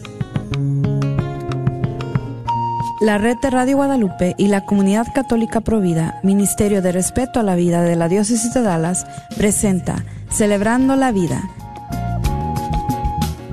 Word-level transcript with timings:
La 3.01 3.17
red 3.17 3.37
de 3.41 3.49
Radio 3.49 3.77
Guadalupe 3.77 4.35
y 4.37 4.45
la 4.45 4.63
Comunidad 4.63 5.07
Católica 5.11 5.59
Provida, 5.59 6.19
Ministerio 6.21 6.83
de 6.83 6.91
Respeto 6.91 7.39
a 7.39 7.43
la 7.43 7.55
Vida 7.55 7.81
de 7.81 7.95
la 7.95 8.07
Diócesis 8.07 8.53
de 8.53 8.61
Dallas, 8.61 9.07
presenta 9.35 10.05
Celebrando 10.29 10.95
la 10.95 11.11
Vida. 11.11 11.41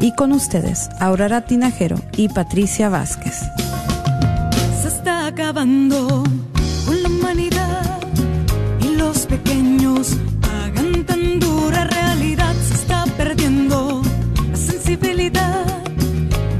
Y 0.01 0.15
con 0.15 0.33
ustedes, 0.33 0.91
Aurora 1.01 1.47
Tinajero 1.47 1.97
y 2.15 2.29
Patricia 2.29 2.91
Vázquez. 2.91 3.41
Se 4.83 4.89
está 4.89 5.27
acabando 5.27 6.25
y 8.83 8.97
los 8.97 9.27
pequeños 9.27 10.15
pagan 10.43 11.07
tan 11.07 11.41
dura 11.41 11.85
realidad. 11.85 12.55
Se 12.69 12.75
está 12.75 13.07
perdiendo 13.17 14.03
la 14.51 14.57
sensibilidad 14.59 15.65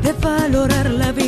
de 0.03 0.13
valorar 0.15 0.89
la 0.91 1.13
vida 1.13 1.28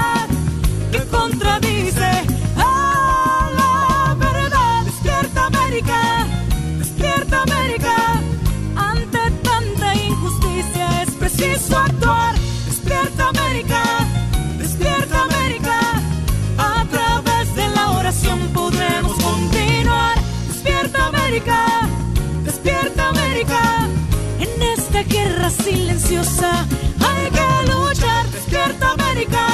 hay 26.17 27.29
que 27.31 27.71
luchar. 27.71 28.29
Despierta 28.31 28.91
América, 28.91 29.47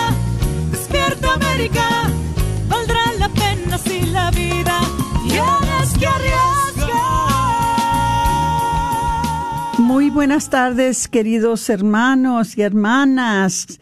despierta 0.72 1.34
América. 1.34 2.12
Valdrá 2.68 3.00
la 3.20 3.30
pena 3.30 3.78
si 3.78 4.02
la 4.08 4.32
vida 4.32 4.80
tienes 5.28 5.98
que 6.00 6.08
arriesgar. 6.08 6.38
Muy 9.80 10.10
buenas 10.10 10.50
tardes, 10.50 11.08
queridos 11.08 11.70
hermanos 11.70 12.58
y 12.58 12.64
hermanas. 12.64 13.80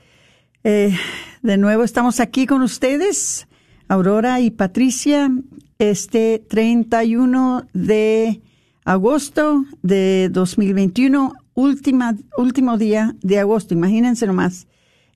Eh, 0.63 0.97
de 1.41 1.57
nuevo 1.57 1.83
estamos 1.83 2.19
aquí 2.19 2.45
con 2.45 2.61
ustedes, 2.61 3.47
Aurora 3.87 4.41
y 4.41 4.51
Patricia, 4.51 5.31
este 5.79 6.43
31 6.49 7.67
de 7.73 8.41
agosto 8.83 9.65
de 9.81 10.29
2021, 10.31 11.33
última, 11.55 12.15
último 12.37 12.77
día 12.77 13.15
de 13.21 13.39
agosto, 13.39 13.73
imagínense 13.73 14.27
nomás. 14.27 14.67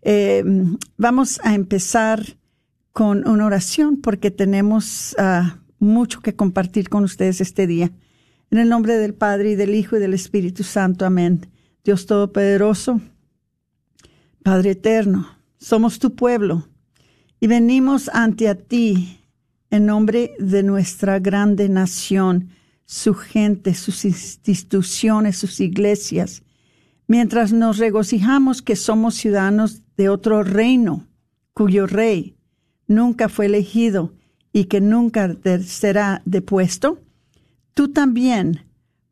Eh, 0.01 0.43
vamos 0.97 1.39
a 1.43 1.53
empezar 1.53 2.37
con 2.91 3.27
una 3.27 3.45
oración 3.45 4.01
porque 4.01 4.31
tenemos 4.31 5.15
ah, 5.19 5.59
mucho 5.77 6.21
que 6.21 6.35
compartir 6.35 6.89
con 6.89 7.03
ustedes 7.03 7.41
este 7.41 7.67
día. 7.67 7.91
En 8.49 8.57
el 8.57 8.69
nombre 8.69 8.97
del 8.97 9.13
Padre 9.13 9.51
y 9.51 9.55
del 9.55 9.75
Hijo 9.75 9.97
y 9.97 9.99
del 9.99 10.15
Espíritu 10.15 10.63
Santo. 10.63 11.05
Amén. 11.05 11.47
Dios 11.83 12.05
Todopoderoso, 12.07 12.99
Padre 14.43 14.71
Eterno, 14.71 15.27
somos 15.57 15.99
tu 15.99 16.15
pueblo 16.15 16.67
y 17.39 17.47
venimos 17.47 18.09
ante 18.09 18.49
a 18.49 18.55
ti 18.55 19.19
en 19.69 19.85
nombre 19.85 20.33
de 20.39 20.63
nuestra 20.63 21.19
grande 21.19 21.69
nación 21.69 22.49
su 22.89 23.13
gente, 23.13 23.75
sus 23.75 24.03
instituciones, 24.03 25.37
sus 25.37 25.59
iglesias, 25.59 26.41
mientras 27.05 27.53
nos 27.53 27.77
regocijamos 27.77 28.63
que 28.63 28.75
somos 28.75 29.13
ciudadanos 29.13 29.83
de 29.95 30.09
otro 30.09 30.41
reino, 30.41 31.05
cuyo 31.53 31.85
rey 31.85 32.35
nunca 32.87 33.29
fue 33.29 33.45
elegido 33.45 34.15
y 34.51 34.63
que 34.65 34.81
nunca 34.81 35.37
será 35.63 36.23
depuesto, 36.25 36.99
tú 37.75 37.89
también, 37.89 38.65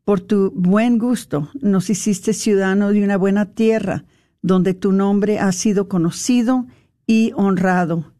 por 0.04 0.18
tu 0.18 0.50
buen 0.56 0.98
gusto, 0.98 1.48
nos 1.60 1.88
hiciste 1.88 2.32
ciudadano 2.32 2.90
de 2.90 3.04
una 3.04 3.16
buena 3.16 3.46
tierra, 3.46 4.04
donde 4.42 4.74
tu 4.74 4.90
nombre 4.90 5.38
ha 5.38 5.52
sido 5.52 5.88
conocido 5.88 6.66
y 7.06 7.30
honrado. 7.36 8.12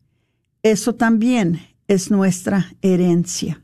Eso 0.63 0.95
también 0.95 1.59
es 1.89 2.13
nuestra 2.13 2.69
herencia. 2.81 3.61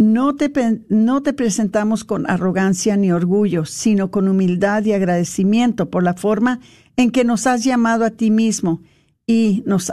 No 0.00 0.34
te, 0.34 0.50
no 0.88 1.22
te 1.22 1.34
presentamos 1.34 2.04
con 2.04 2.24
arrogancia 2.30 2.96
ni 2.96 3.12
orgullo, 3.12 3.66
sino 3.66 4.10
con 4.10 4.28
humildad 4.28 4.82
y 4.86 4.94
agradecimiento 4.94 5.90
por 5.90 6.02
la 6.02 6.14
forma 6.14 6.58
en 6.96 7.10
que 7.10 7.22
nos 7.22 7.46
has 7.46 7.64
llamado 7.64 8.06
a 8.06 8.10
ti 8.10 8.30
mismo 8.30 8.80
y 9.26 9.62
nos, 9.66 9.92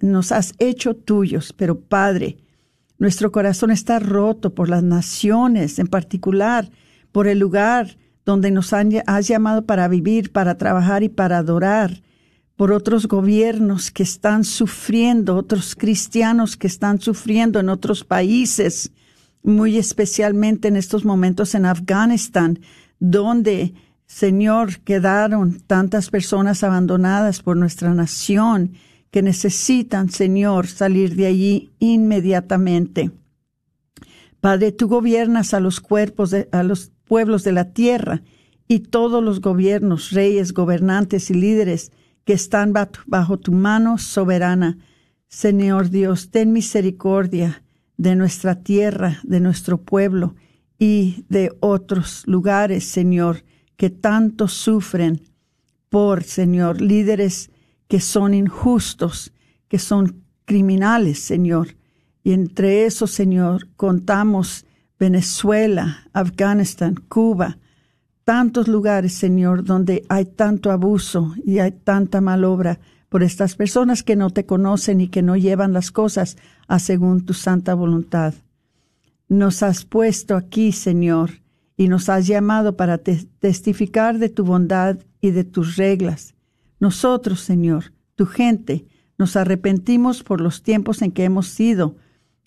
nos 0.00 0.30
has 0.30 0.54
hecho 0.60 0.94
tuyos. 0.94 1.52
Pero 1.52 1.80
Padre, 1.80 2.36
nuestro 2.98 3.32
corazón 3.32 3.72
está 3.72 3.98
roto 3.98 4.54
por 4.54 4.68
las 4.68 4.84
naciones, 4.84 5.80
en 5.80 5.88
particular 5.88 6.70
por 7.10 7.26
el 7.26 7.40
lugar 7.40 7.98
donde 8.24 8.52
nos 8.52 8.72
has 8.72 9.26
llamado 9.26 9.66
para 9.66 9.88
vivir, 9.88 10.30
para 10.30 10.56
trabajar 10.56 11.02
y 11.02 11.08
para 11.08 11.38
adorar, 11.38 12.04
por 12.54 12.70
otros 12.70 13.08
gobiernos 13.08 13.90
que 13.90 14.04
están 14.04 14.44
sufriendo, 14.44 15.34
otros 15.34 15.74
cristianos 15.74 16.56
que 16.56 16.68
están 16.68 17.00
sufriendo 17.00 17.58
en 17.58 17.70
otros 17.70 18.04
países, 18.04 18.92
muy 19.42 19.78
especialmente 19.78 20.68
en 20.68 20.76
estos 20.76 21.04
momentos 21.04 21.54
en 21.54 21.66
Afganistán, 21.66 22.60
donde, 22.98 23.74
Señor, 24.06 24.80
quedaron 24.80 25.60
tantas 25.60 26.10
personas 26.10 26.64
abandonadas 26.64 27.42
por 27.42 27.56
nuestra 27.56 27.94
nación 27.94 28.72
que 29.10 29.22
necesitan, 29.22 30.10
Señor, 30.10 30.66
salir 30.66 31.14
de 31.16 31.26
allí 31.26 31.70
inmediatamente. 31.78 33.10
Padre, 34.40 34.72
tú 34.72 34.88
gobiernas 34.88 35.54
a 35.54 35.60
los 35.60 35.80
cuerpos 35.80 36.30
de, 36.30 36.48
a 36.52 36.62
los 36.62 36.92
pueblos 37.04 37.42
de 37.42 37.52
la 37.52 37.72
tierra 37.72 38.22
y 38.68 38.80
todos 38.80 39.24
los 39.24 39.40
gobiernos, 39.40 40.10
reyes, 40.10 40.52
gobernantes 40.52 41.30
y 41.30 41.34
líderes 41.34 41.90
que 42.24 42.34
están 42.34 42.74
bajo 43.06 43.38
tu 43.38 43.52
mano 43.52 43.96
soberana. 43.96 44.78
Señor 45.28 45.88
Dios, 45.90 46.30
ten 46.30 46.52
misericordia 46.52 47.62
de 47.98 48.16
nuestra 48.16 48.62
tierra, 48.62 49.18
de 49.24 49.40
nuestro 49.40 49.82
pueblo 49.82 50.34
y 50.78 51.26
de 51.28 51.54
otros 51.60 52.22
lugares, 52.26 52.84
Señor, 52.84 53.44
que 53.76 53.90
tanto 53.90 54.48
sufren 54.48 55.20
por, 55.90 56.22
Señor, 56.22 56.80
líderes 56.80 57.50
que 57.88 58.00
son 58.00 58.32
injustos, 58.34 59.32
que 59.68 59.78
son 59.78 60.22
criminales, 60.44 61.18
Señor. 61.18 61.76
Y 62.22 62.32
entre 62.32 62.86
esos, 62.86 63.10
Señor, 63.10 63.68
contamos 63.76 64.64
Venezuela, 64.98 66.08
Afganistán, 66.12 66.94
Cuba, 67.08 67.58
tantos 68.24 68.68
lugares, 68.68 69.14
Señor, 69.14 69.64
donde 69.64 70.04
hay 70.08 70.26
tanto 70.26 70.70
abuso 70.70 71.34
y 71.44 71.58
hay 71.58 71.72
tanta 71.72 72.20
malobra 72.20 72.78
por 73.08 73.22
estas 73.22 73.56
personas 73.56 74.02
que 74.02 74.16
no 74.16 74.30
te 74.30 74.44
conocen 74.46 75.00
y 75.00 75.08
que 75.08 75.22
no 75.22 75.36
llevan 75.36 75.72
las 75.72 75.90
cosas 75.90 76.36
a 76.66 76.78
según 76.78 77.24
tu 77.24 77.34
santa 77.34 77.74
voluntad. 77.74 78.34
Nos 79.28 79.62
has 79.62 79.84
puesto 79.84 80.36
aquí, 80.36 80.72
Señor, 80.72 81.30
y 81.76 81.88
nos 81.88 82.08
has 82.08 82.26
llamado 82.26 82.76
para 82.76 82.98
testificar 82.98 84.18
de 84.18 84.28
tu 84.28 84.44
bondad 84.44 84.98
y 85.20 85.30
de 85.30 85.44
tus 85.44 85.76
reglas. 85.76 86.34
Nosotros, 86.80 87.40
Señor, 87.40 87.92
tu 88.14 88.26
gente, 88.26 88.86
nos 89.16 89.36
arrepentimos 89.36 90.22
por 90.22 90.40
los 90.40 90.62
tiempos 90.62 91.02
en 91.02 91.12
que 91.12 91.24
hemos 91.24 91.48
sido 91.48 91.96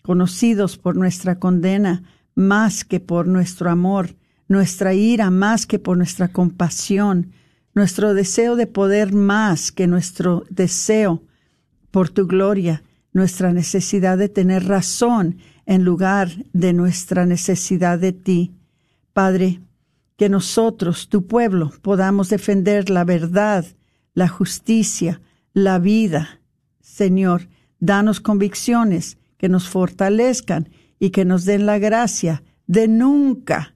conocidos 0.02 0.78
por 0.78 0.96
nuestra 0.96 1.40
condena 1.40 2.04
más 2.34 2.86
que 2.86 3.00
por 3.00 3.28
nuestro 3.28 3.70
amor, 3.70 4.16
nuestra 4.48 4.94
ira 4.94 5.30
más 5.30 5.66
que 5.66 5.80
por 5.80 5.98
nuestra 5.98 6.30
compasión, 6.30 7.32
nuestro 7.74 8.14
deseo 8.14 8.56
de 8.56 8.68
poder 8.68 9.14
más 9.14 9.72
que 9.72 9.88
nuestro 9.88 10.44
deseo 10.50 11.24
por 11.92 12.10
tu 12.10 12.28
gloria, 12.28 12.84
nuestra 13.14 13.54
necesidad 13.54 14.18
de 14.18 14.30
tener 14.30 14.68
razón 14.68 15.38
en 15.66 15.84
lugar 15.84 16.30
de 16.54 16.74
nuestra 16.74 17.26
necesidad 17.26 18.00
de 18.00 18.14
ti. 18.14 18.54
Padre, 19.14 19.62
que 20.18 20.30
nosotros, 20.30 21.10
tu 21.10 21.28
pueblo, 21.28 21.72
podamos 21.82 22.30
defender 22.30 22.90
la 22.90 23.04
verdad, 23.04 23.66
la 24.14 24.28
justicia, 24.28 25.22
la 25.54 25.80
vida. 25.80 26.42
Señor, 26.80 27.50
danos 27.80 28.20
convicciones 28.20 29.18
que 29.38 29.50
nos 29.50 29.68
fortalezcan 29.68 30.70
y 31.00 31.10
que 31.10 31.26
nos 31.26 31.46
den 31.46 31.66
la 31.66 31.80
gracia 31.80 32.44
de 32.68 32.88
nunca 32.88 33.76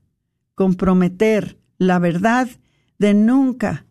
comprometer 0.54 1.58
la 1.78 2.00
verdad, 2.00 2.48
de 2.98 3.14
nunca 3.14 3.86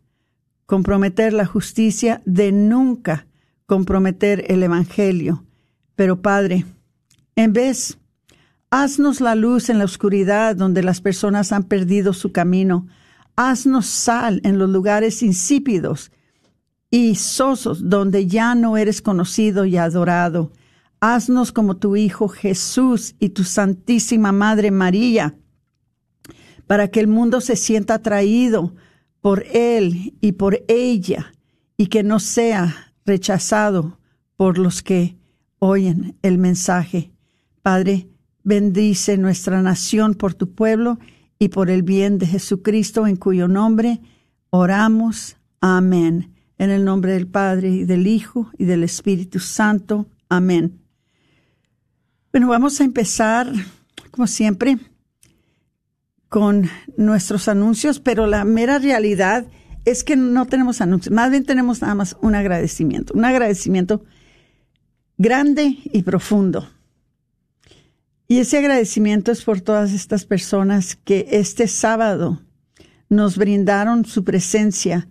comprometer 0.66 1.32
la 1.32 1.46
justicia, 1.46 2.22
de 2.24 2.52
nunca 2.52 3.26
comprometer 3.66 4.44
el 4.48 4.62
Evangelio. 4.62 5.44
Pero 5.96 6.22
Padre, 6.22 6.64
en 7.36 7.52
vez, 7.52 7.98
haznos 8.70 9.20
la 9.20 9.34
luz 9.34 9.68
en 9.68 9.78
la 9.78 9.84
oscuridad 9.84 10.56
donde 10.56 10.82
las 10.82 11.00
personas 11.00 11.52
han 11.52 11.64
perdido 11.64 12.12
su 12.12 12.32
camino. 12.32 12.86
Haznos 13.36 13.86
sal 13.86 14.40
en 14.44 14.58
los 14.58 14.70
lugares 14.70 15.22
insípidos 15.22 16.12
y 16.90 17.16
sosos 17.16 17.88
donde 17.88 18.26
ya 18.26 18.54
no 18.54 18.76
eres 18.76 19.02
conocido 19.02 19.64
y 19.64 19.76
adorado. 19.76 20.52
Haznos 21.00 21.52
como 21.52 21.76
tu 21.76 21.96
Hijo 21.96 22.28
Jesús 22.28 23.16
y 23.18 23.30
tu 23.30 23.44
Santísima 23.44 24.32
Madre 24.32 24.70
María, 24.70 25.34
para 26.66 26.88
que 26.88 27.00
el 27.00 27.08
mundo 27.08 27.40
se 27.40 27.56
sienta 27.56 27.94
atraído 27.94 28.74
por 29.24 29.46
Él 29.54 30.12
y 30.20 30.32
por 30.32 30.62
ella, 30.68 31.32
y 31.78 31.86
que 31.86 32.02
no 32.02 32.20
sea 32.20 32.92
rechazado 33.06 33.98
por 34.36 34.58
los 34.58 34.82
que 34.82 35.16
oyen 35.58 36.18
el 36.20 36.36
mensaje. 36.36 37.10
Padre, 37.62 38.06
bendice 38.42 39.16
nuestra 39.16 39.62
nación 39.62 40.12
por 40.12 40.34
tu 40.34 40.54
pueblo 40.54 40.98
y 41.38 41.48
por 41.48 41.70
el 41.70 41.82
bien 41.82 42.18
de 42.18 42.26
Jesucristo, 42.26 43.06
en 43.06 43.16
cuyo 43.16 43.48
nombre 43.48 44.02
oramos. 44.50 45.38
Amén. 45.58 46.34
En 46.58 46.68
el 46.68 46.84
nombre 46.84 47.14
del 47.14 47.26
Padre 47.26 47.70
y 47.70 47.84
del 47.84 48.06
Hijo 48.06 48.50
y 48.58 48.66
del 48.66 48.84
Espíritu 48.84 49.38
Santo. 49.38 50.06
Amén. 50.28 50.82
Bueno, 52.30 52.48
vamos 52.48 52.78
a 52.78 52.84
empezar, 52.84 53.50
como 54.10 54.26
siempre, 54.26 54.76
con 56.34 56.68
nuestros 56.96 57.46
anuncios, 57.46 58.00
pero 58.00 58.26
la 58.26 58.44
mera 58.44 58.80
realidad 58.80 59.46
es 59.84 60.02
que 60.02 60.16
no 60.16 60.46
tenemos 60.46 60.80
anuncios, 60.80 61.14
más 61.14 61.30
bien 61.30 61.44
tenemos 61.44 61.80
nada 61.80 61.94
más 61.94 62.16
un 62.22 62.34
agradecimiento, 62.34 63.14
un 63.14 63.24
agradecimiento 63.24 64.04
grande 65.16 65.78
y 65.84 66.02
profundo. 66.02 66.68
Y 68.26 68.38
ese 68.38 68.58
agradecimiento 68.58 69.30
es 69.30 69.44
por 69.44 69.60
todas 69.60 69.92
estas 69.92 70.24
personas 70.24 70.96
que 70.96 71.28
este 71.30 71.68
sábado 71.68 72.42
nos 73.08 73.38
brindaron 73.38 74.04
su 74.04 74.24
presencia 74.24 75.06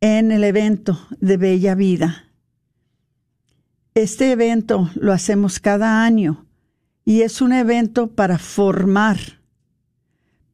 en 0.00 0.30
el 0.30 0.44
evento 0.44 1.04
de 1.18 1.36
Bella 1.36 1.74
Vida. 1.74 2.26
Este 3.96 4.30
evento 4.30 4.88
lo 4.94 5.12
hacemos 5.12 5.58
cada 5.58 6.04
año 6.04 6.46
y 7.04 7.22
es 7.22 7.40
un 7.40 7.52
evento 7.54 8.06
para 8.12 8.38
formar, 8.38 9.39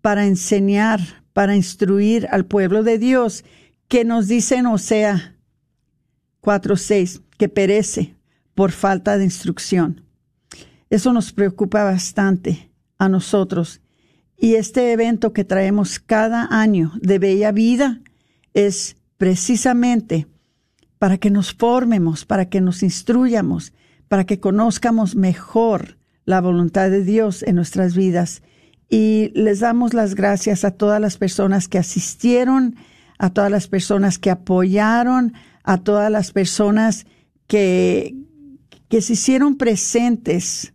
para 0.07 0.25
enseñar, 0.25 1.01
para 1.33 1.57
instruir 1.57 2.29
al 2.31 2.47
pueblo 2.47 2.85
de 2.85 2.97
Dios 2.97 3.45
que 3.89 4.05
nos 4.05 4.29
dice 4.29 4.55
en 4.55 4.67
Osea 4.67 5.35
4:6 6.41 7.23
que 7.37 7.49
perece 7.49 8.15
por 8.55 8.71
falta 8.71 9.19
de 9.19 9.25
instrucción. 9.25 10.03
Eso 10.91 11.13
nos 11.13 11.33
preocupa 11.33 11.83
bastante 11.83 12.71
a 12.99 13.09
nosotros. 13.09 13.81
Y 14.39 14.55
este 14.55 14.93
evento 14.93 15.33
que 15.33 15.43
traemos 15.43 15.99
cada 15.99 16.47
año 16.53 16.93
de 17.03 17.19
Bella 17.19 17.51
Vida 17.51 18.01
es 18.55 18.95
precisamente 19.19 20.29
para 21.01 21.19
que 21.19 21.31
nos 21.31 21.53
formemos, 21.53 22.25
para 22.25 22.49
que 22.49 22.61
nos 22.61 22.85
instruyamos, 22.85 23.73
para 24.07 24.23
que 24.25 24.39
conozcamos 24.39 25.17
mejor 25.17 25.99
la 26.25 26.41
voluntad 26.41 26.91
de 26.91 27.03
Dios 27.03 27.43
en 27.43 27.57
nuestras 27.57 27.97
vidas. 27.97 28.41
Y 28.89 29.33
les 29.35 29.61
damos 29.61 29.95
las 29.95 30.15
gracias 30.15 30.65
a 30.65 30.71
todas 30.71 31.01
las 31.01 31.17
personas 31.19 31.69
que 31.69 31.79
asistieron, 31.79 32.77
a 33.19 33.31
todas 33.31 33.51
las 33.51 33.67
personas 33.67 34.19
que 34.19 34.31
apoyaron, 34.31 35.33
a 35.65 35.79
todas 35.79 36.11
las 36.11 36.33
personas 36.33 37.07
que, 37.47 38.15
que 38.89 39.01
se 39.01 39.15
hicieron 39.15 39.57
presentes 39.57 40.75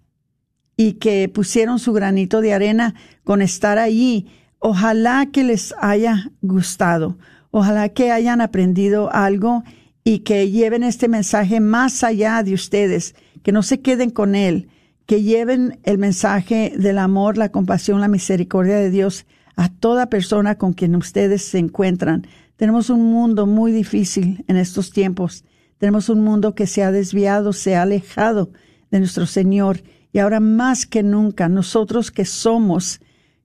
y 0.75 0.93
que 0.93 1.29
pusieron 1.29 1.79
su 1.79 1.93
granito 1.93 2.41
de 2.41 2.53
arena 2.53 2.95
con 3.23 3.41
estar 3.41 3.77
allí. 3.77 4.27
Ojalá 4.59 5.27
que 5.31 5.43
les 5.43 5.73
haya 5.79 6.31
gustado. 6.41 7.17
Ojalá 7.51 7.89
que 7.89 8.11
hayan 8.11 8.41
aprendido 8.41 9.13
algo 9.13 9.63
y 10.03 10.19
que 10.19 10.49
lleven 10.49 10.83
este 10.83 11.07
mensaje 11.07 11.59
más 11.59 12.03
allá 12.03 12.41
de 12.43 12.53
ustedes, 12.53 13.15
que 13.43 13.51
no 13.51 13.61
se 13.61 13.81
queden 13.81 14.09
con 14.09 14.35
él, 14.35 14.69
que 15.05 15.23
lleven 15.23 15.79
el 15.83 15.97
mensaje 15.97 16.73
del 16.77 16.97
amor, 16.97 17.37
la 17.37 17.49
compasión, 17.49 18.01
la 18.01 18.07
misericordia 18.07 18.75
de 18.75 18.89
Dios 18.89 19.25
a 19.55 19.69
toda 19.69 20.09
persona 20.09 20.55
con 20.55 20.73
quien 20.73 20.95
ustedes 20.95 21.43
se 21.43 21.59
encuentran. 21.59 22.25
Tenemos 22.55 22.89
un 22.89 23.11
mundo 23.11 23.45
muy 23.45 23.71
difícil 23.71 24.43
en 24.47 24.57
estos 24.57 24.91
tiempos. 24.91 25.43
Tenemos 25.77 26.09
un 26.09 26.23
mundo 26.23 26.55
que 26.55 26.67
se 26.67 26.83
ha 26.83 26.91
desviado, 26.91 27.53
se 27.53 27.75
ha 27.75 27.81
alejado 27.81 28.51
de 28.91 28.99
nuestro 28.99 29.25
Señor. 29.25 29.81
Y 30.13 30.19
ahora 30.19 30.39
más 30.39 30.85
que 30.85 31.03
nunca, 31.03 31.49
nosotros 31.49 32.11
que 32.11 32.25
somos 32.25 33.01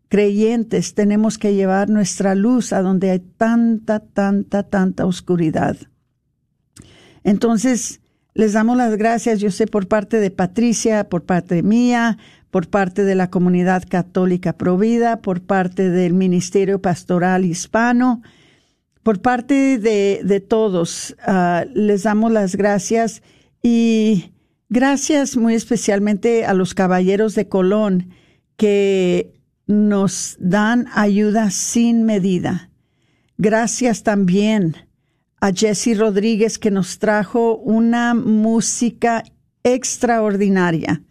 creyentes 0.09 0.95
tenemos 0.95 1.39
que 1.39 1.55
llevar 1.55 1.89
nuestra 1.89 2.35
luz 2.35 2.73
a 2.73 2.83
donde 2.83 3.11
hay 3.11 3.21
tanta, 3.21 4.01
tanta, 4.01 4.65
tanta 4.65 5.07
oscuridad. 5.07 5.77
Entonces, 7.25 8.01
les 8.37 8.53
damos 8.53 8.77
las 8.77 8.97
gracias, 8.99 9.41
yo 9.41 9.51
sé, 9.51 9.67
por 9.67 9.89
parte 9.89 10.21
de 10.21 10.31
Patricia, 10.31 11.09
por 11.09 11.25
parte 11.25 11.63
mía, 11.63 12.19
por 12.51 12.69
parte 12.69 13.03
de 13.03 13.15
la 13.15 13.31
comunidad 13.31 13.85
católica 13.89 14.53
provida, 14.53 15.23
por 15.23 15.41
parte 15.41 15.89
del 15.89 16.13
Ministerio 16.13 16.83
Pastoral 16.83 17.47
Hispano, 17.47 18.21
por 19.03 19.23
parte 19.23 19.79
de, 19.79 20.21
de 20.23 20.41
todos. 20.41 21.17
Ah, 21.27 21.65
les 21.73 22.03
damos 22.03 22.31
las 22.31 22.57
gracias 22.57 23.23
y 23.63 24.33
gracias 24.69 25.39
muy 25.39 25.55
especialmente 25.55 26.45
a 26.45 26.53
los 26.53 26.75
caballeros 26.75 27.35
de 27.35 27.49
Colón 27.49 28.11
que 28.59 29.33
nos 29.67 30.37
dan 30.39 30.89
ayuda 30.95 31.51
sin 31.51 32.05
medida. 32.05 32.69
Gracias 33.39 34.03
también 34.03 34.86
a 35.41 35.53
Jesse 35.53 35.97
Rodríguez 35.97 36.59
que 36.59 36.71
nos 36.71 36.99
trajo 36.99 37.57
una 37.57 38.15
música 38.15 39.25
extraordinaria, 39.63 41.03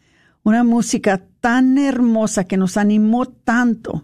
una 0.43 0.63
música 0.63 1.25
tan 1.39 1.77
hermosa 1.77 2.45
que 2.45 2.57
nos 2.57 2.77
animó 2.77 3.25
tanto. 3.27 4.03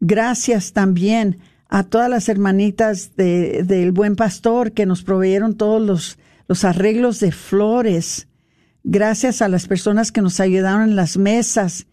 Gracias 0.00 0.72
también 0.72 1.38
a 1.68 1.84
todas 1.84 2.10
las 2.10 2.28
hermanitas 2.28 3.16
del 3.16 3.92
Buen 3.92 4.16
Pastor 4.16 4.72
que 4.72 4.86
nos 4.86 5.02
proveyeron 5.02 5.56
todos 5.56 5.80
los, 5.80 6.18
los 6.48 6.64
arreglos 6.64 7.20
de 7.20 7.32
flores. 7.32 8.28
Gracias 8.84 9.42
a 9.42 9.48
las 9.48 9.66
personas 9.66 10.12
que 10.12 10.22
nos 10.22 10.40
ayudaron 10.40 10.90
en 10.90 10.96
las 10.96 11.16
mesas 11.16 11.86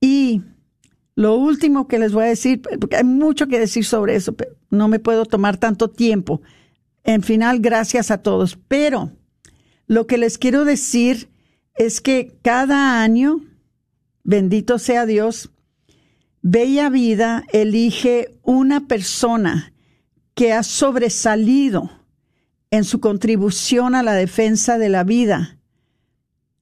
y 0.00 0.42
lo 1.14 1.36
último 1.36 1.86
que 1.88 1.98
les 1.98 2.12
voy 2.12 2.24
a 2.24 2.28
decir, 2.28 2.62
porque 2.80 2.96
hay 2.96 3.04
mucho 3.04 3.46
que 3.46 3.58
decir 3.58 3.84
sobre 3.84 4.16
eso, 4.16 4.32
pero 4.34 4.56
no 4.70 4.88
me 4.88 4.98
puedo 4.98 5.24
tomar 5.26 5.56
tanto 5.56 5.88
tiempo. 5.88 6.40
En 7.04 7.22
final, 7.22 7.60
gracias 7.60 8.10
a 8.10 8.18
todos. 8.18 8.58
Pero 8.68 9.12
lo 9.86 10.06
que 10.06 10.18
les 10.18 10.38
quiero 10.38 10.64
decir 10.64 11.30
es 11.74 12.00
que 12.00 12.38
cada 12.42 13.02
año, 13.02 13.40
bendito 14.24 14.78
sea 14.78 15.06
Dios, 15.06 15.50
Bella 16.42 16.90
Vida 16.90 17.44
elige 17.52 18.38
una 18.42 18.86
persona 18.86 19.72
que 20.34 20.52
ha 20.52 20.62
sobresalido 20.62 21.90
en 22.70 22.84
su 22.84 23.00
contribución 23.00 23.94
a 23.94 24.02
la 24.02 24.14
defensa 24.14 24.78
de 24.78 24.88
la 24.88 25.04
vida 25.04 25.58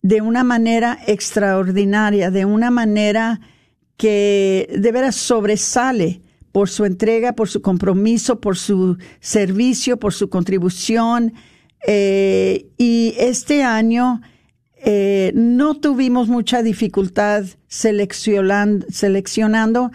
de 0.02 0.20
una 0.23 0.44
manera 0.44 0.99
extraordinaria, 1.06 2.30
de 2.30 2.44
una 2.44 2.70
manera 2.70 3.40
que 3.97 4.75
de 4.78 4.92
veras 4.92 5.14
sobresale 5.16 6.23
por 6.52 6.69
su 6.69 6.85
entrega, 6.85 7.35
por 7.35 7.49
su 7.49 7.62
compromiso, 7.62 8.40
por 8.40 8.57
su 8.57 8.99
servicio, 9.21 9.99
por 9.99 10.12
su 10.12 10.28
contribución. 10.28 11.35
Eh, 11.87 12.66
y 12.76 13.14
este 13.19 13.62
año 13.62 14.21
eh, 14.76 15.33
no 15.35 15.75
tuvimos 15.76 16.28
mucha 16.28 16.62
dificultad 16.62 17.45
seleccionando, 17.69 18.87
seleccionando 18.90 19.90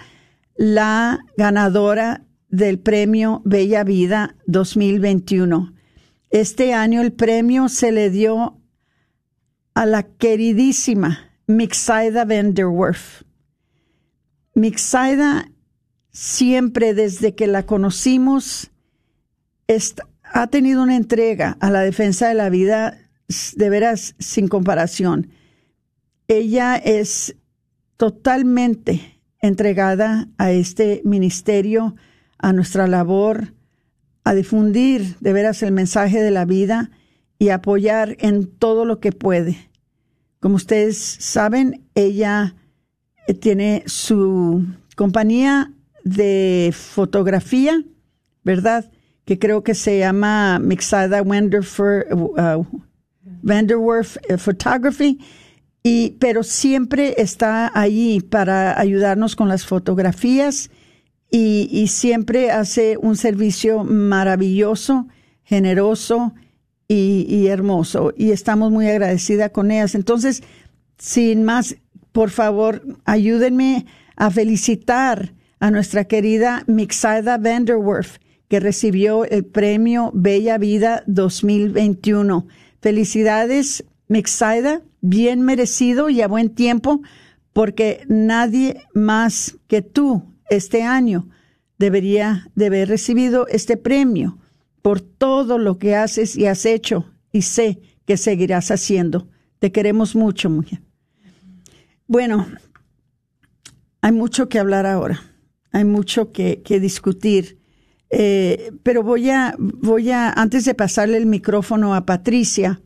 la 0.56 1.20
ganadora 1.38 2.24
del 2.50 2.80
premio 2.80 3.42
Bella 3.46 3.84
Vida 3.84 4.36
2021. 4.48 5.74
Este 6.30 6.74
año 6.74 7.02
el 7.02 7.14
premio 7.14 7.68
se 7.68 7.92
le 7.92 8.10
dio 8.10 8.60
a 9.74 9.86
la 9.86 10.04
queridísima 10.04 11.32
Mixaida 11.48 12.26
Vanderwerf. 12.26 13.24
Mixaida 14.54 15.50
siempre 16.16 16.94
desde 16.94 17.36
que 17.36 17.46
la 17.46 17.66
conocimos 17.66 18.72
ha 20.24 20.48
tenido 20.48 20.82
una 20.82 20.96
entrega 20.96 21.58
a 21.60 21.70
la 21.70 21.82
defensa 21.82 22.30
de 22.30 22.36
la 22.36 22.50
vida 22.50 22.98
de 23.56 23.70
veras 23.70 24.16
sin 24.18 24.48
comparación. 24.48 25.30
Ella 26.30 26.78
es 26.78 27.36
totalmente 27.98 29.20
entregada 29.42 30.30
a 30.38 30.52
este 30.52 31.02
ministerio, 31.04 31.98
a 32.38 32.54
nuestra 32.54 32.88
labor, 32.88 33.54
a 34.24 34.34
difundir 34.34 35.18
de 35.20 35.34
veras 35.34 35.64
el 35.64 35.74
mensaje 35.74 36.22
de 36.22 36.32
la 36.32 36.46
vida 36.46 36.92
y 37.40 37.50
apoyar 37.50 38.16
en 38.20 38.48
todo 38.48 38.86
lo 38.86 39.02
que 39.02 39.12
puede. 39.12 39.70
Como 40.40 40.56
ustedes 40.56 40.98
saben, 40.98 41.86
ella 41.94 42.56
eh, 43.28 43.34
tiene 43.34 43.84
su 43.86 44.66
compañía 44.96 45.74
de 46.06 46.74
fotografía, 46.74 47.84
¿verdad? 48.44 48.90
Que 49.26 49.38
creo 49.38 49.64
que 49.64 49.74
se 49.74 50.00
llama 50.00 50.60
Mixada 50.60 51.22
Vanderwerf 51.24 51.82
uh, 52.12 52.64
Photography, 54.38 55.20
y, 55.84 56.12
pero 56.20 56.44
siempre 56.44 57.16
está 57.18 57.70
ahí 57.78 58.22
para 58.22 58.80
ayudarnos 58.80 59.36
con 59.36 59.50
las 59.50 59.66
fotografías 59.66 60.70
y, 61.32 61.88
siempre 61.88 62.52
hace 62.52 62.98
un 62.98 63.18
servicio 63.18 63.84
maravilloso, 63.84 65.08
generoso 65.44 66.34
y, 66.88 67.48
hermoso. 67.48 68.14
Y 68.16 68.32
estamos 68.32 68.72
muy 68.72 68.88
agradecida 68.88 69.50
con 69.50 69.70
ellas. 69.70 69.96
Entonces, 69.96 70.44
sin 70.98 71.44
más, 71.44 71.76
por 72.14 72.30
favor, 72.30 72.82
ayúdenme 73.04 73.86
a 74.16 74.32
felicitar 74.32 75.34
a 75.66 75.72
nuestra 75.72 76.04
querida 76.04 76.64
Mixada 76.68 77.40
Vanderwerf, 77.40 78.20
que 78.48 78.60
recibió 78.60 79.26
el 79.26 79.46
premio 79.46 80.12
Bella 80.14 80.60
Vida 80.60 81.02
2021. 81.08 82.46
Felicidades, 82.84 83.84
Mixada, 84.08 84.84
bien 85.02 85.42
merecido 85.42 86.12
y 86.12 86.22
a 86.22 86.28
buen 86.28 86.52
tiempo, 86.54 87.02
porque 87.52 88.06
nadie 88.08 88.84
más 88.94 89.58
que 89.66 89.82
tú 89.82 90.36
este 90.52 90.84
año 90.84 91.30
debería 91.80 92.48
de 92.54 92.68
haber 92.68 92.88
recibido 92.88 93.48
este 93.48 93.76
premio 93.76 94.38
por 94.84 95.02
todo 95.02 95.58
lo 95.58 95.80
que 95.80 95.96
haces 95.96 96.38
y 96.38 96.46
has 96.46 96.68
hecho 96.68 97.12
y 97.32 97.42
sé 97.42 97.82
que 98.06 98.18
seguirás 98.18 98.70
haciendo. 98.70 99.30
Te 99.58 99.72
queremos 99.72 100.16
mucho, 100.16 100.48
mujer. 100.48 100.84
Bueno, 102.06 102.46
hay 104.02 104.12
mucho 104.12 104.48
que 104.48 104.60
hablar 104.60 104.86
ahora 104.86 105.32
hay 105.76 105.84
mucho 105.84 106.32
que, 106.32 106.62
discutir. 106.80 107.58
Eh, 108.10 108.72
pero 108.82 109.04
voy 109.04 109.30
a, 109.30 109.56
voy 109.58 110.10
a, 110.10 110.30
antes 110.30 110.64
de 110.64 110.74
pasarle 110.74 111.18
el 111.18 111.26
micrófono 111.26 111.94
a 111.94 112.06
Patricia, 112.06 112.80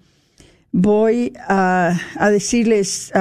voy 0.71 1.33
a, 1.47 1.99
decirles 2.31 3.11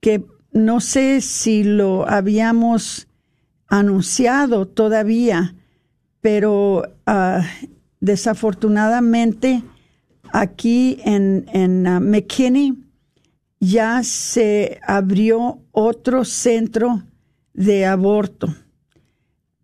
que 0.00 0.24
no 0.50 0.80
sé 0.80 1.20
si 1.20 1.62
lo 1.62 2.08
habíamos 2.08 3.06
anunciado 3.68 4.66
todavía, 4.66 5.54
pero 6.20 6.82
ah, 7.06 7.46
desafortunadamente 8.00 9.62
aquí 10.32 10.98
en, 11.04 11.46
en 11.52 11.86
ah, 11.86 12.00
McKinney 12.00 12.74
ya 13.60 14.02
se 14.02 14.80
abrió 14.84 15.60
otro 15.70 16.24
centro 16.24 17.04
de 17.54 17.86
aborto 17.86 18.52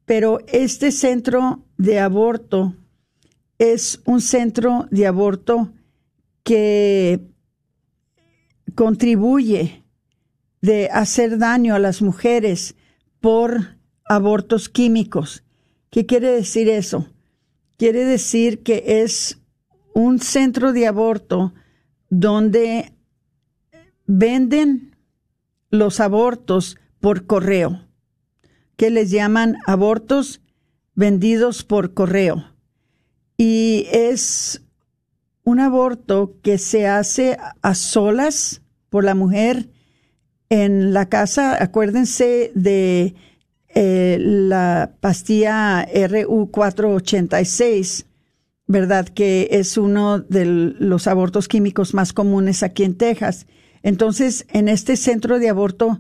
pero 0.09 0.39
este 0.47 0.91
centro 0.91 1.67
de 1.77 2.01
aborto 2.01 2.75
es 3.59 4.01
un 4.07 4.23
centro 4.23 4.87
de 4.91 5.07
aborto 5.07 5.71
que 6.43 7.29
contribuye 8.75 9.85
de 10.63 10.89
hacer 10.89 11.37
daño 11.37 11.75
a 11.75 11.79
las 11.79 12.01
mujeres 12.01 12.75
por 13.21 13.77
abortos 14.07 14.71
químicos. 14.71 15.45
¿Qué 15.91 16.07
quiere 16.07 16.31
decir 16.31 16.71
eso? 16.71 17.07
Quiere 17.77 18.07
decir 18.07 18.63
que 18.63 19.03
es 19.03 19.39
un 19.93 20.21
centro 20.21 20.73
de 20.73 20.87
aborto 20.87 21.53
donde 22.09 22.95
venden 24.07 24.97
los 25.69 26.01
abortos 26.01 26.79
por 26.99 27.27
correo 27.27 27.88
que 28.79 28.89
les 28.91 29.11
llaman 29.11 29.59
abortos 29.67 30.41
vendidos 30.95 31.63
por 31.65 31.93
correo. 31.95 32.45
Y 33.37 33.87
es 33.93 34.63
un 35.43 35.61
aborto 35.61 36.37
que 36.43 36.59
se 36.59 36.87
hace 36.87 37.37
a 37.61 37.75
solas 37.75 38.63
por 38.89 39.03
la 39.03 39.17
mujer 39.17 39.69
en 40.49 40.95
la 40.95 41.09
casa. 41.09 41.61
Acuérdense 41.61 42.53
de 42.55 43.17
eh, 43.75 44.19
la 44.21 44.93
pastilla 45.01 45.85
RU486, 45.89 48.05
¿verdad? 48.69 49.09
Que 49.09 49.49
es 49.51 49.77
uno 49.77 50.21
de 50.21 50.45
los 50.47 51.09
abortos 51.09 51.49
químicos 51.49 51.95
más 51.95 52.13
comunes 52.13 52.63
aquí 52.63 52.85
en 52.85 52.97
Texas. 52.97 53.49
Entonces, 53.83 54.47
en 54.51 54.69
este 54.69 54.97
centro 54.97 55.41
de 55.41 55.49
aborto, 55.49 55.99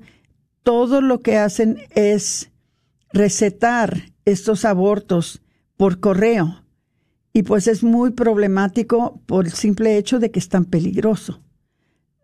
todo 0.62 1.00
lo 1.00 1.22
que 1.22 1.38
hacen 1.38 1.78
es 1.90 2.52
recetar 3.12 4.12
estos 4.24 4.64
abortos 4.64 5.42
por 5.76 6.00
correo. 6.00 6.64
Y 7.32 7.42
pues 7.42 7.68
es 7.68 7.82
muy 7.82 8.10
problemático 8.10 9.20
por 9.26 9.46
el 9.46 9.52
simple 9.52 9.96
hecho 9.96 10.18
de 10.18 10.30
que 10.30 10.38
es 10.38 10.48
tan 10.48 10.64
peligroso. 10.64 11.40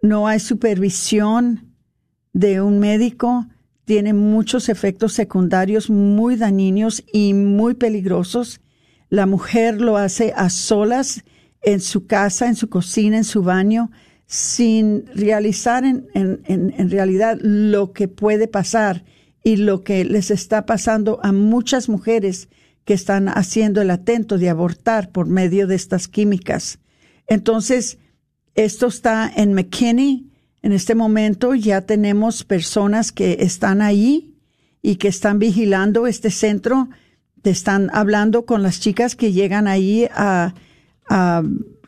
No 0.03 0.27
hay 0.27 0.41
supervisión 0.41 1.73
de 2.33 2.61
un 2.61 2.79
médico, 2.79 3.47
tiene 3.85 4.13
muchos 4.13 4.69
efectos 4.69 5.13
secundarios 5.13 5.89
muy 5.89 6.37
dañinos 6.37 7.05
y 7.13 7.33
muy 7.33 7.75
peligrosos. 7.75 8.61
La 9.09 9.27
mujer 9.27 9.81
lo 9.81 9.97
hace 9.97 10.33
a 10.37 10.51
solas 10.51 11.23
en 11.63 11.81
su 11.81 12.07
casa, 12.07 12.49
en 12.49 12.57
su 12.57 12.69
cocina, 12.69 13.17
en 13.17 13.25
su 13.25 13.43
baño, 13.43 13.91
sin 14.27 15.07
realizar 15.15 15.85
en, 15.85 16.09
en, 16.15 16.43
en 16.47 16.91
realidad 16.91 17.39
lo 17.41 17.93
que 17.93 18.09
puede 18.09 18.49
pasar 18.49 19.05
y 19.45 19.57
lo 19.57 19.85
que 19.85 20.05
les 20.05 20.31
está 20.31 20.65
pasando 20.65 21.21
a 21.23 21.31
muchas 21.31 21.91
mujeres 21.91 22.49
que 22.85 22.95
están 22.95 23.29
haciendo 23.29 23.83
el 23.83 23.91
atento 23.91 24.39
de 24.39 24.49
abortar 24.49 25.11
por 25.11 25.27
medio 25.27 25.67
de 25.67 25.75
estas 25.75 26.09
químicas. 26.09 26.79
Entonces, 27.27 27.99
esto 28.55 28.87
está 28.87 29.31
en 29.35 29.53
McKinney. 29.53 30.31
En 30.63 30.73
este 30.73 30.95
momento 30.95 31.55
ya 31.55 31.83
tenemos 31.83 32.43
personas 32.43 33.13
que 33.13 33.39
están 33.41 33.83
ahí 33.83 34.35
y 34.81 34.97
que 34.97 35.09
están 35.09 35.39
vigilando 35.39 36.07
este 36.07 36.31
centro. 36.31 36.89
Están 37.43 37.91
hablando 37.93 38.47
con 38.47 38.63
las 38.63 38.81
chicas 38.81 39.15
que 39.15 39.33
llegan 39.33 39.69
ahí 39.69 40.09
a, 40.11 40.55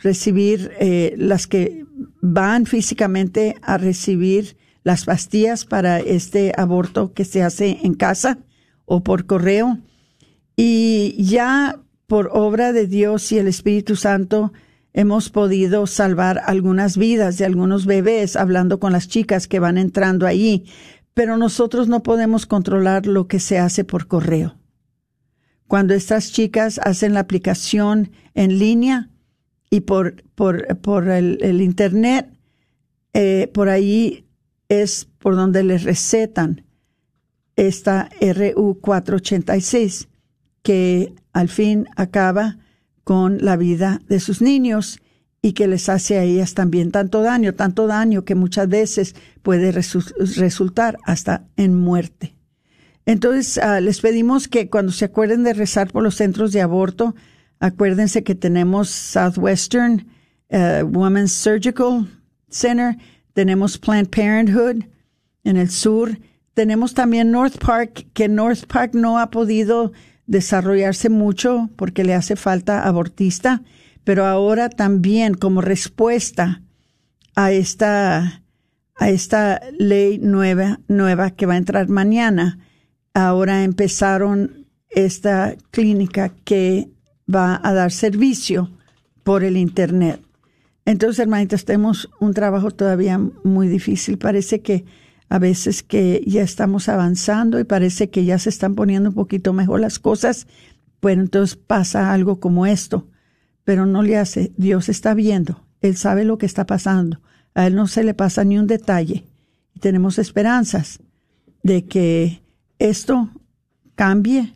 recibir, 0.03 0.73
eh, 0.79 1.15
las 1.17 1.47
que 1.47 1.87
van 2.21 2.67
físicamente 2.67 3.57
a 3.63 3.79
recibir 3.79 4.59
las 4.87 5.05
pastillas 5.05 5.64
para 5.64 5.99
este 5.99 6.52
aborto 6.57 7.12
que 7.12 7.25
se 7.25 7.43
hace 7.43 7.81
en 7.83 7.95
casa 7.95 8.38
o 8.85 9.02
por 9.02 9.26
correo. 9.26 9.81
Y 10.55 11.16
ya 11.19 11.81
por 12.07 12.31
obra 12.33 12.73
de 12.73 12.87
Dios 12.87 13.33
y 13.33 13.38
el 13.38 13.49
Espíritu 13.49 13.97
Santo 13.97 14.52
hemos 14.93 15.28
podido 15.28 15.88
salvar 15.88 16.40
algunas 16.47 16.97
vidas 16.97 17.37
de 17.37 17.47
algunos 17.47 17.85
bebés 17.85 18.37
hablando 18.37 18.78
con 18.78 18.93
las 18.93 19.09
chicas 19.09 19.49
que 19.49 19.59
van 19.59 19.76
entrando 19.76 20.25
ahí. 20.25 20.66
pero 21.14 21.37
nosotros 21.37 21.88
no 21.88 22.05
podemos 22.05 22.47
controlar 22.47 23.07
lo 23.07 23.26
que 23.26 23.40
se 23.40 23.59
hace 23.59 23.83
por 23.83 24.07
correo. 24.07 24.57
Cuando 25.66 25.95
estas 25.95 26.31
chicas 26.31 26.78
hacen 26.85 27.12
la 27.12 27.21
aplicación 27.21 28.12
en 28.35 28.61
línea 28.61 29.11
y 29.69 29.81
por, 29.81 30.23
por, 30.37 30.78
por 30.78 31.09
el, 31.09 31.61
Internet, 31.61 32.28
eh, 33.14 33.50
por 33.52 33.69
ahí 33.69 34.25
es 34.69 35.09
por 35.19 35.37
donde 35.37 35.63
les 35.63 35.85
recetan 35.85 36.65
esta 37.57 38.09
RU 38.21 38.79
486, 38.81 40.09
que 40.63 41.15
al 41.33 41.49
fin 41.49 41.87
acaba 41.97 42.59
con 43.05 43.39
la 43.45 43.57
vida 43.57 44.01
de 44.09 44.21
sus 44.21 44.43
niños 44.43 45.01
y 45.41 45.53
que 45.53 45.69
les 45.69 45.89
hace 45.89 46.19
a 46.19 46.25
ellas 46.25 46.55
también 46.55 46.91
tanto 46.91 47.23
daño, 47.23 47.55
tanto 47.55 47.87
daño 47.87 48.25
que 48.25 48.35
muchas 48.35 48.69
veces 48.69 49.15
puede 49.43 49.71
resultar 49.71 50.99
hasta 51.05 51.45
en 51.57 51.75
muerte. 51.75 52.35
Entonces, 53.07 53.59
ah, 53.59 53.81
les 53.81 54.01
pedimos 54.01 54.49
que 54.49 54.69
cuando 54.69 54.91
se 54.91 55.05
acuerden 55.05 55.45
de 55.45 55.55
rezar 55.55 55.93
por 55.93 56.03
los 56.03 56.17
centros 56.17 56.53
de 56.53 56.61
aborto, 56.61 57.15
acuérdense 57.61 58.25
que 58.25 58.35
tenemos 58.35 58.91
Southwestern 58.91 60.07
uh, 60.51 60.85
Women's 60.85 61.33
Surgical 61.33 62.09
Center, 62.51 62.97
tenemos 63.37 63.76
Planned 63.76 64.09
Parenthood 64.09 64.85
en 65.45 65.59
el 65.59 65.69
sur, 65.69 66.19
tenemos 66.55 66.95
también 66.95 67.31
North 67.31 67.59
Park, 67.59 68.07
que 68.14 68.28
North 68.28 68.64
Park 68.64 68.95
no 68.95 69.19
ha 69.19 69.31
podido 69.31 69.93
desarrollarse 70.26 71.11
mucho 71.11 71.69
porque 71.76 72.02
le 72.02 72.14
hace 72.14 72.35
falta 72.35 72.88
abortista, 72.88 73.62
pero 74.05 74.25
ahora 74.25 74.71
también 74.71 75.35
como 75.35 75.61
respuesta 75.61 76.62
a 77.35 77.52
esta, 77.52 78.43
a 78.95 79.11
esta 79.11 79.61
ley 79.78 80.16
nueva, 80.16 80.81
nueva 80.88 81.31
que 81.33 81.45
va 81.45 81.55
a 81.55 81.59
entrar 81.59 81.90
mañana, 81.90 82.59
ahora 83.12 83.64
empezaron 83.64 84.64
esta 84.88 85.57
clínica 85.71 86.31
que 86.45 86.88
va 87.33 87.61
a 87.62 87.75
dar 87.75 87.93
servicio 87.93 88.71
por 89.25 89.45
el 89.45 89.59
Internet. 89.59 90.25
Entonces, 90.87 91.19
hermanitas, 91.19 91.64
tenemos 91.64 92.09
un 92.21 92.33
trabajo 92.33 92.71
todavía 92.71 93.19
muy 93.19 93.66
difícil. 93.66 94.19
Parece 94.19 94.62
que 94.62 94.85
a 95.28 95.40
veces 95.40 95.83
que 95.83 96.23
ya 96.25 96.43
estamos 96.43 96.88
avanzando 96.88 97.59
y 97.59 97.64
parece 97.64 98.09
que 98.09 98.25
ya 98.25 98.38
se 98.38 98.49
están 98.49 98.76
poniendo 98.76 99.09
un 99.09 99.14
poquito 99.16 99.52
mejor 99.52 99.81
las 99.81 99.99
cosas, 99.99 100.47
bueno, 101.02 101.23
entonces 101.23 101.57
pasa 101.57 102.12
algo 102.12 102.38
como 102.38 102.66
esto, 102.66 103.09
pero 103.64 103.85
no 103.85 104.02
le 104.02 104.16
hace, 104.16 104.52
Dios 104.57 104.88
está 104.88 105.14
viendo, 105.14 105.66
Él 105.81 105.97
sabe 105.97 106.25
lo 106.25 106.38
que 106.38 106.47
está 106.47 106.66
pasando, 106.66 107.21
a 107.55 107.66
Él 107.66 107.75
no 107.75 107.88
se 107.88 108.05
le 108.05 108.14
pasa 108.14 108.45
ni 108.45 108.57
un 108.57 108.69
detalle. 108.69 109.26
Y 109.75 109.81
tenemos 109.81 110.21
esperanzas 110.21 111.00
de 111.64 111.85
que 111.85 112.43
esto 112.78 113.28
cambie 113.97 114.52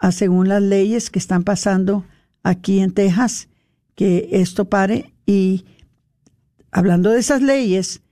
a 0.00 0.12
según 0.12 0.48
las 0.48 0.62
leyes 0.62 1.08
que 1.08 1.18
están 1.18 1.44
pasando 1.44 2.04
aquí 2.42 2.80
en 2.80 2.92
Texas, 2.92 3.48
que 3.94 4.28
esto 4.32 4.66
pare 4.66 5.15
y 5.26 5.64
hablando 6.70 7.10
de 7.10 7.18
esas 7.18 7.42
leyes, 7.42 8.02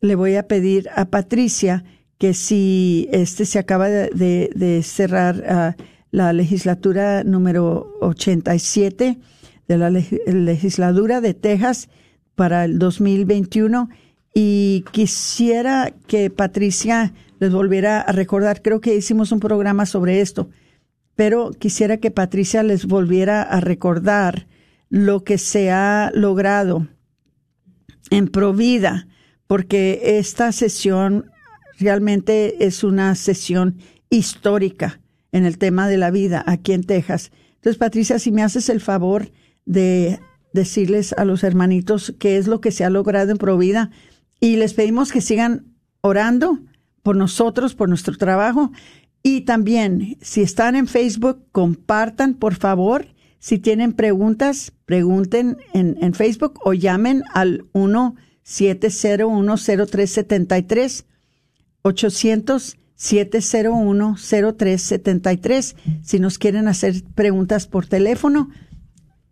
le 0.00 0.16
voy 0.16 0.36
a 0.36 0.48
pedir 0.48 0.88
a 0.96 1.04
Patricia 1.04 1.84
que 2.18 2.34
si 2.34 3.08
este 3.12 3.44
se 3.44 3.58
acaba 3.58 3.88
de, 3.88 4.80
cerrar 4.84 5.44
ah, 5.48 5.76
la 6.10 6.32
legislatura 6.32 7.24
número 7.24 7.94
87 8.00 9.18
de 9.68 9.78
la 9.78 9.90
legislatura 9.90 11.20
de 11.20 11.34
Texas 11.34 11.88
para 12.34 12.64
el 12.64 12.78
2021 12.78 13.88
y 14.34 14.84
quisiera 14.92 15.92
que 16.06 16.30
Patricia 16.30 17.12
les 17.38 17.52
volviera 17.52 18.00
a 18.00 18.12
recordar, 18.12 18.62
creo 18.62 18.80
que 18.80 18.94
hicimos 18.94 19.32
un 19.32 19.40
programa 19.40 19.84
sobre 19.84 20.20
esto, 20.20 20.48
pero 21.16 21.50
quisiera 21.50 21.96
que 21.98 22.10
Patricia 22.10 22.62
les 22.62 22.86
volviera 22.86 23.42
a 23.42 23.60
recordar 23.60 24.46
lo 24.92 25.24
que 25.24 25.38
se 25.38 25.70
ha 25.70 26.10
logrado 26.14 26.86
en 28.10 28.28
Provida 28.28 29.08
porque 29.46 30.18
esta 30.18 30.52
sesión 30.52 31.30
realmente 31.78 32.66
es 32.66 32.84
una 32.84 33.14
sesión 33.14 33.78
histórica 34.10 35.00
en 35.32 35.46
el 35.46 35.56
tema 35.56 35.88
de 35.88 35.96
la 35.96 36.10
vida 36.10 36.44
aquí 36.46 36.74
en 36.74 36.84
Texas. 36.84 37.32
Entonces, 37.54 37.78
Patricia, 37.78 38.18
si 38.18 38.32
me 38.32 38.42
haces 38.42 38.68
el 38.68 38.82
favor 38.82 39.32
de 39.64 40.20
decirles 40.52 41.14
a 41.14 41.24
los 41.24 41.42
hermanitos 41.42 42.14
qué 42.18 42.36
es 42.36 42.46
lo 42.46 42.60
que 42.60 42.70
se 42.70 42.84
ha 42.84 42.90
logrado 42.90 43.30
en 43.30 43.38
Provida 43.38 43.90
y 44.40 44.56
les 44.56 44.74
pedimos 44.74 45.10
que 45.10 45.22
sigan 45.22 45.72
orando 46.02 46.58
por 47.02 47.16
nosotros, 47.16 47.74
por 47.74 47.88
nuestro 47.88 48.18
trabajo 48.18 48.72
y 49.22 49.42
también 49.42 50.18
si 50.20 50.42
están 50.42 50.76
en 50.76 50.86
Facebook, 50.86 51.46
compartan 51.50 52.34
por 52.34 52.56
favor. 52.56 53.06
Si 53.42 53.58
tienen 53.58 53.92
preguntas, 53.92 54.72
pregunten 54.86 55.58
en, 55.74 55.98
en 56.00 56.14
Facebook 56.14 56.58
o 56.64 56.72
llamen 56.74 57.24
al 57.34 57.66
1 57.72 58.14
7010373 58.44 61.04
800 61.82 62.78
7010373 62.96 65.74
si 66.02 66.20
nos 66.20 66.38
quieren 66.38 66.68
hacer 66.68 67.02
preguntas 67.16 67.66
por 67.66 67.86
teléfono 67.86 68.48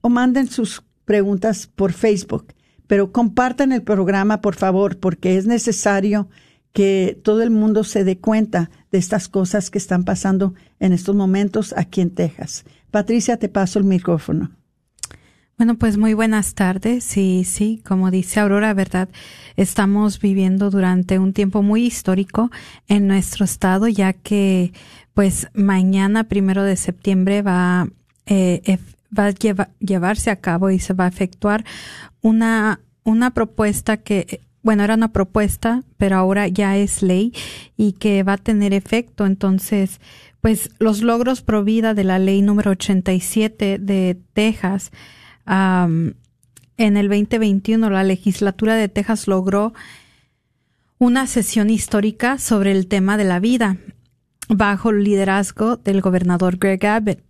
o 0.00 0.08
manden 0.08 0.48
sus 0.48 0.82
preguntas 1.04 1.68
por 1.68 1.92
Facebook. 1.92 2.52
Pero 2.88 3.12
compartan 3.12 3.70
el 3.70 3.84
programa, 3.84 4.40
por 4.40 4.56
favor, 4.56 4.98
porque 4.98 5.36
es 5.36 5.46
necesario 5.46 6.28
que 6.72 7.20
todo 7.22 7.42
el 7.42 7.50
mundo 7.50 7.84
se 7.84 8.02
dé 8.02 8.18
cuenta 8.18 8.72
de 8.90 8.98
estas 8.98 9.28
cosas 9.28 9.70
que 9.70 9.78
están 9.78 10.04
pasando 10.04 10.54
en 10.80 10.92
estos 10.92 11.14
momentos 11.14 11.72
aquí 11.76 12.00
en 12.00 12.10
Texas. 12.10 12.64
Patricia, 12.90 13.36
te 13.36 13.48
paso 13.48 13.78
el 13.78 13.84
micrófono. 13.84 14.50
Bueno, 15.56 15.76
pues 15.76 15.98
muy 15.98 16.14
buenas 16.14 16.54
tardes. 16.54 17.04
Sí, 17.04 17.44
sí, 17.44 17.82
como 17.86 18.10
dice 18.10 18.40
Aurora, 18.40 18.72
¿verdad? 18.72 19.10
Estamos 19.56 20.18
viviendo 20.18 20.70
durante 20.70 21.18
un 21.18 21.34
tiempo 21.34 21.62
muy 21.62 21.84
histórico 21.84 22.50
en 22.88 23.06
nuestro 23.06 23.44
estado, 23.44 23.86
ya 23.86 24.14
que 24.14 24.72
pues 25.12 25.48
mañana, 25.52 26.24
primero 26.24 26.62
de 26.62 26.76
septiembre, 26.76 27.42
va, 27.42 27.88
eh, 28.24 28.78
va 29.16 29.26
a 29.26 29.68
llevarse 29.80 30.30
a 30.30 30.36
cabo 30.36 30.70
y 30.70 30.78
se 30.78 30.94
va 30.94 31.04
a 31.04 31.08
efectuar 31.08 31.64
una, 32.22 32.80
una 33.04 33.34
propuesta 33.34 33.98
que 33.98 34.40
bueno, 34.62 34.84
era 34.84 34.94
una 34.94 35.12
propuesta, 35.12 35.84
pero 35.96 36.16
ahora 36.16 36.46
ya 36.48 36.76
es 36.76 37.02
ley 37.02 37.32
y 37.76 37.92
que 37.92 38.22
va 38.22 38.34
a 38.34 38.38
tener 38.38 38.74
efecto. 38.74 39.26
Entonces, 39.26 40.00
pues 40.40 40.70
los 40.78 41.02
logros 41.02 41.42
pro 41.42 41.64
vida 41.64 41.94
de 41.94 42.04
la 42.04 42.18
ley 42.18 42.42
número 42.42 42.72
87 42.72 43.78
de 43.78 44.18
Texas 44.32 44.90
en 45.46 46.16
el 46.78 47.08
2021 47.08 47.90
la 47.90 48.04
legislatura 48.04 48.74
de 48.74 48.88
Texas 48.88 49.26
logró 49.26 49.72
una 50.98 51.26
sesión 51.26 51.70
histórica 51.70 52.38
sobre 52.38 52.72
el 52.72 52.86
tema 52.86 53.16
de 53.16 53.24
la 53.24 53.40
vida 53.40 53.78
bajo 54.48 54.90
el 54.90 55.04
liderazgo 55.04 55.76
del 55.76 56.00
gobernador 56.00 56.58
Greg 56.58 56.84
Abbott 56.86 57.20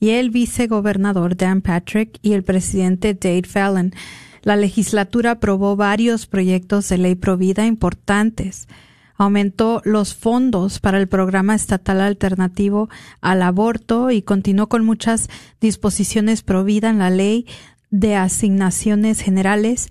y 0.00 0.10
el 0.10 0.30
vicegobernador 0.30 1.36
Dan 1.36 1.62
Patrick 1.62 2.18
y 2.22 2.32
el 2.32 2.42
presidente 2.42 3.14
Dave 3.14 3.44
Fallon. 3.44 3.94
La 4.42 4.56
legislatura 4.56 5.32
aprobó 5.32 5.76
varios 5.76 6.26
proyectos 6.26 6.88
de 6.88 6.98
ley 6.98 7.14
provida 7.14 7.66
importantes. 7.66 8.68
Aumentó 9.16 9.80
los 9.84 10.14
fondos 10.14 10.80
para 10.80 10.98
el 10.98 11.08
programa 11.08 11.54
estatal 11.54 12.00
alternativo 12.00 12.88
al 13.20 13.42
aborto 13.42 14.10
y 14.10 14.22
continuó 14.22 14.68
con 14.68 14.84
muchas 14.84 15.28
disposiciones 15.60 16.42
provida 16.42 16.90
en 16.90 16.98
la 16.98 17.10
ley 17.10 17.46
de 17.90 18.16
asignaciones 18.16 19.20
generales 19.20 19.88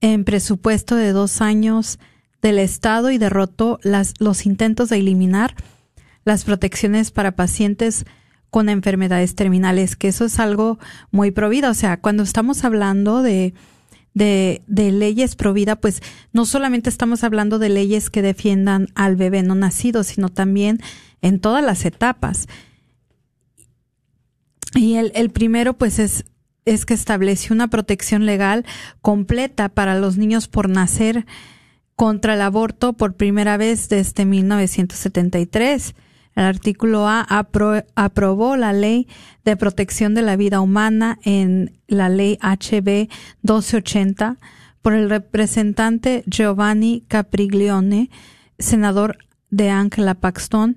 en 0.00 0.24
presupuesto 0.24 0.96
de 0.96 1.12
dos 1.12 1.40
años 1.40 1.98
del 2.40 2.58
Estado 2.58 3.10
y 3.10 3.18
derrotó 3.18 3.78
las, 3.82 4.14
los 4.18 4.46
intentos 4.46 4.88
de 4.88 4.98
eliminar 4.98 5.54
las 6.24 6.44
protecciones 6.44 7.10
para 7.10 7.36
pacientes 7.36 8.04
con 8.50 8.68
enfermedades 8.68 9.34
terminales, 9.34 9.96
que 9.96 10.08
eso 10.08 10.26
es 10.26 10.38
algo 10.38 10.78
muy 11.10 11.30
provida. 11.32 11.70
O 11.70 11.74
sea, 11.74 12.00
cuando 12.00 12.22
estamos 12.22 12.64
hablando 12.64 13.22
de, 13.22 13.52
de, 14.14 14.62
de 14.66 14.92
leyes 14.92 15.36
provida, 15.36 15.76
pues 15.76 16.02
no 16.32 16.46
solamente 16.46 16.88
estamos 16.88 17.24
hablando 17.24 17.58
de 17.58 17.68
leyes 17.68 18.10
que 18.10 18.22
defiendan 18.22 18.88
al 18.94 19.16
bebé 19.16 19.42
no 19.42 19.54
nacido, 19.54 20.04
sino 20.04 20.28
también 20.28 20.80
en 21.20 21.40
todas 21.40 21.64
las 21.64 21.84
etapas. 21.84 22.46
Y 24.74 24.94
el, 24.94 25.12
el 25.14 25.30
primero, 25.30 25.74
pues, 25.74 25.98
es 25.98 26.24
es 26.64 26.86
que 26.86 26.94
estableció 26.94 27.54
una 27.54 27.68
protección 27.68 28.26
legal 28.26 28.64
completa 29.02 29.68
para 29.68 29.98
los 29.98 30.16
niños 30.16 30.48
por 30.48 30.68
nacer 30.68 31.26
contra 31.96 32.34
el 32.34 32.40
aborto 32.40 32.94
por 32.94 33.14
primera 33.14 33.56
vez 33.56 33.88
desde 33.88 34.24
1973. 34.24 35.94
El 36.34 36.44
artículo 36.44 37.06
A 37.06 37.26
aprobó 37.94 38.56
la 38.56 38.72
ley 38.72 39.08
de 39.44 39.56
protección 39.56 40.14
de 40.14 40.22
la 40.22 40.36
vida 40.36 40.60
humana 40.60 41.18
en 41.22 41.78
la 41.86 42.08
ley 42.08 42.38
HB 42.40 43.08
1280 43.42 44.38
por 44.82 44.94
el 44.94 45.08
representante 45.08 46.24
Giovanni 46.26 47.04
Capriglione, 47.08 48.10
senador 48.58 49.18
de 49.50 49.70
Angela 49.70 50.14
Paxton 50.14 50.76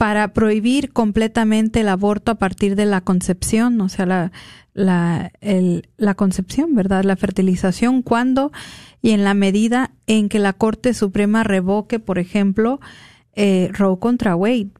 para 0.00 0.32
prohibir 0.32 0.94
completamente 0.94 1.80
el 1.80 1.88
aborto 1.90 2.32
a 2.32 2.36
partir 2.36 2.74
de 2.74 2.86
la 2.86 3.02
concepción, 3.02 3.78
o 3.82 3.90
sea, 3.90 4.30
la, 4.72 6.14
concepción, 6.16 6.74
¿verdad? 6.74 7.04
La 7.04 7.16
fertilización, 7.16 8.00
cuando 8.00 8.50
y 9.02 9.10
en 9.10 9.24
la 9.24 9.34
medida 9.34 9.90
en 10.06 10.30
que 10.30 10.38
la 10.38 10.54
Corte 10.54 10.94
Suprema 10.94 11.44
revoque, 11.44 11.98
por 11.98 12.18
ejemplo, 12.18 12.80
eh, 13.34 13.70
Roe 13.72 13.98
contra 13.98 14.36
Wade 14.36 14.70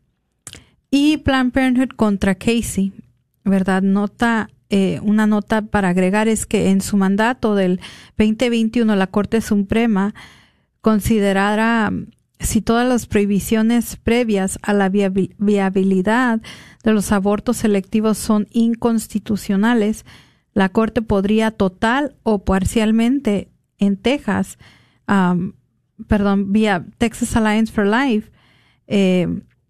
y 0.90 1.18
Planned 1.18 1.52
Parenthood 1.52 1.96
contra 1.96 2.34
Casey, 2.34 2.92
¿verdad? 3.44 3.82
Nota, 3.82 4.50
eh, 4.70 5.00
una 5.02 5.26
nota 5.26 5.62
para 5.62 5.88
agregar 5.88 6.28
es 6.28 6.46
que 6.46 6.70
en 6.70 6.80
su 6.80 6.96
mandato 6.96 7.54
del 7.54 7.80
2021 8.18 8.96
la 8.96 9.06
Corte 9.06 9.40
Suprema 9.40 10.14
considerará 10.80 11.92
si 12.40 12.62
todas 12.62 12.88
las 12.88 13.06
prohibiciones 13.06 13.96
previas 13.96 14.58
a 14.62 14.72
la 14.72 14.88
viabilidad 14.88 16.40
de 16.82 16.92
los 16.92 17.12
abortos 17.12 17.58
selectivos 17.58 18.16
son 18.16 18.48
inconstitucionales, 18.50 20.06
la 20.54 20.70
Corte 20.70 21.02
podría 21.02 21.50
total 21.50 22.16
o 22.22 22.44
parcialmente 22.44 23.48
en 23.78 23.96
Texas, 23.98 24.58
perdón, 26.06 26.52
vía 26.52 26.86
Texas 26.98 27.36
Alliance 27.36 27.72
for 27.72 27.86
Life, 27.86 28.30
eh, 28.90 29.26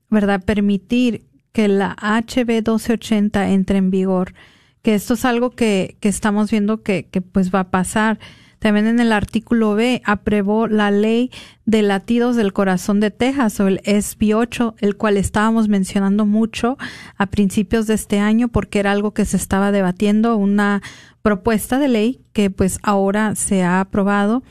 ¿verdad? 0.09 0.43
Permitir 0.45 1.27
que 1.53 1.69
la 1.69 1.97
HB 2.01 2.47
1280 2.47 3.51
entre 3.51 3.79
en 3.79 3.91
vigor, 3.91 4.35
que 4.83 4.95
esto 4.95 5.15
es 5.15 5.25
algo 5.25 5.51
que, 5.51 5.97
que 6.01 6.09
estamos 6.09 6.51
viendo 6.51 6.83
que, 6.83 7.07
que 7.07 7.21
pues 7.21 7.55
va 7.55 7.61
a 7.61 7.71
pasar. 7.71 8.19
También 8.59 8.87
en 8.87 9.01
el 9.01 9.13
artículo 9.13 9.75
B 9.75 10.03
aprobó 10.05 10.67
la 10.67 10.91
ley 10.91 11.31
de 11.65 11.83
latidos 11.83 12.37
del 12.37 12.53
corazón 12.53 13.01
de 13.01 13.11
Texas 13.11 13.59
o 13.61 13.69
el 13.69 13.81
SB 13.85 14.35
8, 14.35 14.75
el 14.81 14.97
cual 14.97 15.17
estábamos 15.17 15.69
mencionando 15.69 16.27
mucho 16.27 16.77
a 17.17 17.27
principios 17.27 17.87
de 17.87 17.95
este 17.95 18.21
año 18.21 18.49
porque 18.49 18.81
era 18.81 18.93
algo 18.93 19.13
que 19.13 19.25
se 19.25 19.37
estaba 19.37 19.73
debatiendo, 19.73 20.37
una 20.37 20.83
propuesta 21.23 21.79
de 21.79 21.89
ley 21.89 22.21
que 22.33 22.51
pues 22.51 22.79
ahora 22.83 23.35
se 23.35 23.63
ha 23.63 23.81
aprobado 23.81 24.43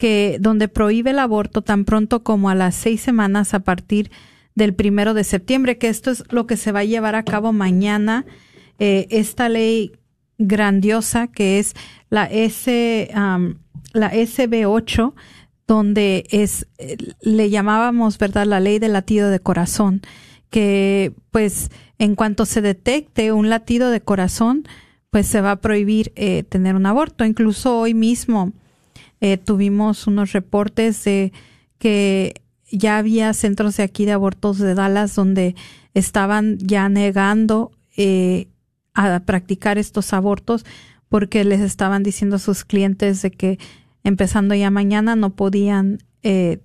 que 0.00 0.38
donde 0.40 0.66
prohíbe 0.66 1.10
el 1.10 1.18
aborto 1.18 1.60
tan 1.60 1.84
pronto 1.84 2.24
como 2.24 2.48
a 2.48 2.54
las 2.54 2.74
seis 2.74 3.02
semanas 3.02 3.52
a 3.52 3.60
partir 3.60 4.10
del 4.54 4.74
primero 4.74 5.12
de 5.12 5.24
septiembre, 5.24 5.76
que 5.76 5.88
esto 5.88 6.10
es 6.10 6.24
lo 6.30 6.46
que 6.46 6.56
se 6.56 6.72
va 6.72 6.80
a 6.80 6.84
llevar 6.84 7.14
a 7.14 7.22
cabo 7.22 7.52
mañana. 7.52 8.24
Eh, 8.78 9.06
esta 9.10 9.50
ley 9.50 9.92
grandiosa 10.38 11.26
que 11.26 11.58
es 11.58 11.74
la 12.08 12.24
S, 12.24 13.10
la 13.12 14.12
SB8, 14.12 15.12
donde 15.68 16.24
es, 16.30 16.66
le 17.20 17.50
llamábamos, 17.50 18.16
¿verdad?, 18.16 18.46
la 18.46 18.58
ley 18.58 18.78
del 18.78 18.94
latido 18.94 19.28
de 19.28 19.38
corazón, 19.38 20.00
que 20.48 21.12
pues 21.30 21.70
en 21.98 22.14
cuanto 22.14 22.46
se 22.46 22.62
detecte 22.62 23.32
un 23.32 23.50
latido 23.50 23.90
de 23.90 24.00
corazón, 24.00 24.64
pues 25.10 25.26
se 25.26 25.42
va 25.42 25.50
a 25.50 25.60
prohibir 25.60 26.10
eh, 26.16 26.42
tener 26.44 26.74
un 26.74 26.86
aborto. 26.86 27.26
Incluso 27.26 27.78
hoy 27.78 27.92
mismo 27.92 28.54
eh, 29.20 29.36
tuvimos 29.36 30.06
unos 30.06 30.32
reportes 30.32 31.04
de 31.04 31.32
que 31.78 32.42
ya 32.70 32.98
había 32.98 33.32
centros 33.34 33.76
de 33.76 33.82
aquí 33.82 34.04
de 34.04 34.12
abortos 34.12 34.58
de 34.58 34.74
Dallas 34.74 35.14
donde 35.14 35.54
estaban 35.94 36.58
ya 36.58 36.88
negando 36.88 37.72
eh, 37.96 38.48
a 38.94 39.20
practicar 39.20 39.78
estos 39.78 40.12
abortos 40.12 40.64
porque 41.08 41.44
les 41.44 41.60
estaban 41.60 42.02
diciendo 42.02 42.36
a 42.36 42.38
sus 42.38 42.64
clientes 42.64 43.22
de 43.22 43.30
que 43.30 43.58
empezando 44.04 44.54
ya 44.54 44.70
mañana 44.70 45.16
no 45.16 45.30
podían 45.30 45.98
eh, 46.22 46.60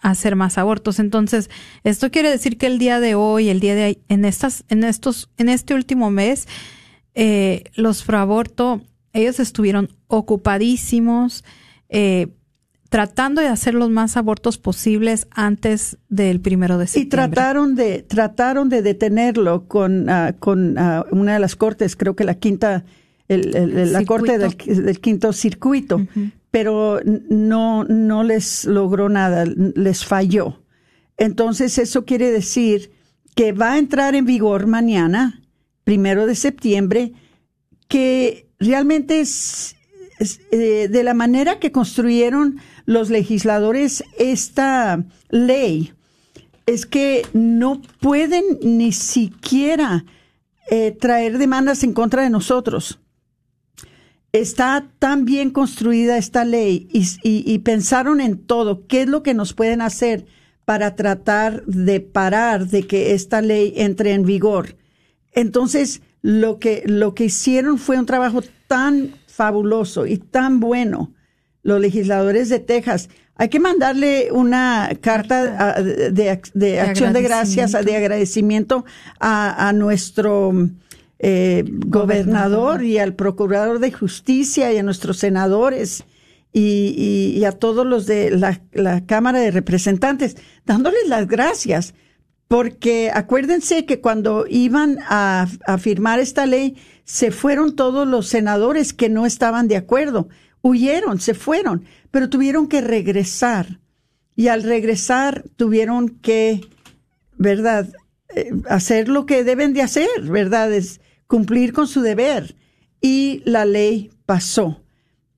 hacer 0.00 0.36
más 0.36 0.58
abortos. 0.58 0.98
Entonces, 0.98 1.50
esto 1.84 2.10
quiere 2.10 2.30
decir 2.30 2.56
que 2.56 2.66
el 2.66 2.78
día 2.78 3.00
de 3.00 3.14
hoy, 3.14 3.48
el 3.48 3.60
día 3.60 3.74
de 3.74 3.98
en 4.08 4.24
estas, 4.24 4.64
en 4.68 4.84
estos, 4.84 5.28
en 5.36 5.48
este 5.48 5.74
último 5.74 6.10
mes, 6.10 6.46
eh, 7.14 7.64
los 7.74 8.02
proaborto, 8.02 8.80
ellos 9.12 9.40
estuvieron 9.40 9.90
ocupadísimos, 10.06 11.44
eh, 11.90 12.28
tratando 12.88 13.40
de 13.40 13.48
hacer 13.48 13.74
los 13.74 13.90
más 13.90 14.16
abortos 14.16 14.58
posibles 14.58 15.28
antes 15.30 15.98
del 16.08 16.40
primero 16.40 16.78
de 16.78 16.86
septiembre. 16.86 17.06
Y 17.06 17.08
trataron 17.08 17.74
de, 17.76 18.02
trataron 18.02 18.68
de 18.68 18.82
detenerlo 18.82 19.68
con, 19.68 20.08
ah, 20.08 20.34
con 20.38 20.76
ah, 20.78 21.04
una 21.10 21.34
de 21.34 21.40
las 21.40 21.54
cortes, 21.54 21.94
creo 21.94 22.16
que 22.16 22.24
la 22.24 22.34
quinta, 22.34 22.84
el, 23.28 23.92
la 23.92 24.04
corte 24.04 24.38
del, 24.38 25.00
quinto 25.00 25.32
circuito, 25.32 26.04
pero 26.50 27.00
no, 27.04 27.84
no 27.84 28.24
les 28.24 28.64
logró 28.64 29.08
nada, 29.08 29.44
les 29.46 30.04
falló. 30.04 30.60
Entonces 31.16 31.78
eso 31.78 32.04
quiere 32.04 32.32
decir 32.32 32.90
que 33.36 33.52
va 33.52 33.74
a 33.74 33.78
entrar 33.78 34.14
en 34.14 34.24
vigor 34.24 34.66
mañana, 34.66 35.42
primero 35.84 36.26
de 36.26 36.34
septiembre, 36.34 37.12
que 37.86 38.48
realmente 38.58 39.20
es, 39.20 39.76
eh, 40.20 40.88
de 40.90 41.02
la 41.02 41.14
manera 41.14 41.58
que 41.58 41.72
construyeron 41.72 42.60
los 42.84 43.08
legisladores 43.08 44.04
esta 44.18 45.02
ley 45.30 45.94
es 46.66 46.84
que 46.86 47.26
no 47.32 47.80
pueden 48.00 48.44
ni 48.62 48.92
siquiera 48.92 50.04
eh, 50.70 50.92
traer 50.92 51.38
demandas 51.38 51.82
en 51.84 51.94
contra 51.94 52.22
de 52.22 52.30
nosotros. 52.30 53.00
Está 54.32 54.86
tan 54.98 55.24
bien 55.24 55.50
construida 55.50 56.16
esta 56.16 56.44
ley 56.44 56.88
y, 56.92 57.58
pensaron 57.60 58.20
en 58.20 58.38
todo, 58.38 58.86
qué 58.86 59.02
es 59.02 59.08
lo 59.08 59.24
que 59.24 59.34
nos 59.34 59.54
pueden 59.54 59.80
hacer 59.80 60.26
para 60.64 60.94
tratar 60.94 61.64
de 61.64 62.00
parar 62.00 62.68
de 62.68 62.86
que 62.86 63.14
esta 63.14 63.40
ley 63.40 63.72
entre 63.76 64.12
en 64.12 64.24
vigor. 64.24 64.76
Entonces, 65.32 66.02
lo 66.22 66.60
que, 66.60 66.84
lo 66.86 67.14
que 67.14 67.24
hicieron 67.24 67.78
fue 67.78 67.98
un 67.98 68.06
trabajo 68.06 68.42
tan 68.68 69.14
fabuloso 69.40 70.04
y 70.04 70.18
tan 70.18 70.60
bueno 70.60 71.14
los 71.62 71.80
legisladores 71.80 72.50
de 72.50 72.58
Texas. 72.58 73.08
Hay 73.36 73.48
que 73.48 73.58
mandarle 73.58 74.28
una 74.32 74.90
carta 75.00 75.80
de, 75.82 76.30
acción 76.78 77.14
de 77.14 77.22
gracias, 77.22 77.72
de 77.72 77.96
agradecimiento 77.96 78.84
a, 79.18 79.72
nuestro 79.74 80.52
eh, 81.18 81.64
gobernador 81.66 82.84
y 82.84 82.98
al 82.98 83.14
procurador 83.14 83.78
de 83.78 83.92
justicia 83.92 84.70
y 84.74 84.76
a 84.76 84.82
nuestros 84.82 85.16
senadores 85.16 86.04
y, 86.52 87.42
a 87.46 87.52
todos 87.52 87.86
los 87.86 88.04
de 88.04 88.32
la, 88.32 89.06
Cámara 89.06 89.38
de 89.40 89.52
Representantes, 89.52 90.36
dándoles 90.66 91.08
las 91.08 91.26
gracias. 91.26 91.94
Porque 92.50 93.12
acuérdense 93.14 93.86
que 93.86 94.00
cuando 94.00 94.44
iban 94.48 94.98
a 95.08 95.46
firmar 95.78 96.18
esta 96.18 96.46
ley, 96.46 96.76
se 97.04 97.30
fueron 97.30 97.76
todos 97.76 98.08
los 98.08 98.26
senadores 98.26 98.92
que 98.92 99.08
no 99.08 99.24
estaban 99.24 99.68
de 99.68 99.76
acuerdo 99.76 100.28
huyeron, 100.62 101.20
se 101.20 101.34
fueron, 101.34 101.84
pero 102.10 102.28
tuvieron 102.28 102.68
que 102.68 102.80
regresar. 102.80 103.80
Y 104.36 104.48
al 104.48 104.62
regresar 104.62 105.44
tuvieron 105.56 106.08
que, 106.08 106.60
¿verdad?, 107.36 107.88
eh, 108.34 108.52
hacer 108.68 109.08
lo 109.08 109.26
que 109.26 109.44
deben 109.44 109.72
de 109.72 109.82
hacer, 109.82 110.08
¿verdad? 110.22 110.72
Es 110.72 111.00
cumplir 111.26 111.72
con 111.72 111.86
su 111.86 112.00
deber. 112.00 112.56
Y 113.00 113.42
la 113.44 113.64
ley 113.64 114.10
pasó. 114.26 114.82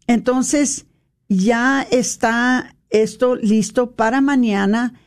Entonces, 0.06 0.86
ya 1.28 1.86
está 1.90 2.76
esto 2.90 3.36
listo 3.36 3.92
para 3.92 4.20
mañana. 4.20 5.00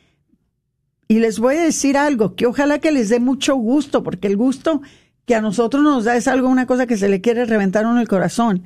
Y 1.08 1.20
les 1.20 1.38
voy 1.38 1.56
a 1.56 1.62
decir 1.62 1.96
algo, 1.96 2.34
que 2.34 2.46
ojalá 2.46 2.78
que 2.78 2.92
les 2.92 3.08
dé 3.08 3.20
mucho 3.20 3.54
gusto, 3.56 4.02
porque 4.02 4.26
el 4.26 4.36
gusto 4.36 4.82
que 5.24 5.34
a 5.34 5.40
nosotros 5.40 5.82
nos 5.82 6.04
da 6.04 6.16
es 6.16 6.28
algo, 6.28 6.48
una 6.48 6.66
cosa 6.66 6.86
que 6.86 6.96
se 6.96 7.08
le 7.08 7.20
quiere 7.20 7.44
reventar 7.44 7.84
en 7.84 7.98
el 7.98 8.08
corazón 8.08 8.64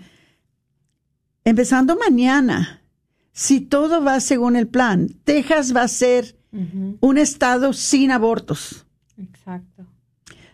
empezando 1.45 1.97
mañana, 1.97 2.83
si 3.33 3.61
todo 3.61 4.03
va 4.03 4.21
según 4.21 4.57
el 4.57 4.69
plan, 4.69 5.09
Texas 5.25 5.75
va 5.75 5.83
a 5.83 5.89
ser 5.89 6.37
un 7.01 7.17
estado 7.17 7.73
sin 7.73 8.11
abortos. 8.11 8.87
Exacto. 9.17 9.87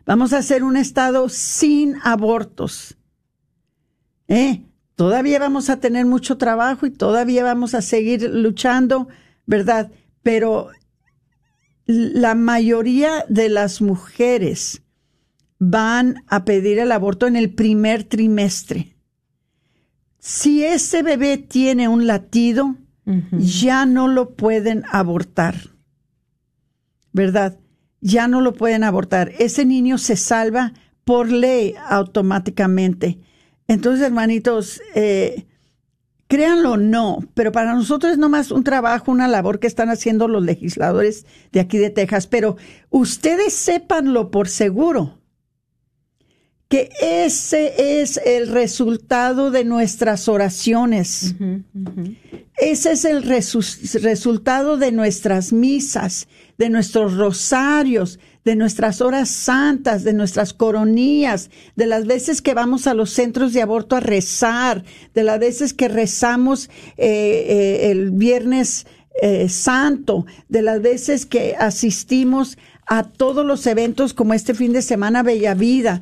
Vamos 0.04 0.32
a 0.32 0.42
ser 0.42 0.62
un 0.62 0.76
estado 0.76 1.28
sin 1.28 1.96
abortos. 2.02 2.96
¿Eh? 4.28 4.62
Todavía 4.94 5.38
vamos 5.38 5.70
a 5.70 5.78
tener 5.78 6.06
mucho 6.06 6.36
trabajo 6.36 6.86
y 6.86 6.90
todavía 6.90 7.44
vamos 7.44 7.74
a 7.74 7.82
seguir 7.82 8.22
luchando, 8.22 9.08
¿verdad? 9.46 9.90
Pero 10.22 10.70
la 11.86 12.34
mayoría 12.34 13.24
de 13.28 13.48
las 13.48 13.80
mujeres 13.80 14.82
van 15.58 16.24
a 16.26 16.44
pedir 16.44 16.78
el 16.78 16.92
aborto 16.92 17.26
en 17.26 17.36
el 17.36 17.54
primer 17.54 18.04
trimestre 18.04 18.96
si 20.26 20.64
ese 20.64 21.04
bebé 21.04 21.38
tiene 21.38 21.86
un 21.86 22.08
latido, 22.08 22.74
ya 23.30 23.86
no 23.86 24.08
lo 24.08 24.34
pueden 24.34 24.82
abortar. 24.90 25.54
¿Verdad? 27.12 27.60
Ya 28.00 28.26
no 28.26 28.40
lo 28.40 28.52
pueden 28.52 28.82
abortar. 28.82 29.30
Ese 29.38 29.64
niño 29.64 29.98
se 29.98 30.16
salva 30.16 30.72
por 31.04 31.30
ley 31.30 31.74
automáticamente. 31.88 33.20
Entonces, 33.68 34.04
hermanitos, 34.04 34.82
eh, 34.96 35.46
créanlo 36.28 36.72
o 36.72 36.76
no, 36.76 37.24
pero 37.34 37.52
para 37.52 37.74
nosotros 37.74 38.12
es 38.12 38.18
nomás 38.18 38.50
un 38.50 38.64
trabajo, 38.64 39.10
una 39.10 39.28
labor 39.28 39.60
que 39.60 39.66
están 39.66 39.90
haciendo 39.90 40.28
los 40.28 40.44
legisladores 40.44 41.26
de 41.52 41.60
aquí 41.60 41.78
de 41.78 41.90
Texas, 41.90 42.26
pero 42.26 42.56
ustedes 42.90 43.52
sépanlo 43.52 44.30
por 44.30 44.48
seguro 44.48 45.18
que 46.68 46.90
ese 47.00 48.00
es 48.00 48.16
el 48.24 48.48
resultado 48.48 49.50
de 49.50 49.64
nuestras 49.64 50.28
oraciones. 50.28 51.36
Ese 52.56 52.92
es 52.92 53.04
el 53.04 53.22
resultado 53.22 54.76
de 54.76 54.90
nuestras 54.90 55.52
misas, 55.52 56.26
de 56.58 56.68
nuestros 56.68 57.16
rosarios, 57.16 58.18
de 58.46 58.54
nuestras 58.54 59.00
horas 59.00 59.28
santas, 59.28 60.04
de 60.04 60.12
nuestras 60.12 60.54
coronías, 60.54 61.50
de 61.74 61.86
las 61.86 62.06
veces 62.06 62.40
que 62.40 62.54
vamos 62.54 62.86
a 62.86 62.94
los 62.94 63.10
centros 63.10 63.52
de 63.52 63.60
aborto 63.60 63.96
a 63.96 64.00
rezar, 64.00 64.84
de 65.14 65.24
las 65.24 65.40
veces 65.40 65.74
que 65.74 65.88
rezamos 65.88 66.70
eh, 66.96 67.08
eh, 67.48 67.90
el 67.90 68.12
viernes 68.12 68.86
eh, 69.20 69.48
santo, 69.48 70.26
de 70.48 70.62
las 70.62 70.80
veces 70.80 71.26
que 71.26 71.56
asistimos 71.58 72.56
a 72.86 73.02
todos 73.02 73.44
los 73.44 73.66
eventos 73.66 74.14
como 74.14 74.32
este 74.32 74.54
fin 74.54 74.72
de 74.72 74.82
semana 74.82 75.24
Bella 75.24 75.54
Vida, 75.54 76.00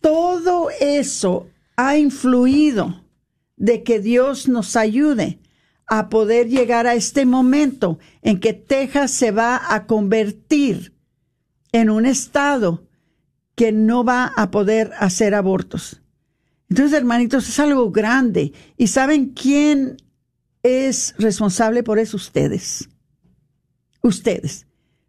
todo 0.00 0.68
eso 0.78 1.48
ha 1.74 1.98
influido 1.98 3.02
de 3.56 3.82
que 3.82 3.98
Dios 3.98 4.46
nos 4.46 4.76
ayude 4.76 5.40
a 5.88 6.08
poder 6.08 6.48
llegar 6.48 6.86
a 6.86 6.94
este 6.94 7.26
momento 7.26 7.98
en 8.22 8.38
que 8.38 8.52
Texas 8.52 9.10
se 9.10 9.32
va 9.32 9.60
a 9.74 9.86
convertir 9.86 10.93
en 11.74 11.90
un 11.90 12.06
estado 12.06 12.86
que 13.56 13.72
no 13.72 14.04
va 14.04 14.32
a 14.36 14.52
poder 14.52 14.92
hacer 15.00 15.34
abortos. 15.34 16.00
Entonces, 16.70 16.96
hermanitos, 16.96 17.48
es 17.48 17.58
algo 17.58 17.90
grande. 17.90 18.52
¿Y 18.76 18.86
saben 18.86 19.30
quién 19.30 19.96
es 20.62 21.16
responsable 21.18 21.82
por 21.82 21.98
eso? 21.98 22.16
Ustedes. 22.16 22.88
Ustedes. 24.02 24.68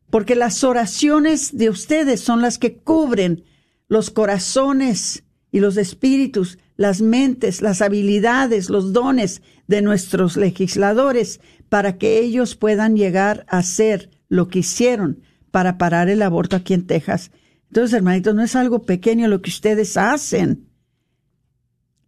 Porque 0.09 0.33
las 0.33 0.63
oraciones 0.63 1.55
de 1.55 1.69
ustedes 1.69 2.21
son 2.21 2.41
las 2.41 2.57
que 2.57 2.77
cubren 2.77 3.43
los 3.87 4.09
corazones 4.09 5.23
y 5.51 5.59
los 5.59 5.77
espíritus, 5.77 6.57
las 6.77 6.99
mentes, 6.99 7.61
las 7.61 7.83
habilidades, 7.83 8.71
los 8.71 8.91
dones 8.91 9.43
de 9.67 9.83
nuestros 9.83 10.35
legisladores 10.35 11.41
para 11.69 11.99
que 11.99 12.17
ellos 12.17 12.55
puedan 12.55 12.95
llegar 12.95 13.45
a 13.49 13.59
hacer 13.59 14.09
lo 14.29 14.47
que 14.47 14.59
hicieron 14.59 15.21
para 15.55 15.77
parar 15.77 16.09
el 16.09 16.21
aborto 16.21 16.57
aquí 16.57 16.73
en 16.73 16.85
Texas. 16.85 17.31
Entonces, 17.69 17.93
hermanitos, 17.93 18.35
no 18.35 18.43
es 18.43 18.57
algo 18.57 18.81
pequeño 18.81 19.29
lo 19.29 19.41
que 19.41 19.49
ustedes 19.49 19.95
hacen. 19.95 20.67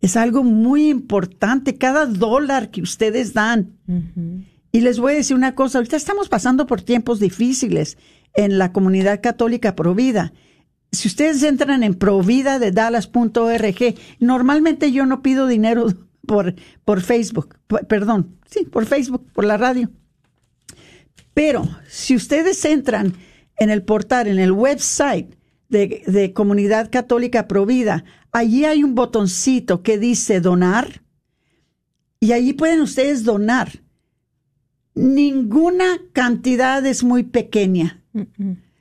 Es 0.01 0.17
algo 0.17 0.43
muy 0.43 0.89
importante, 0.89 1.77
cada 1.77 2.07
dólar 2.07 2.71
que 2.71 2.81
ustedes 2.81 3.33
dan. 3.33 3.77
Y 4.73 4.81
les 4.81 4.99
voy 4.99 5.13
a 5.13 5.15
decir 5.15 5.37
una 5.37 5.55
cosa, 5.55 5.77
ahorita 5.77 5.95
estamos 5.95 6.27
pasando 6.27 6.67
por 6.67 6.81
tiempos 6.81 7.21
difíciles 7.21 7.97
en 8.33 8.57
la 8.57 8.73
comunidad 8.73 9.21
católica 9.21 9.77
provida 9.77 10.33
si 10.91 11.07
ustedes 11.07 11.43
entran 11.43 11.83
en 11.83 11.95
provida 11.95 12.59
de 12.59 12.71
Dallas.org, 12.71 13.95
normalmente 14.19 14.91
yo 14.91 15.05
no 15.05 15.21
pido 15.21 15.45
dinero 15.47 15.87
por, 16.25 16.55
por 16.83 17.01
Facebook, 17.01 17.57
perdón, 17.87 18.37
sí, 18.49 18.65
por 18.65 18.85
Facebook, 18.85 19.25
por 19.33 19.45
la 19.45 19.57
radio. 19.57 19.89
Pero 21.33 21.69
si 21.87 22.15
ustedes 22.15 22.63
entran 22.65 23.13
en 23.57 23.69
el 23.69 23.83
portal, 23.83 24.27
en 24.27 24.39
el 24.39 24.51
website 24.51 25.35
de, 25.69 26.03
de 26.07 26.33
Comunidad 26.33 26.89
Católica 26.91 27.47
Provida, 27.47 28.05
allí 28.31 28.65
hay 28.65 28.83
un 28.83 28.95
botoncito 28.95 29.83
que 29.83 29.97
dice 29.97 30.39
donar 30.39 31.01
y 32.19 32.31
allí 32.31 32.53
pueden 32.53 32.81
ustedes 32.81 33.23
donar. 33.23 33.83
Ninguna 34.95 35.99
cantidad 36.13 36.83
es 36.85 37.03
muy 37.03 37.23
pequeña. 37.23 38.03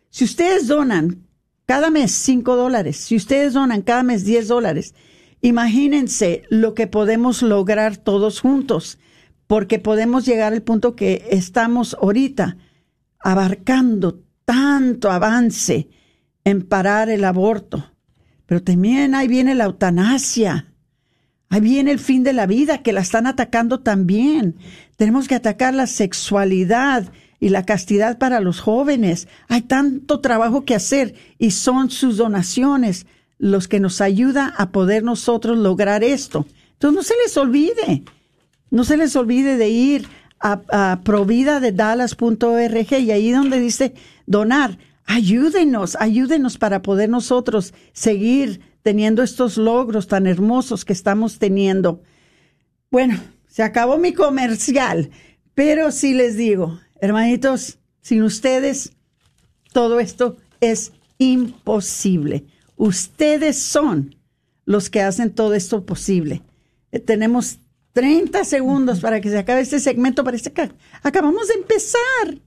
Si 0.08 0.24
ustedes 0.24 0.66
donan 0.66 1.26
cada 1.66 1.90
mes 1.90 2.12
5 2.12 2.56
dólares. 2.56 2.96
Si 2.96 3.16
ustedes 3.16 3.52
donan 3.52 3.82
cada 3.82 4.04
mes 4.04 4.24
10 4.24 4.48
dólares, 4.48 4.94
imagínense 5.42 6.44
lo 6.48 6.74
que 6.74 6.86
podemos 6.86 7.42
lograr 7.42 7.96
todos 7.96 8.40
juntos, 8.40 8.98
porque 9.46 9.78
podemos 9.78 10.24
llegar 10.24 10.52
al 10.52 10.62
punto 10.62 10.96
que 10.96 11.26
estamos 11.30 11.96
ahorita 12.00 12.56
abarcando 13.18 14.22
tanto 14.46 15.10
avance 15.10 15.90
en 16.44 16.62
parar 16.62 17.10
el 17.10 17.24
aborto. 17.24 17.92
Pero 18.46 18.62
también 18.62 19.14
ahí 19.14 19.28
viene 19.28 19.54
la 19.54 19.64
eutanasia. 19.64 20.72
Ahí 21.50 21.60
viene 21.60 21.90
el 21.90 21.98
fin 21.98 22.22
de 22.22 22.32
la 22.32 22.46
vida, 22.46 22.82
que 22.82 22.92
la 22.92 23.00
están 23.00 23.26
atacando 23.26 23.80
también. 23.80 24.56
Tenemos 24.96 25.28
que 25.28 25.34
atacar 25.34 25.74
la 25.74 25.86
sexualidad 25.86 27.12
y 27.38 27.50
la 27.50 27.66
castidad 27.66 28.18
para 28.18 28.40
los 28.40 28.60
jóvenes. 28.60 29.28
Hay 29.48 29.62
tanto 29.62 30.20
trabajo 30.20 30.64
que 30.64 30.74
hacer 30.74 31.14
y 31.38 31.50
son 31.50 31.90
sus 31.90 32.16
donaciones 32.16 33.06
los 33.38 33.68
que 33.68 33.80
nos 33.80 34.00
ayuda 34.00 34.54
a 34.56 34.70
poder 34.70 35.02
nosotros 35.02 35.58
lograr 35.58 36.02
esto. 36.02 36.46
Entonces 36.72 36.96
no 36.96 37.02
se 37.02 37.14
les 37.22 37.36
olvide, 37.36 38.04
no 38.70 38.84
se 38.84 38.96
les 38.96 39.14
olvide 39.16 39.56
de 39.56 39.68
ir 39.68 40.08
a, 40.40 41.00
provida 41.04 41.60
de 41.60 41.72
Dallas.org 41.72 42.92
y 42.92 43.10
ahí 43.10 43.30
donde 43.30 43.60
dice 43.60 43.94
donar, 44.26 44.78
ayúdenos, 45.04 45.96
ayúdenos 45.98 46.58
para 46.58 46.82
poder 46.82 47.08
nosotros 47.08 47.74
seguir 47.92 48.60
teniendo 48.82 49.22
estos 49.22 49.56
logros 49.56 50.06
tan 50.06 50.26
hermosos 50.26 50.84
que 50.84 50.92
estamos 50.92 51.38
teniendo. 51.38 52.02
Bueno, 52.90 53.18
se 53.48 53.62
acabó 53.62 53.98
mi 53.98 54.12
comercial, 54.12 55.10
pero 55.54 55.90
sí 55.90 56.14
les 56.14 56.36
digo, 56.36 56.78
Hermanitos, 57.00 57.78
sin 58.00 58.22
ustedes, 58.22 58.92
todo 59.72 60.00
esto 60.00 60.36
es 60.60 60.92
imposible. 61.18 62.44
Ustedes 62.76 63.58
son 63.58 64.16
los 64.64 64.90
que 64.90 65.02
hacen 65.02 65.32
todo 65.32 65.54
esto 65.54 65.84
posible. 65.84 66.42
Eh, 66.92 66.98
tenemos 66.98 67.60
30 67.96 68.44
segundos 68.44 69.00
para 69.00 69.22
que 69.22 69.30
se 69.30 69.38
acabe 69.38 69.62
este 69.62 69.80
segmento. 69.80 70.22
Parece 70.22 70.52
que 70.52 70.70
acabamos 71.02 71.48
de 71.48 71.54
empezar. 71.54 72.42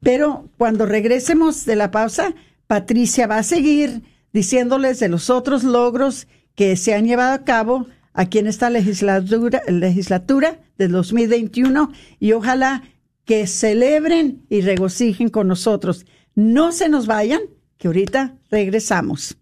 Pero 0.00 0.50
cuando 0.58 0.84
regresemos 0.84 1.64
de 1.64 1.74
la 1.74 1.90
pausa, 1.90 2.34
Patricia 2.66 3.26
va 3.26 3.38
a 3.38 3.42
seguir 3.44 4.02
diciéndoles 4.34 5.00
de 5.00 5.08
los 5.08 5.30
otros 5.30 5.64
logros 5.64 6.28
que 6.54 6.76
se 6.76 6.92
han 6.92 7.06
llevado 7.06 7.32
a 7.32 7.44
cabo 7.44 7.86
aquí 8.12 8.40
en 8.40 8.46
esta 8.46 8.68
legislatura, 8.68 9.62
legislatura 9.68 10.60
de 10.76 10.88
2021 10.88 11.90
y 12.20 12.32
ojalá 12.32 12.82
que 13.24 13.46
celebren 13.46 14.44
y 14.50 14.60
regocijen 14.60 15.30
con 15.30 15.48
nosotros. 15.48 16.04
No 16.34 16.72
se 16.72 16.90
nos 16.90 17.06
vayan, 17.06 17.40
que 17.78 17.86
ahorita 17.88 18.36
regresamos. 18.50 19.38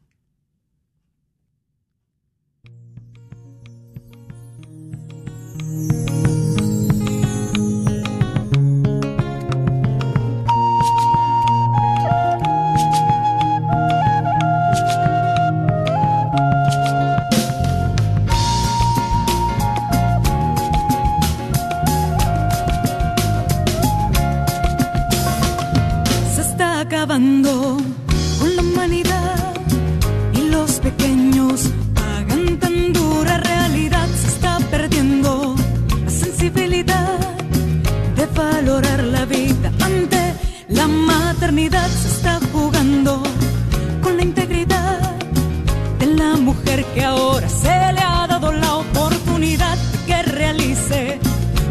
Que 46.94 47.04
ahora 47.04 47.48
se 47.48 47.68
le 47.68 48.00
ha 48.00 48.26
dado 48.26 48.52
la 48.52 48.76
oportunidad 48.76 49.76
que 50.06 50.22
realice 50.22 51.18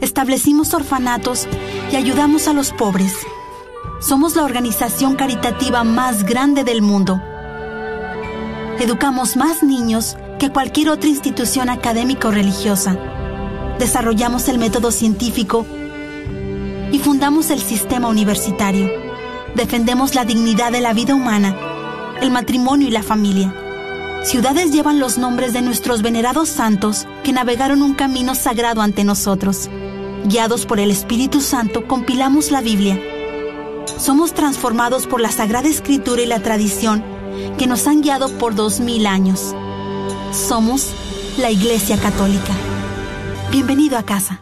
establecimos 0.00 0.74
orfanatos 0.74 1.46
y 1.92 1.94
ayudamos 1.94 2.48
a 2.48 2.54
los 2.54 2.72
pobres. 2.72 3.14
Somos 4.00 4.34
la 4.34 4.42
organización 4.42 5.14
caritativa 5.14 5.84
más 5.84 6.24
grande 6.24 6.64
del 6.64 6.82
mundo. 6.82 7.22
Educamos 8.80 9.36
más 9.36 9.62
niños 9.62 10.16
que 10.42 10.50
cualquier 10.50 10.88
otra 10.88 11.08
institución 11.08 11.70
académica 11.70 12.26
o 12.26 12.32
religiosa. 12.32 12.98
Desarrollamos 13.78 14.48
el 14.48 14.58
método 14.58 14.90
científico 14.90 15.64
y 16.90 16.98
fundamos 16.98 17.50
el 17.50 17.60
sistema 17.60 18.08
universitario. 18.08 18.90
Defendemos 19.54 20.16
la 20.16 20.24
dignidad 20.24 20.72
de 20.72 20.80
la 20.80 20.94
vida 20.94 21.14
humana, 21.14 21.56
el 22.20 22.32
matrimonio 22.32 22.88
y 22.88 22.90
la 22.90 23.04
familia. 23.04 23.54
Ciudades 24.24 24.72
llevan 24.72 24.98
los 24.98 25.16
nombres 25.16 25.52
de 25.52 25.62
nuestros 25.62 26.02
venerados 26.02 26.48
santos 26.48 27.06
que 27.22 27.30
navegaron 27.30 27.80
un 27.80 27.94
camino 27.94 28.34
sagrado 28.34 28.82
ante 28.82 29.04
nosotros. 29.04 29.70
Guiados 30.24 30.66
por 30.66 30.80
el 30.80 30.90
Espíritu 30.90 31.40
Santo, 31.40 31.86
compilamos 31.86 32.50
la 32.50 32.62
Biblia. 32.62 33.00
Somos 33.96 34.34
transformados 34.34 35.06
por 35.06 35.20
la 35.20 35.30
Sagrada 35.30 35.68
Escritura 35.68 36.20
y 36.20 36.26
la 36.26 36.42
tradición 36.42 37.04
que 37.58 37.68
nos 37.68 37.86
han 37.86 38.02
guiado 38.02 38.28
por 38.38 38.56
dos 38.56 38.80
mil 38.80 39.06
años. 39.06 39.54
Somos 40.32 40.92
la 41.38 41.50
Iglesia 41.50 41.98
Católica. 41.98 42.52
Bienvenido 43.50 43.98
a 43.98 44.02
casa. 44.02 44.41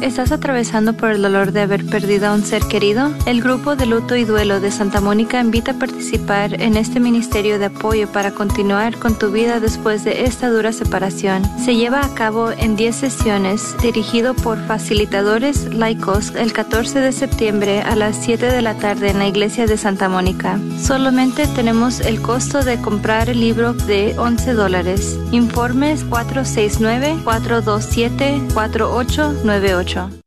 ¿Estás 0.00 0.30
atravesando 0.30 0.92
por 0.92 1.10
el 1.10 1.22
dolor 1.22 1.50
de 1.50 1.62
haber 1.62 1.84
perdido 1.84 2.28
a 2.28 2.34
un 2.34 2.44
ser 2.44 2.62
querido? 2.62 3.12
El 3.26 3.42
grupo 3.42 3.74
de 3.74 3.84
luto 3.84 4.14
y 4.14 4.24
duelo 4.24 4.60
de 4.60 4.70
Santa 4.70 5.00
Mónica 5.00 5.40
invita 5.40 5.72
a 5.72 5.78
participar 5.78 6.62
en 6.62 6.76
este 6.76 7.00
ministerio 7.00 7.58
de 7.58 7.64
apoyo 7.64 8.06
para 8.12 8.30
continuar 8.30 8.96
con 8.98 9.18
tu 9.18 9.32
vida 9.32 9.58
después 9.58 10.04
de 10.04 10.24
esta 10.24 10.50
dura 10.50 10.72
separación. 10.72 11.42
Se 11.58 11.74
lleva 11.74 12.04
a 12.04 12.14
cabo 12.14 12.52
en 12.52 12.76
10 12.76 12.94
sesiones, 12.94 13.76
dirigido 13.82 14.34
por 14.34 14.64
facilitadores 14.66 15.74
laicos 15.74 16.32
el 16.36 16.52
14 16.52 17.00
de 17.00 17.10
septiembre 17.10 17.80
a 17.80 17.96
las 17.96 18.14
7 18.16 18.52
de 18.52 18.62
la 18.62 18.74
tarde 18.74 19.10
en 19.10 19.18
la 19.18 19.26
iglesia 19.26 19.66
de 19.66 19.76
Santa 19.76 20.08
Mónica. 20.08 20.60
Solamente 20.80 21.48
tenemos 21.48 21.98
el 21.98 22.22
costo 22.22 22.62
de 22.62 22.80
comprar 22.80 23.28
el 23.30 23.40
libro 23.40 23.72
de 23.72 24.14
11 24.16 24.52
dólares. 24.52 25.18
Informes 25.32 26.04
469 26.04 27.18
427 29.88 29.88
4898 29.88 30.20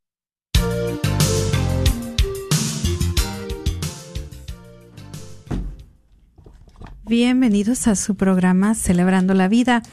Bienvenidos 7.06 7.88
a 7.88 7.96
su 7.96 8.16
programa 8.16 8.74
Celebrando 8.74 9.34
la 9.34 9.48
Vida. 9.48 9.84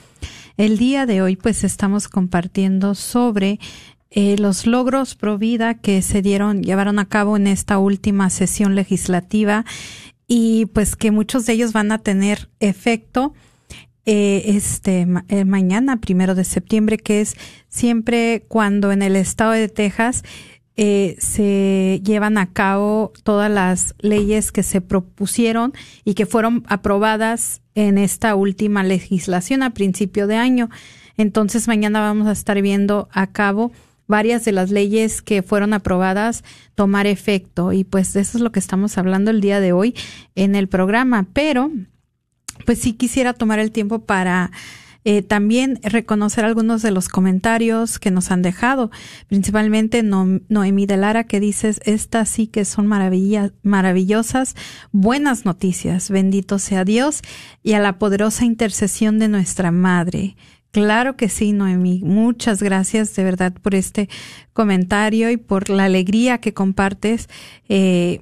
El 0.56 0.78
día 0.78 1.04
de 1.04 1.20
hoy 1.20 1.36
pues 1.36 1.64
estamos 1.64 2.08
compartiendo 2.08 2.94
sobre 2.94 3.58
eh, 4.10 4.36
los 4.38 4.66
logros 4.66 5.14
pro 5.14 5.36
vida 5.36 5.74
que 5.74 6.00
se 6.00 6.22
dieron, 6.22 6.62
llevaron 6.62 6.98
a 6.98 7.06
cabo 7.06 7.36
en 7.36 7.46
esta 7.46 7.78
última 7.78 8.30
sesión 8.30 8.74
legislativa 8.74 9.64
y 10.26 10.66
pues 10.66 10.96
que 10.96 11.10
muchos 11.10 11.44
de 11.44 11.54
ellos 11.54 11.72
van 11.72 11.92
a 11.92 11.98
tener 11.98 12.48
efecto 12.60 13.34
eh, 14.10 14.56
este 14.56 15.06
eh, 15.28 15.44
mañana, 15.44 16.00
primero 16.00 16.34
de 16.34 16.44
septiembre, 16.44 16.96
que 16.96 17.20
es 17.20 17.34
siempre 17.68 18.42
cuando 18.48 18.90
en 18.90 19.02
el 19.02 19.16
estado 19.16 19.50
de 19.50 19.68
Texas 19.68 20.24
eh, 20.78 21.16
se 21.18 22.00
llevan 22.02 22.38
a 22.38 22.50
cabo 22.50 23.12
todas 23.22 23.50
las 23.50 23.94
leyes 23.98 24.50
que 24.50 24.62
se 24.62 24.80
propusieron 24.80 25.74
y 26.06 26.14
que 26.14 26.24
fueron 26.24 26.64
aprobadas 26.68 27.60
en 27.74 27.98
esta 27.98 28.34
última 28.34 28.82
legislación 28.82 29.62
a 29.62 29.74
principio 29.74 30.26
de 30.26 30.36
año. 30.36 30.70
Entonces 31.18 31.68
mañana 31.68 32.00
vamos 32.00 32.28
a 32.28 32.32
estar 32.32 32.62
viendo 32.62 33.10
a 33.12 33.26
cabo 33.26 33.72
varias 34.06 34.42
de 34.46 34.52
las 34.52 34.70
leyes 34.70 35.20
que 35.20 35.42
fueron 35.42 35.74
aprobadas 35.74 36.44
tomar 36.74 37.06
efecto 37.06 37.74
y 37.74 37.84
pues 37.84 38.16
eso 38.16 38.38
es 38.38 38.42
lo 38.42 38.52
que 38.52 38.58
estamos 38.58 38.96
hablando 38.96 39.30
el 39.30 39.42
día 39.42 39.60
de 39.60 39.72
hoy 39.72 39.94
en 40.34 40.54
el 40.54 40.66
programa. 40.66 41.26
Pero 41.34 41.70
pues 42.64 42.80
sí 42.80 42.92
quisiera 42.92 43.32
tomar 43.32 43.58
el 43.58 43.72
tiempo 43.72 44.00
para 44.00 44.50
eh, 45.04 45.22
también 45.22 45.78
reconocer 45.82 46.44
algunos 46.44 46.82
de 46.82 46.90
los 46.90 47.08
comentarios 47.08 47.98
que 47.98 48.10
nos 48.10 48.30
han 48.30 48.42
dejado, 48.42 48.90
principalmente 49.28 50.02
Noemí 50.02 50.86
de 50.86 50.96
Lara, 50.96 51.24
que 51.24 51.40
dices, 51.40 51.80
estas 51.84 52.28
sí 52.28 52.46
que 52.46 52.64
son 52.64 52.86
maravillosas, 52.88 54.54
buenas 54.92 55.44
noticias, 55.44 56.10
bendito 56.10 56.58
sea 56.58 56.84
Dios 56.84 57.22
y 57.62 57.72
a 57.72 57.80
la 57.80 57.98
poderosa 57.98 58.44
intercesión 58.44 59.18
de 59.18 59.28
nuestra 59.28 59.70
Madre. 59.70 60.36
Claro 60.72 61.16
que 61.16 61.30
sí, 61.30 61.52
Noemí. 61.52 62.02
Muchas 62.04 62.62
gracias 62.62 63.16
de 63.16 63.24
verdad 63.24 63.54
por 63.54 63.74
este 63.74 64.10
comentario 64.52 65.30
y 65.30 65.38
por 65.38 65.70
la 65.70 65.84
alegría 65.84 66.38
que 66.38 66.52
compartes. 66.52 67.28
Eh, 67.70 68.20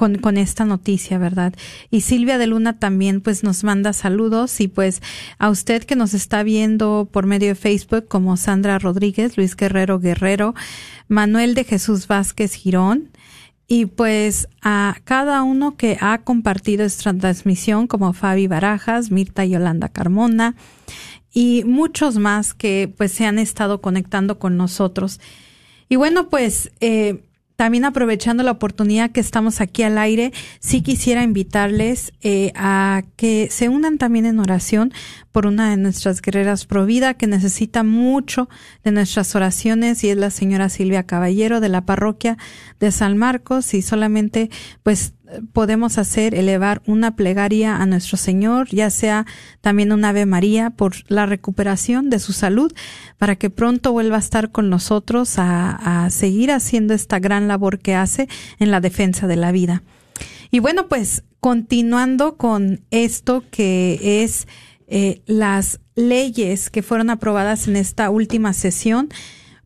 con, 0.00 0.14
con 0.14 0.38
esta 0.38 0.64
noticia, 0.64 1.18
¿verdad? 1.18 1.52
Y 1.90 2.00
Silvia 2.00 2.38
de 2.38 2.46
Luna 2.46 2.78
también 2.78 3.20
pues 3.20 3.44
nos 3.44 3.64
manda 3.64 3.92
saludos 3.92 4.58
y 4.62 4.66
pues 4.66 5.02
a 5.38 5.50
usted 5.50 5.84
que 5.84 5.94
nos 5.94 6.14
está 6.14 6.42
viendo 6.42 7.06
por 7.12 7.26
medio 7.26 7.48
de 7.48 7.54
Facebook 7.54 8.08
como 8.08 8.38
Sandra 8.38 8.78
Rodríguez, 8.78 9.36
Luis 9.36 9.54
Guerrero 9.54 10.00
Guerrero, 10.00 10.54
Manuel 11.08 11.52
de 11.54 11.64
Jesús 11.64 12.06
Vázquez 12.06 12.54
Girón, 12.54 13.10
y 13.68 13.84
pues 13.84 14.48
a 14.62 14.96
cada 15.04 15.42
uno 15.42 15.76
que 15.76 15.98
ha 16.00 16.22
compartido 16.22 16.86
esta 16.86 17.12
transmisión, 17.12 17.86
como 17.86 18.14
Fabi 18.14 18.46
Barajas, 18.46 19.10
Mirta 19.10 19.44
Yolanda 19.44 19.90
Carmona 19.90 20.56
y 21.30 21.64
muchos 21.66 22.16
más 22.16 22.54
que 22.54 22.90
pues 22.96 23.12
se 23.12 23.26
han 23.26 23.38
estado 23.38 23.82
conectando 23.82 24.38
con 24.38 24.56
nosotros. 24.56 25.20
Y 25.90 25.96
bueno, 25.96 26.30
pues 26.30 26.72
eh, 26.80 27.22
también 27.60 27.84
aprovechando 27.84 28.42
la 28.42 28.52
oportunidad 28.52 29.10
que 29.10 29.20
estamos 29.20 29.60
aquí 29.60 29.82
al 29.82 29.98
aire, 29.98 30.32
sí 30.60 30.80
quisiera 30.80 31.22
invitarles 31.22 32.10
eh, 32.22 32.52
a 32.54 33.02
que 33.16 33.48
se 33.50 33.68
unan 33.68 33.98
también 33.98 34.24
en 34.24 34.40
oración 34.40 34.94
por 35.30 35.44
una 35.44 35.68
de 35.68 35.76
nuestras 35.76 36.22
guerreras 36.22 36.64
Provida 36.64 37.12
que 37.12 37.26
necesita 37.26 37.82
mucho 37.82 38.48
de 38.82 38.92
nuestras 38.92 39.34
oraciones 39.34 40.02
y 40.04 40.08
es 40.08 40.16
la 40.16 40.30
señora 40.30 40.70
Silvia 40.70 41.02
Caballero 41.02 41.60
de 41.60 41.68
la 41.68 41.84
parroquia 41.84 42.38
de 42.78 42.90
San 42.92 43.18
Marcos 43.18 43.74
y 43.74 43.82
solamente 43.82 44.48
pues 44.82 45.12
podemos 45.52 45.98
hacer 45.98 46.34
elevar 46.34 46.82
una 46.86 47.16
plegaria 47.16 47.76
a 47.76 47.86
nuestro 47.86 48.16
Señor, 48.16 48.68
ya 48.70 48.90
sea 48.90 49.26
también 49.60 49.92
un 49.92 50.04
Ave 50.04 50.26
María 50.26 50.70
por 50.70 50.94
la 51.08 51.26
recuperación 51.26 52.10
de 52.10 52.18
su 52.18 52.32
salud, 52.32 52.72
para 53.18 53.36
que 53.36 53.50
pronto 53.50 53.92
vuelva 53.92 54.16
a 54.16 54.20
estar 54.20 54.50
con 54.50 54.70
nosotros 54.70 55.34
a, 55.36 56.08
seguir 56.10 56.50
haciendo 56.50 56.94
esta 56.94 57.18
gran 57.18 57.48
labor 57.48 57.78
que 57.78 57.94
hace 57.94 58.28
en 58.58 58.70
la 58.70 58.80
defensa 58.80 59.26
de 59.26 59.36
la 59.36 59.52
vida. 59.52 59.82
Y 60.50 60.58
bueno, 60.58 60.88
pues 60.88 61.24
continuando 61.40 62.36
con 62.36 62.80
esto 62.90 63.44
que 63.50 64.22
es 64.22 64.48
eh, 64.88 65.22
las 65.26 65.80
leyes 65.94 66.70
que 66.70 66.82
fueron 66.82 67.10
aprobadas 67.10 67.68
en 67.68 67.76
esta 67.76 68.10
última 68.10 68.52
sesión, 68.52 69.08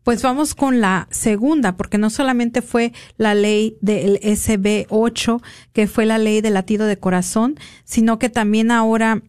pues 0.05 0.23
vamos 0.23 0.55
con 0.55 0.81
la 0.81 1.09
segunda, 1.11 1.77
porque 1.77 1.99
no 1.99 2.11
solamente 2.11 2.63
fue 2.63 2.93
la 3.17 3.35
ley 3.35 3.79
del 3.81 4.21
SB 4.23 4.87
8, 4.91 5.41
que 5.73 5.87
fue 5.87 6.07
la 6.07 6.19
ley 6.19 6.43
del 6.43 6.55
latido 6.55 6.87
de 6.87 6.99
corazón, 6.99 7.57
sino 7.85 8.19
que 8.19 8.29
también 8.29 8.71
ahora 8.71 9.23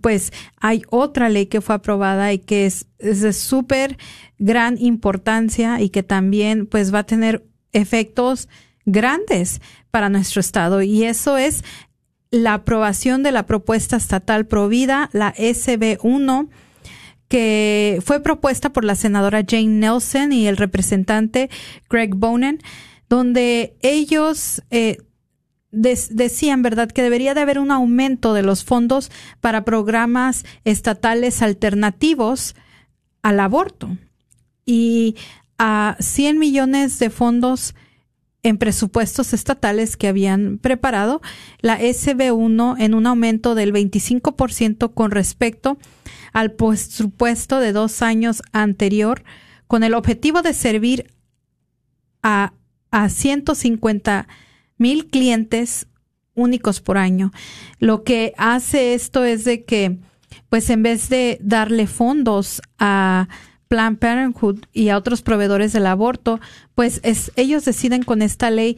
pues 0.00 0.32
hay 0.58 0.82
otra 0.88 1.28
ley 1.28 1.46
que 1.46 1.60
fue 1.60 1.74
aprobada 1.74 2.32
y 2.32 2.38
que 2.38 2.66
es, 2.66 2.86
de 2.98 3.32
súper 3.32 3.98
gran 4.38 4.78
importancia 4.78 5.80
y 5.80 5.90
que 5.90 6.02
también 6.02 6.66
pues 6.66 6.94
va 6.94 7.00
a 7.00 7.06
tener 7.06 7.44
efectos 7.72 8.48
grandes 8.86 9.60
para 9.90 10.08
nuestro 10.08 10.40
estado. 10.40 10.82
Y 10.82 11.04
eso 11.04 11.36
es 11.36 11.62
la 12.30 12.54
aprobación 12.54 13.22
de 13.22 13.32
la 13.32 13.44
propuesta 13.44 13.96
estatal 13.96 14.46
Provida, 14.46 15.10
la 15.12 15.34
SB 15.36 15.98
1 16.02 16.48
que 17.32 18.02
fue 18.04 18.20
propuesta 18.20 18.74
por 18.74 18.84
la 18.84 18.94
senadora 18.94 19.42
Jane 19.48 19.68
Nelson 19.68 20.34
y 20.34 20.48
el 20.48 20.58
representante 20.58 21.48
Greg 21.88 22.14
Bonen, 22.14 22.60
donde 23.08 23.74
ellos 23.80 24.60
eh, 24.70 24.98
decían, 25.70 26.60
¿verdad?, 26.60 26.90
que 26.90 27.02
debería 27.02 27.32
de 27.32 27.40
haber 27.40 27.58
un 27.58 27.70
aumento 27.70 28.34
de 28.34 28.42
los 28.42 28.64
fondos 28.64 29.10
para 29.40 29.64
programas 29.64 30.44
estatales 30.66 31.40
alternativos 31.40 32.54
al 33.22 33.40
aborto 33.40 33.96
y 34.66 35.16
a 35.56 35.96
100 36.00 36.38
millones 36.38 36.98
de 36.98 37.08
fondos 37.08 37.74
en 38.42 38.58
presupuestos 38.58 39.32
estatales 39.32 39.96
que 39.96 40.08
habían 40.08 40.58
preparado, 40.58 41.20
la 41.60 41.80
SB1 41.80 42.76
en 42.78 42.94
un 42.94 43.06
aumento 43.06 43.54
del 43.54 43.72
25% 43.72 44.92
con 44.94 45.10
respecto 45.12 45.78
al 46.32 46.52
presupuesto 46.52 47.60
de 47.60 47.72
dos 47.72 48.02
años 48.02 48.42
anterior, 48.52 49.22
con 49.68 49.84
el 49.84 49.94
objetivo 49.94 50.42
de 50.42 50.54
servir 50.54 51.14
a, 52.22 52.52
a 52.90 53.08
150 53.08 54.26
mil 54.76 55.06
clientes 55.06 55.86
únicos 56.34 56.80
por 56.80 56.98
año. 56.98 57.32
Lo 57.78 58.02
que 58.02 58.34
hace 58.38 58.94
esto 58.94 59.24
es 59.24 59.44
de 59.44 59.64
que, 59.64 59.98
pues 60.48 60.68
en 60.70 60.82
vez 60.82 61.08
de 61.08 61.38
darle 61.40 61.86
fondos 61.86 62.60
a 62.78 63.28
Planned 63.72 63.96
Parenthood 63.96 64.66
y 64.74 64.90
a 64.90 64.98
otros 64.98 65.22
proveedores 65.22 65.72
del 65.72 65.86
aborto, 65.86 66.40
pues 66.74 67.00
es, 67.04 67.32
ellos 67.36 67.64
deciden 67.64 68.02
con 68.02 68.20
esta 68.20 68.50
ley 68.50 68.76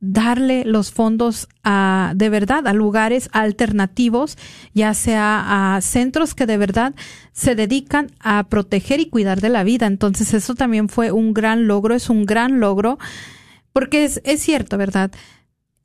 darle 0.00 0.66
los 0.66 0.92
fondos 0.92 1.48
a, 1.62 2.12
de 2.14 2.28
verdad 2.28 2.68
a 2.68 2.74
lugares 2.74 3.30
alternativos, 3.32 4.36
ya 4.74 4.92
sea 4.92 5.76
a 5.76 5.80
centros 5.80 6.34
que 6.34 6.44
de 6.44 6.58
verdad 6.58 6.94
se 7.32 7.54
dedican 7.54 8.10
a 8.20 8.46
proteger 8.50 9.00
y 9.00 9.08
cuidar 9.08 9.40
de 9.40 9.48
la 9.48 9.64
vida. 9.64 9.86
Entonces 9.86 10.34
eso 10.34 10.54
también 10.54 10.90
fue 10.90 11.10
un 11.10 11.32
gran 11.32 11.66
logro, 11.66 11.94
es 11.94 12.10
un 12.10 12.26
gran 12.26 12.60
logro, 12.60 12.98
porque 13.72 14.04
es, 14.04 14.20
es 14.24 14.42
cierto, 14.42 14.76
¿verdad? 14.76 15.10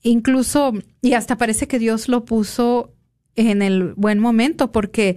Incluso, 0.01 0.73
y 1.01 1.13
hasta 1.13 1.37
parece 1.37 1.69
que 1.69 1.79
Dios 1.79 2.09
lo 2.09 2.25
puso 2.25 2.93
en 3.37 3.61
el 3.61 3.93
buen 3.93 4.19
momento, 4.19 4.73
porque 4.73 5.15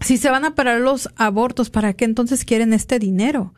si 0.00 0.18
se 0.18 0.30
van 0.30 0.44
a 0.44 0.54
parar 0.54 0.80
los 0.80 1.08
abortos, 1.16 1.70
¿para 1.70 1.94
qué 1.94 2.04
entonces 2.04 2.44
quieren 2.44 2.72
este 2.72 2.98
dinero? 2.98 3.54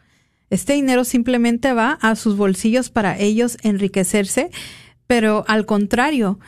Este 0.51 0.75
dinero 0.75 1.05
simplemente 1.05 1.73
va 1.73 1.99
a 2.01 2.17
sus 2.17 2.37
bolsillos 2.37 2.91
para 2.91 3.19
ellos 3.19 3.59
enriquecerse, 3.63 4.51
pero 5.07 5.45
al 5.49 5.67
contrario, 5.67 6.39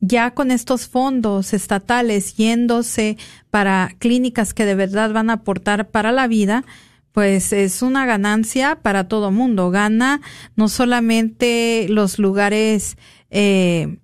ya 0.00 0.32
con 0.32 0.50
estos 0.50 0.88
fondos 0.88 1.52
estatales 1.52 2.34
yéndose 2.34 3.16
para 3.50 3.94
clínicas 3.98 4.54
que 4.54 4.64
de 4.64 4.74
verdad 4.74 5.12
van 5.12 5.30
a 5.30 5.34
aportar 5.34 5.90
para 5.90 6.12
la 6.12 6.26
vida, 6.26 6.64
pues 7.12 7.52
es 7.52 7.82
una 7.82 8.06
ganancia 8.06 8.80
para 8.82 9.06
todo 9.06 9.30
mundo. 9.30 9.70
Gana 9.70 10.22
no 10.56 10.68
solamente 10.68 11.86
los 11.88 12.18
lugares 12.18 12.96
eh, 13.30 13.98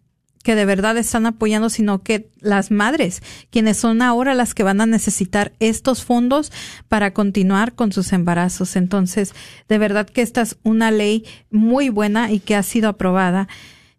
que 0.48 0.54
de 0.54 0.64
verdad 0.64 0.96
están 0.96 1.26
apoyando, 1.26 1.68
sino 1.68 2.02
que 2.02 2.30
las 2.40 2.70
madres, 2.70 3.22
quienes 3.50 3.76
son 3.76 4.00
ahora 4.00 4.32
las 4.32 4.54
que 4.54 4.62
van 4.62 4.80
a 4.80 4.86
necesitar 4.86 5.52
estos 5.60 6.06
fondos 6.06 6.50
para 6.88 7.12
continuar 7.12 7.74
con 7.74 7.92
sus 7.92 8.14
embarazos. 8.14 8.74
Entonces, 8.74 9.34
de 9.68 9.76
verdad 9.76 10.08
que 10.08 10.22
esta 10.22 10.40
es 10.40 10.56
una 10.62 10.90
ley 10.90 11.26
muy 11.50 11.90
buena 11.90 12.32
y 12.32 12.40
que 12.40 12.56
ha 12.56 12.62
sido 12.62 12.88
aprobada. 12.88 13.46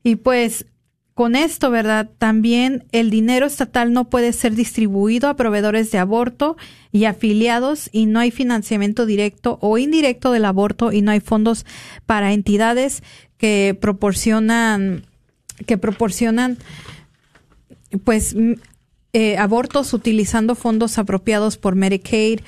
Y 0.02 0.16
pues 0.16 0.66
con 1.14 1.36
esto, 1.36 1.70
¿verdad? 1.70 2.10
También 2.18 2.84
el 2.92 3.12
dinero 3.12 3.46
estatal 3.46 3.94
no 3.94 4.10
puede 4.10 4.34
ser 4.34 4.56
distribuido 4.56 5.30
a 5.30 5.36
proveedores 5.36 5.92
de 5.92 6.00
aborto 6.00 6.58
y 6.92 7.06
afiliados 7.06 7.92
y 7.92 8.08
no 8.08 8.22
hay 8.22 8.32
financiamiento 8.32 9.06
directo 9.06 9.60
o 9.62 9.78
indirecto 9.78 10.32
del 10.32 10.46
aborto 10.46 10.92
y 10.92 11.04
no 11.04 11.12
hay 11.12 11.20
fondos 11.20 11.68
para 12.08 12.34
entidades 12.34 13.04
que 13.38 13.78
proporcionan 13.80 15.06
que 15.66 15.78
proporcionan 15.78 16.58
pues 18.04 18.36
eh, 19.14 19.38
abortos 19.38 19.94
utilizando 19.94 20.56
fondos 20.56 20.98
apropiados 20.98 21.58
por 21.58 21.76
Medicaid, 21.76 22.42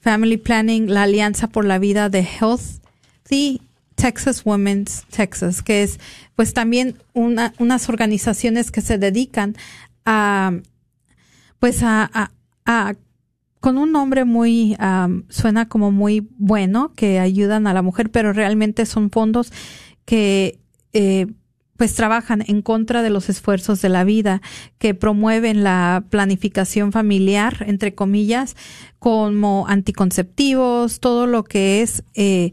Family 0.00 0.36
Planning, 0.36 0.92
la 0.92 1.04
Alianza 1.04 1.48
por 1.48 1.64
la 1.64 1.78
Vida 1.78 2.08
de 2.08 2.26
Healthy 2.26 3.62
Texas 3.94 4.42
Women's 4.44 5.04
Texas, 5.10 5.62
que 5.62 5.82
es 5.82 5.98
pues 6.34 6.52
también 6.52 6.98
una, 7.12 7.54
unas 7.58 7.88
organizaciones 7.88 8.70
que 8.70 8.80
se 8.80 8.98
dedican 8.98 9.56
a 10.04 10.52
pues 11.58 11.82
a, 11.82 12.30
a, 12.66 12.94
con 13.60 13.78
un 13.78 13.92
nombre 13.92 14.26
muy 14.26 14.76
suena 15.30 15.68
como 15.68 15.90
muy 15.90 16.28
bueno 16.36 16.92
que 16.94 17.18
ayudan 17.18 17.66
a 17.66 17.72
la 17.72 17.80
mujer, 17.80 18.10
pero 18.10 18.34
realmente 18.34 18.84
son 18.84 19.10
fondos 19.10 19.50
que 20.04 20.58
eh, 20.92 21.28
pues 21.76 21.94
trabajan 21.94 22.44
en 22.46 22.62
contra 22.62 23.02
de 23.02 23.10
los 23.10 23.28
esfuerzos 23.28 23.82
de 23.82 23.88
la 23.88 24.04
vida, 24.04 24.42
que 24.78 24.94
promueven 24.94 25.64
la 25.64 26.04
planificación 26.10 26.92
familiar, 26.92 27.64
entre 27.66 27.94
comillas, 27.94 28.56
como 28.98 29.66
anticonceptivos, 29.68 31.00
todo 31.00 31.26
lo 31.26 31.44
que 31.44 31.82
es 31.82 32.04
eh, 32.14 32.52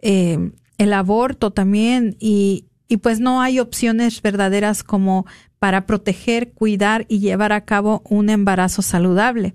eh, 0.00 0.52
el 0.78 0.92
aborto 0.92 1.50
también, 1.50 2.16
y, 2.20 2.66
y 2.88 2.98
pues 2.98 3.20
no 3.20 3.40
hay 3.40 3.58
opciones 3.58 4.22
verdaderas 4.22 4.84
como 4.84 5.26
para 5.58 5.86
proteger, 5.86 6.52
cuidar 6.52 7.06
y 7.08 7.20
llevar 7.20 7.52
a 7.52 7.64
cabo 7.64 8.02
un 8.08 8.30
embarazo 8.30 8.82
saludable. 8.82 9.54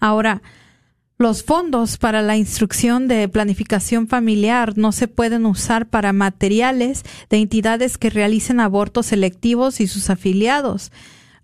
Ahora, 0.00 0.42
los 1.18 1.42
fondos 1.42 1.96
para 1.96 2.20
la 2.20 2.36
instrucción 2.36 3.08
de 3.08 3.28
planificación 3.28 4.06
familiar 4.06 4.76
no 4.76 4.92
se 4.92 5.08
pueden 5.08 5.46
usar 5.46 5.88
para 5.88 6.12
materiales 6.12 7.04
de 7.30 7.38
entidades 7.38 7.96
que 7.96 8.10
realicen 8.10 8.60
abortos 8.60 9.06
selectivos 9.06 9.80
y 9.80 9.86
sus 9.86 10.10
afiliados. 10.10 10.92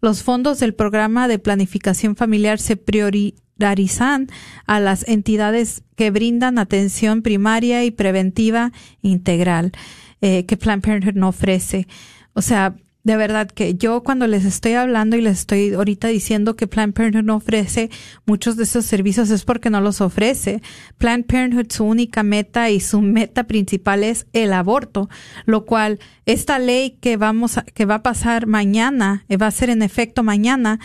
Los 0.02 0.22
fondos 0.22 0.58
del 0.58 0.74
programa 0.74 1.26
de 1.26 1.38
planificación 1.38 2.16
familiar 2.16 2.58
se 2.58 2.76
priorizan 2.76 4.28
a 4.66 4.78
las 4.78 5.08
entidades 5.08 5.82
que 5.96 6.10
brindan 6.10 6.58
atención 6.58 7.22
primaria 7.22 7.84
y 7.84 7.92
preventiva 7.92 8.72
integral 9.00 9.72
eh, 10.20 10.44
que 10.44 10.56
Planned 10.56 10.84
Parenthood 10.84 11.14
no 11.14 11.28
ofrece. 11.28 11.86
O 12.34 12.42
sea, 12.42 12.74
de 13.04 13.16
verdad 13.16 13.50
que 13.50 13.74
yo 13.74 14.02
cuando 14.02 14.26
les 14.26 14.44
estoy 14.44 14.74
hablando 14.74 15.16
y 15.16 15.22
les 15.22 15.40
estoy 15.40 15.74
ahorita 15.74 16.08
diciendo 16.08 16.54
que 16.54 16.68
Planned 16.68 16.94
Parenthood 16.94 17.24
no 17.24 17.36
ofrece 17.36 17.90
muchos 18.26 18.56
de 18.56 18.62
esos 18.62 18.86
servicios 18.86 19.30
es 19.30 19.44
porque 19.44 19.70
no 19.70 19.80
los 19.80 20.00
ofrece. 20.00 20.62
Planned 20.98 21.26
Parenthood 21.26 21.72
su 21.72 21.84
única 21.84 22.22
meta 22.22 22.70
y 22.70 22.78
su 22.78 23.00
meta 23.00 23.44
principal 23.44 24.04
es 24.04 24.26
el 24.32 24.52
aborto, 24.52 25.08
lo 25.46 25.64
cual 25.64 25.98
esta 26.26 26.60
ley 26.60 26.98
que 27.00 27.16
vamos 27.16 27.58
a, 27.58 27.62
que 27.62 27.86
va 27.86 27.96
a 27.96 28.02
pasar 28.02 28.46
mañana, 28.46 29.24
eh, 29.28 29.36
va 29.36 29.48
a 29.48 29.52
ser 29.52 29.70
en 29.70 29.82
efecto 29.82 30.22
mañana, 30.22 30.78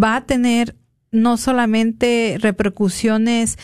va 0.00 0.16
a 0.16 0.26
tener 0.26 0.76
no 1.10 1.36
solamente 1.36 2.36
repercusiones 2.40 3.58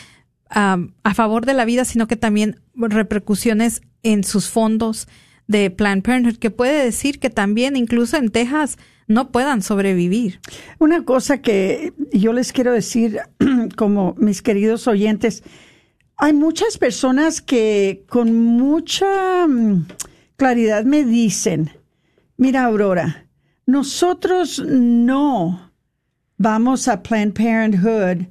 a 0.49 1.13
favor 1.13 1.45
de 1.45 1.53
la 1.53 1.65
vida, 1.65 1.83
sino 1.83 2.07
que 2.07 2.15
también 2.15 2.61
repercusiones 2.73 3.81
en 4.01 4.23
sus 4.23 4.49
fondos, 4.49 5.09
de 5.47 5.69
Planned 5.71 6.03
Parenthood, 6.03 6.37
que 6.37 6.51
puede 6.51 6.83
decir 6.83 7.19
que 7.19 7.29
también 7.29 7.75
incluso 7.75 8.17
en 8.17 8.29
Texas 8.29 8.77
no 9.07 9.31
puedan 9.31 9.61
sobrevivir. 9.61 10.41
Una 10.79 11.05
cosa 11.05 11.41
que 11.41 11.93
yo 12.11 12.33
les 12.33 12.51
quiero 12.51 12.73
decir, 12.73 13.19
como 13.77 14.13
mis 14.17 14.41
queridos 14.41 14.87
oyentes, 14.87 15.43
hay 16.17 16.33
muchas 16.33 16.77
personas 16.77 17.41
que 17.41 18.05
con 18.09 18.35
mucha 18.35 19.47
mm, 19.47 19.87
claridad 20.35 20.83
me 20.83 21.05
dicen, 21.05 21.71
mira 22.35 22.65
Aurora, 22.65 23.27
nosotros 23.65 24.59
no 24.65 25.71
vamos 26.37 26.87
a 26.87 27.03
Planned 27.03 27.33
Parenthood 27.33 28.27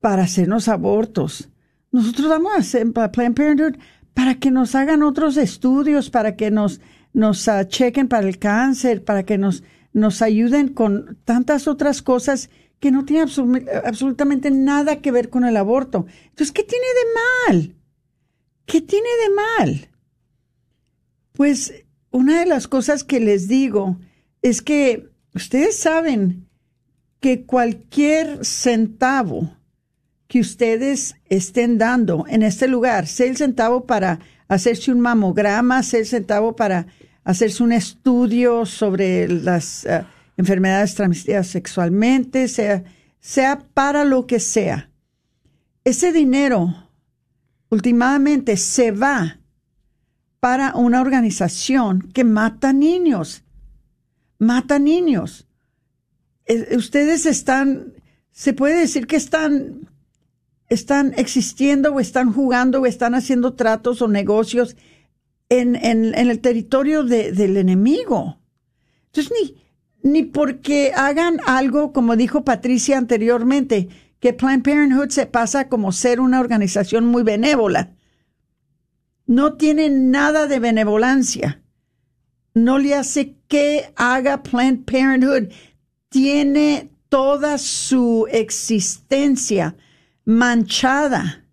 para 0.00 0.22
hacernos 0.22 0.68
abortos. 0.68 1.48
Nosotros 1.90 2.28
vamos 2.28 2.52
a 2.54 2.58
hacer 2.58 2.86
a 2.94 3.10
Planned 3.10 3.34
Parenthood 3.34 3.76
para 4.14 4.36
que 4.36 4.50
nos 4.50 4.74
hagan 4.74 5.02
otros 5.02 5.36
estudios, 5.36 6.10
para 6.10 6.36
que 6.36 6.50
nos, 6.50 6.80
nos 7.12 7.48
chequen 7.68 8.08
para 8.08 8.26
el 8.26 8.38
cáncer, 8.38 9.04
para 9.04 9.24
que 9.24 9.38
nos, 9.38 9.62
nos 9.92 10.22
ayuden 10.22 10.68
con 10.68 11.18
tantas 11.24 11.68
otras 11.68 12.02
cosas 12.02 12.50
que 12.80 12.90
no 12.90 13.04
tienen 13.04 13.28
absolutamente 13.84 14.50
nada 14.50 15.00
que 15.00 15.10
ver 15.10 15.30
con 15.30 15.44
el 15.44 15.56
aborto. 15.56 16.06
Entonces, 16.24 16.52
¿qué 16.52 16.62
tiene 16.62 16.86
de 16.86 17.54
mal? 17.54 17.76
¿Qué 18.66 18.80
tiene 18.80 19.08
de 19.22 19.34
mal? 19.34 19.88
Pues 21.32 21.84
una 22.10 22.40
de 22.40 22.46
las 22.46 22.68
cosas 22.68 23.04
que 23.04 23.20
les 23.20 23.48
digo 23.48 23.98
es 24.42 24.62
que 24.62 25.10
ustedes 25.34 25.76
saben 25.76 26.48
que 27.20 27.44
cualquier 27.44 28.44
centavo 28.44 29.57
que 30.28 30.40
ustedes 30.40 31.16
estén 31.28 31.78
dando 31.78 32.26
en 32.28 32.42
este 32.42 32.68
lugar, 32.68 33.06
sea 33.06 33.26
el 33.26 33.36
centavo 33.36 33.86
para 33.86 34.20
hacerse 34.46 34.92
un 34.92 35.00
mamograma, 35.00 35.82
sea 35.82 36.00
el 36.00 36.06
centavo 36.06 36.54
para 36.54 36.86
hacerse 37.24 37.62
un 37.62 37.72
estudio 37.72 38.64
sobre 38.66 39.26
las 39.26 39.84
eh, 39.84 40.04
enfermedades 40.36 40.94
transmitidas 40.94 41.48
sexualmente, 41.48 42.46
sea, 42.48 42.84
sea 43.20 43.58
para 43.74 44.04
lo 44.04 44.26
que 44.26 44.38
sea. 44.38 44.90
ese 45.84 46.12
dinero 46.12 46.88
últimamente 47.70 48.56
se 48.56 48.90
va 48.92 49.38
para 50.40 50.74
una 50.74 51.00
organización 51.00 52.10
que 52.12 52.24
mata 52.24 52.72
niños. 52.72 53.42
Mata 54.38 54.78
niños. 54.78 55.46
Eh, 56.46 56.76
Ustedes 56.76 57.26
están, 57.26 57.94
se 58.30 58.52
puede 58.52 58.80
decir 58.80 59.06
que 59.06 59.16
están, 59.16 59.88
están 60.68 61.14
existiendo 61.16 61.92
o 61.94 62.00
están 62.00 62.32
jugando 62.32 62.80
o 62.80 62.86
están 62.86 63.14
haciendo 63.14 63.54
tratos 63.54 64.02
o 64.02 64.08
negocios 64.08 64.76
en, 65.48 65.76
en, 65.76 66.14
el 66.14 66.40
territorio 66.40 67.04
de- 67.04 67.32
del 67.32 67.56
enemigo. 67.56 68.38
Entonces, 69.06 69.32
ni, 69.32 70.10
ni 70.10 70.22
porque 70.24 70.92
hagan 70.94 71.40
algo, 71.46 71.92
como 71.92 72.16
dijo 72.16 72.44
Patricia 72.44 72.98
anteriormente, 72.98 73.88
que 74.20 74.32
Planned 74.32 74.62
Parenthood 74.62 75.10
se 75.10 75.26
pasa 75.26 75.68
como 75.68 75.92
ser 75.92 76.20
una 76.20 76.40
organización 76.40 77.06
muy 77.06 77.22
benévola. 77.22 77.94
No 79.26 79.54
tiene 79.54 79.88
nada 79.90 80.46
de 80.46 80.58
benevolencia. 80.58 81.62
No 82.54 82.78
le 82.78 82.94
hace 82.94 83.36
que 83.46 83.92
haga 83.96 84.42
Planned 84.42 84.84
Parenthood. 84.84 85.52
Tiene 86.08 86.90
toda 87.08 87.58
su 87.58 88.26
existencia 88.30 89.76
manchada 90.28 91.46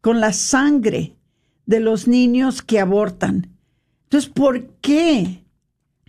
con 0.00 0.20
la 0.20 0.32
sangre 0.32 1.16
de 1.66 1.80
los 1.80 2.06
niños 2.06 2.62
que 2.62 2.78
abortan. 2.78 3.56
Entonces, 4.04 4.30
¿por 4.30 4.68
qué, 4.80 5.44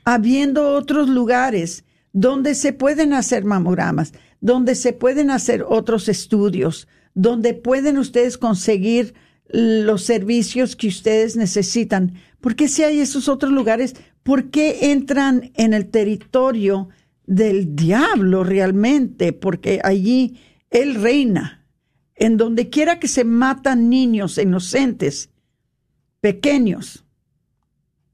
habiendo 0.04 0.76
otros 0.76 1.10
lugares 1.10 1.84
donde 2.14 2.54
se 2.54 2.74
pueden 2.74 3.12
hacer 3.14 3.44
mamogramas, 3.44 4.14
donde 4.40 4.76
se 4.76 4.94
pueden 4.94 5.32
hacer 5.32 5.66
otros 5.68 6.08
estudios, 6.08 6.88
donde 7.16 7.56
pueden 7.56 7.98
ustedes 7.98 8.38
conseguir 8.38 9.16
los 9.48 10.04
servicios 10.04 10.76
que 10.76 10.90
ustedes 10.90 11.36
necesitan? 11.36 12.14
¿Por 12.40 12.56
qué 12.56 12.68
si 12.68 12.84
hay 12.84 13.00
esos 13.00 13.28
otros 13.28 13.52
lugares, 13.52 13.96
por 14.22 14.52
qué 14.52 14.92
entran 14.92 15.52
en 15.56 15.74
el 15.74 15.88
territorio 15.88 16.90
del 17.26 17.76
diablo 17.76 18.44
realmente? 18.44 19.34
Porque 19.34 19.82
allí 19.84 20.40
él 20.70 20.94
reina. 21.02 21.65
En 22.16 22.38
donde 22.38 22.70
quiera 22.70 23.00
que 23.00 23.08
se 23.08 23.24
matan 23.24 23.90
niños 23.90 24.38
inocentes, 24.38 25.30
pequeños, 26.22 27.06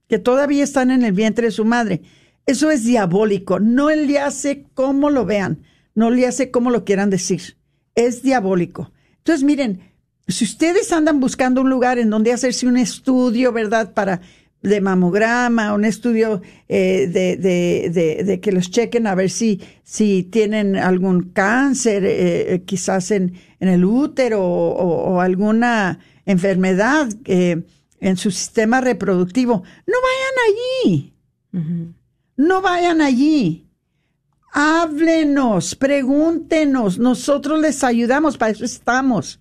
que 0.08 0.20
todavía 0.20 0.64
están 0.64 0.92
en 0.92 1.04
el 1.04 1.14
vientre 1.14 1.48
de 1.48 1.52
su 1.52 1.64
madre. 1.64 2.02
Eso 2.46 2.72
es 2.72 2.84
diabólico. 2.84 3.60
No 3.60 3.90
le 3.90 4.20
hace 4.20 4.66
como 4.74 5.10
lo 5.10 5.26
vean, 5.26 5.64
no 5.96 6.10
le 6.10 6.28
hace 6.28 6.52
como 6.52 6.72
lo 6.72 6.84
quieran 6.84 7.10
decir. 7.10 7.58
Es 7.96 8.22
diabólico. 8.22 8.92
Entonces, 9.18 9.44
miren, 9.44 9.92
si 10.28 10.46
ustedes 10.46 10.92
andan 10.92 11.20
buscando 11.20 11.62
un 11.62 11.70
lugar 11.70 12.00
en 12.00 12.10
donde 12.10 12.34
hacerse 12.34 12.68
un 12.68 12.78
estudio, 12.78 13.52
¿verdad? 13.52 13.94
Para 13.94 14.22
de 14.62 14.80
mamograma, 14.80 15.74
un 15.74 15.86
estudio 15.86 16.42
eh, 16.68 17.08
de, 17.12 17.36
de, 17.38 17.90
de, 17.90 18.24
de 18.24 18.40
que 18.40 18.52
los 18.52 18.70
chequen 18.70 19.08
a 19.08 19.16
ver 19.16 19.30
si, 19.30 19.60
si 19.84 20.24
tienen 20.24 20.76
algún 20.76 21.32
cáncer, 21.32 22.06
eh, 22.06 22.54
eh, 22.54 22.64
quizás 22.64 23.12
en, 23.12 23.34
en 23.60 23.70
el 23.70 23.84
útero 23.84 24.44
o, 24.44 25.14
o 25.14 25.20
alguna 25.20 26.00
enfermedad 26.26 27.10
eh, 27.26 27.64
en 28.00 28.18
su 28.18 28.32
sistema 28.32 28.82
reproductivo. 28.82 29.64
No 29.88 29.98
vayan 30.04 30.36
allí. 30.48 31.14
No 32.38 32.62
vayan 32.62 33.02
allí. 33.02 33.68
Háblenos, 34.54 35.76
pregúntenos, 35.76 37.00
nosotros 37.00 37.62
les 37.62 37.84
ayudamos, 37.84 38.38
para 38.38 38.52
eso 38.52 38.66
estamos. 38.66 39.40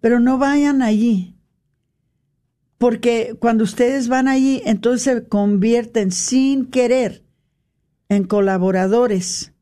Pero 0.00 0.18
no 0.18 0.38
vayan 0.38 0.82
allí, 0.82 1.31
porque 2.82 3.36
cuando 3.38 3.62
ustedes 3.62 4.08
van 4.08 4.26
allí, 4.26 4.60
entonces 4.64 5.02
se 5.02 5.28
convierten 5.28 6.10
sin 6.10 6.66
querer 6.66 7.22
en 8.08 8.24
colaboradores 8.24 9.52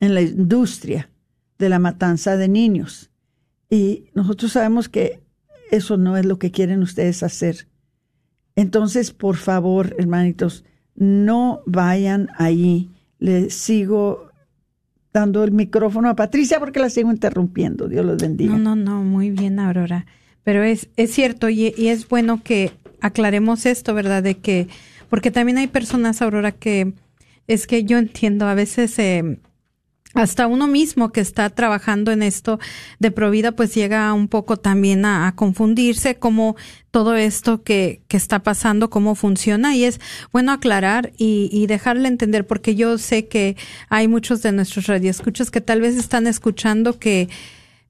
en 0.00 0.14
la 0.14 0.22
industria 0.22 1.10
de 1.58 1.68
la 1.68 1.78
matanza 1.78 2.38
de 2.38 2.48
niños. 2.48 3.10
Y 3.68 4.06
nosotros 4.14 4.52
sabemos 4.52 4.88
que 4.88 5.20
eso 5.70 5.98
no 5.98 6.16
es 6.16 6.24
lo 6.24 6.38
que 6.38 6.52
quieren 6.52 6.80
ustedes 6.80 7.22
hacer. 7.22 7.68
Entonces, 8.56 9.12
por 9.12 9.36
favor, 9.36 9.94
hermanitos, 9.98 10.64
no 10.94 11.60
vayan 11.66 12.30
allí. 12.38 12.88
Le 13.18 13.50
sigo 13.50 14.30
dando 15.12 15.44
el 15.44 15.52
micrófono 15.52 16.08
a 16.08 16.16
Patricia 16.16 16.58
porque 16.58 16.80
la 16.80 16.88
sigo 16.88 17.10
interrumpiendo. 17.10 17.88
Dios 17.88 18.06
los 18.06 18.16
bendiga. 18.16 18.56
No, 18.56 18.74
no, 18.74 18.74
no, 18.74 19.02
muy 19.02 19.30
bien, 19.30 19.58
Aurora. 19.58 20.06
Pero 20.44 20.62
es, 20.62 20.88
es 20.96 21.12
cierto 21.12 21.48
y, 21.48 21.74
y 21.76 21.88
es 21.88 22.08
bueno 22.08 22.42
que 22.42 22.72
aclaremos 23.00 23.66
esto, 23.66 23.94
¿verdad? 23.94 24.22
De 24.22 24.38
que, 24.38 24.68
porque 25.08 25.30
también 25.30 25.58
hay 25.58 25.66
personas, 25.66 26.22
Aurora, 26.22 26.52
que 26.52 26.92
es 27.46 27.66
que 27.66 27.84
yo 27.84 27.98
entiendo, 27.98 28.46
a 28.46 28.54
veces 28.54 28.98
eh, 28.98 29.40
hasta 30.14 30.48
uno 30.48 30.66
mismo 30.66 31.12
que 31.12 31.20
está 31.20 31.50
trabajando 31.50 32.10
en 32.10 32.22
esto 32.22 32.58
de 32.98 33.10
Provida, 33.10 33.52
pues 33.52 33.74
llega 33.74 34.12
un 34.12 34.28
poco 34.28 34.56
también 34.56 35.04
a, 35.04 35.28
a 35.28 35.36
confundirse 35.36 36.16
cómo 36.16 36.56
todo 36.90 37.14
esto 37.14 37.62
que, 37.62 38.02
que 38.08 38.16
está 38.16 38.42
pasando, 38.42 38.90
cómo 38.90 39.14
funciona. 39.14 39.76
Y 39.76 39.84
es 39.84 40.00
bueno 40.32 40.52
aclarar 40.52 41.12
y, 41.16 41.48
y 41.52 41.66
dejarle 41.66 42.08
entender, 42.08 42.46
porque 42.46 42.74
yo 42.74 42.98
sé 42.98 43.28
que 43.28 43.56
hay 43.88 44.08
muchos 44.08 44.42
de 44.42 44.52
nuestros 44.52 44.86
radioescuchos 44.86 45.50
que 45.50 45.60
tal 45.60 45.80
vez 45.80 45.96
están 45.96 46.26
escuchando 46.26 46.98
que, 46.98 47.28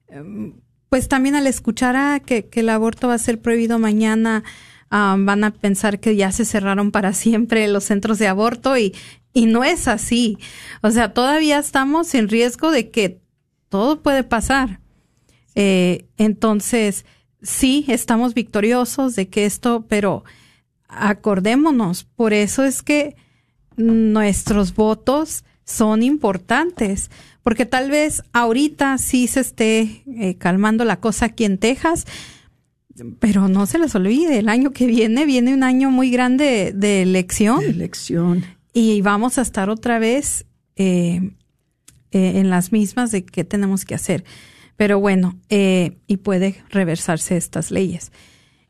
em, 0.08 0.52
pues 0.90 1.08
también 1.08 1.36
al 1.36 1.46
escuchar 1.46 1.96
ah, 1.96 2.20
que, 2.20 2.46
que 2.46 2.60
el 2.60 2.68
aborto 2.68 3.08
va 3.08 3.14
a 3.14 3.18
ser 3.18 3.40
prohibido 3.40 3.78
mañana, 3.78 4.44
ah, 4.90 5.16
van 5.18 5.44
a 5.44 5.52
pensar 5.52 6.00
que 6.00 6.16
ya 6.16 6.32
se 6.32 6.44
cerraron 6.44 6.90
para 6.90 7.14
siempre 7.14 7.66
los 7.68 7.84
centros 7.84 8.18
de 8.18 8.28
aborto 8.28 8.76
y, 8.76 8.94
y 9.32 9.46
no 9.46 9.64
es 9.64 9.88
así. 9.88 10.36
O 10.82 10.90
sea, 10.90 11.14
todavía 11.14 11.58
estamos 11.58 12.14
en 12.14 12.28
riesgo 12.28 12.70
de 12.70 12.90
que 12.90 13.20
todo 13.68 14.02
puede 14.02 14.24
pasar. 14.24 14.80
Eh, 15.54 16.06
entonces, 16.16 17.06
sí, 17.40 17.84
estamos 17.88 18.34
victoriosos 18.34 19.14
de 19.14 19.28
que 19.28 19.46
esto, 19.46 19.86
pero 19.88 20.24
acordémonos, 20.88 22.04
por 22.04 22.32
eso 22.32 22.64
es 22.64 22.82
que 22.82 23.14
nuestros 23.76 24.74
votos 24.74 25.44
son 25.64 26.02
importantes, 26.02 27.10
porque 27.42 27.66
tal 27.66 27.90
vez 27.90 28.22
ahorita 28.32 28.98
sí 28.98 29.26
se 29.26 29.40
esté 29.40 30.02
eh, 30.06 30.36
calmando 30.38 30.84
la 30.84 31.00
cosa 31.00 31.26
aquí 31.26 31.44
en 31.44 31.58
Texas, 31.58 32.06
pero 33.18 33.48
no 33.48 33.66
se 33.66 33.78
les 33.78 33.94
olvide, 33.94 34.38
el 34.38 34.48
año 34.48 34.72
que 34.72 34.86
viene 34.86 35.24
viene 35.24 35.54
un 35.54 35.62
año 35.62 35.90
muy 35.90 36.10
grande 36.10 36.72
de 36.74 37.02
elección. 37.02 37.62
elección. 37.62 38.44
Y 38.72 39.00
vamos 39.00 39.38
a 39.38 39.42
estar 39.42 39.70
otra 39.70 39.98
vez 39.98 40.46
eh, 40.76 41.32
eh, 42.12 42.40
en 42.40 42.50
las 42.50 42.72
mismas 42.72 43.12
de 43.12 43.24
qué 43.24 43.44
tenemos 43.44 43.84
que 43.84 43.94
hacer. 43.94 44.24
Pero 44.76 44.98
bueno, 44.98 45.38
eh, 45.48 45.98
y 46.08 46.16
puede 46.16 46.56
reversarse 46.70 47.36
estas 47.36 47.70
leyes. 47.70 48.10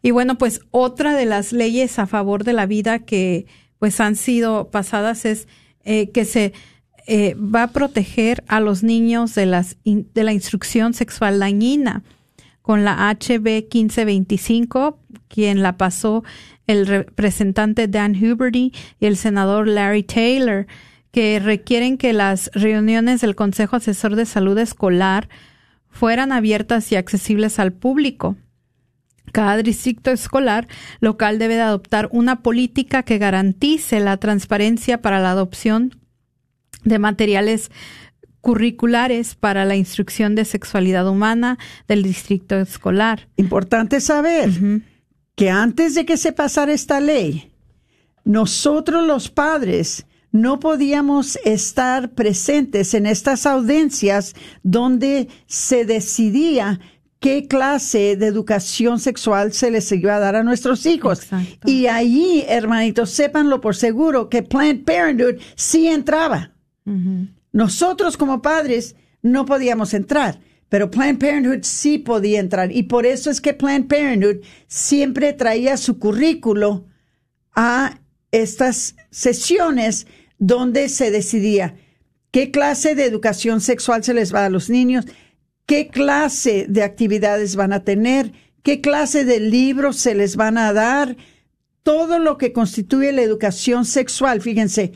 Y 0.02 0.10
bueno, 0.10 0.36
pues 0.36 0.60
otra 0.70 1.14
de 1.14 1.24
las 1.24 1.52
leyes 1.52 1.98
a 1.98 2.06
favor 2.06 2.44
de 2.44 2.52
la 2.52 2.66
vida 2.66 2.98
que 2.98 3.46
pues 3.78 3.98
han 4.00 4.16
sido 4.16 4.70
pasadas 4.70 5.24
es 5.24 5.48
eh, 5.84 6.10
que 6.10 6.26
se 6.26 6.52
eh, 7.12 7.34
va 7.34 7.64
a 7.64 7.72
proteger 7.72 8.44
a 8.46 8.60
los 8.60 8.84
niños 8.84 9.34
de, 9.34 9.44
las 9.44 9.76
de 9.84 10.22
la 10.22 10.32
instrucción 10.32 10.94
sexual 10.94 11.40
dañina 11.40 12.04
con 12.62 12.84
la 12.84 13.10
HB 13.10 13.66
1525, 13.68 14.96
quien 15.26 15.60
la 15.60 15.76
pasó 15.76 16.22
el 16.68 16.86
representante 16.86 17.88
Dan 17.88 18.14
Huberty 18.14 18.72
y 19.00 19.06
el 19.06 19.16
senador 19.16 19.66
Larry 19.66 20.04
Taylor, 20.04 20.68
que 21.10 21.40
requieren 21.40 21.98
que 21.98 22.12
las 22.12 22.48
reuniones 22.54 23.22
del 23.22 23.34
Consejo 23.34 23.74
Asesor 23.74 24.14
de 24.14 24.24
Salud 24.24 24.56
Escolar 24.56 25.28
fueran 25.88 26.30
abiertas 26.30 26.92
y 26.92 26.94
accesibles 26.94 27.58
al 27.58 27.72
público. 27.72 28.36
Cada 29.32 29.56
distrito 29.56 30.12
escolar 30.12 30.68
local 31.00 31.40
debe 31.40 31.56
de 31.56 31.62
adoptar 31.62 32.08
una 32.12 32.42
política 32.42 33.02
que 33.02 33.18
garantice 33.18 33.98
la 33.98 34.16
transparencia 34.18 35.02
para 35.02 35.18
la 35.18 35.32
adopción 35.32 35.96
de 36.84 36.98
materiales 36.98 37.70
curriculares 38.40 39.34
para 39.34 39.64
la 39.64 39.76
instrucción 39.76 40.34
de 40.34 40.44
sexualidad 40.44 41.08
humana 41.08 41.58
del 41.88 42.02
distrito 42.02 42.56
escolar. 42.58 43.28
Importante 43.36 44.00
saber 44.00 44.50
que 45.34 45.50
antes 45.50 45.94
de 45.94 46.06
que 46.06 46.16
se 46.16 46.32
pasara 46.32 46.72
esta 46.72 47.00
ley, 47.00 47.52
nosotros 48.24 49.06
los 49.06 49.30
padres 49.30 50.06
no 50.32 50.60
podíamos 50.60 51.38
estar 51.44 52.10
presentes 52.12 52.94
en 52.94 53.06
estas 53.06 53.46
audiencias 53.46 54.34
donde 54.62 55.28
se 55.46 55.84
decidía 55.84 56.80
qué 57.18 57.46
clase 57.46 58.16
de 58.16 58.26
educación 58.26 58.98
sexual 59.00 59.52
se 59.52 59.70
les 59.70 59.90
iba 59.92 60.16
a 60.16 60.20
dar 60.20 60.36
a 60.36 60.42
nuestros 60.42 60.86
hijos. 60.86 61.26
Y 61.66 61.86
allí, 61.86 62.44
hermanitos, 62.48 63.10
sépanlo 63.10 63.60
por 63.60 63.76
seguro 63.76 64.28
que 64.28 64.42
Planned 64.42 64.84
Parenthood 64.84 65.36
sí 65.54 65.88
entraba. 65.88 66.52
Nosotros 67.52 68.16
como 68.16 68.42
padres 68.42 68.96
no 69.22 69.44
podíamos 69.44 69.94
entrar, 69.94 70.40
pero 70.68 70.90
Planned 70.90 71.18
Parenthood 71.18 71.62
sí 71.62 71.98
podía 71.98 72.40
entrar. 72.40 72.72
Y 72.72 72.84
por 72.84 73.06
eso 73.06 73.30
es 73.30 73.40
que 73.40 73.54
Planned 73.54 73.88
Parenthood 73.88 74.44
siempre 74.66 75.32
traía 75.32 75.76
su 75.76 75.98
currículo 75.98 76.86
a 77.54 78.00
estas 78.30 78.96
sesiones 79.10 80.06
donde 80.38 80.88
se 80.88 81.10
decidía 81.10 81.74
qué 82.30 82.50
clase 82.50 82.94
de 82.94 83.04
educación 83.04 83.60
sexual 83.60 84.04
se 84.04 84.14
les 84.14 84.34
va 84.34 84.46
a 84.46 84.50
los 84.50 84.70
niños, 84.70 85.04
qué 85.66 85.88
clase 85.88 86.66
de 86.68 86.82
actividades 86.82 87.56
van 87.56 87.72
a 87.72 87.84
tener, 87.84 88.32
qué 88.62 88.80
clase 88.80 89.24
de 89.24 89.40
libros 89.40 89.96
se 89.96 90.14
les 90.14 90.36
van 90.36 90.58
a 90.58 90.72
dar, 90.72 91.16
todo 91.82 92.18
lo 92.18 92.38
que 92.38 92.52
constituye 92.52 93.12
la 93.12 93.22
educación 93.22 93.84
sexual. 93.84 94.40
Fíjense, 94.40 94.92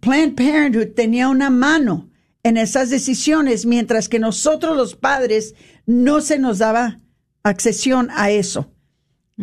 Planned 0.00 0.34
Parenthood 0.34 0.94
tenía 0.94 1.28
una 1.28 1.50
mano 1.50 2.10
en 2.42 2.56
esas 2.56 2.90
decisiones, 2.90 3.66
mientras 3.66 4.08
que 4.08 4.18
nosotros 4.18 4.76
los 4.76 4.94
padres 4.94 5.54
no 5.86 6.20
se 6.20 6.38
nos 6.38 6.58
daba 6.58 7.00
accesión 7.42 8.08
a 8.14 8.30
eso. 8.30 8.72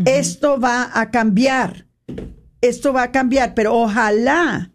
Esto 0.05 0.59
va 0.59 0.91
a 0.93 1.09
cambiar, 1.09 1.87
esto 2.61 2.91
va 2.91 3.03
a 3.03 3.11
cambiar, 3.11 3.53
pero 3.53 3.73
ojalá, 3.73 4.71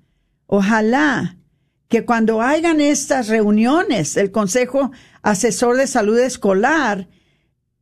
ojalá 0.46 1.36
que 1.88 2.04
cuando 2.04 2.40
hagan 2.40 2.80
estas 2.80 3.28
reuniones 3.28 4.14
del 4.14 4.30
Consejo 4.30 4.92
Asesor 5.22 5.76
de 5.76 5.86
Salud 5.86 6.18
Escolar, 6.18 7.08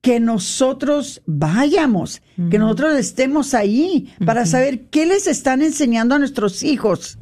que 0.00 0.18
nosotros 0.18 1.22
vayamos, 1.26 2.22
que 2.50 2.58
nosotros 2.58 2.98
estemos 2.98 3.52
ahí 3.54 4.12
para 4.24 4.46
saber 4.46 4.86
qué 4.88 5.06
les 5.06 5.26
están 5.26 5.60
enseñando 5.60 6.14
a 6.14 6.18
nuestros 6.18 6.62
hijos, 6.62 7.18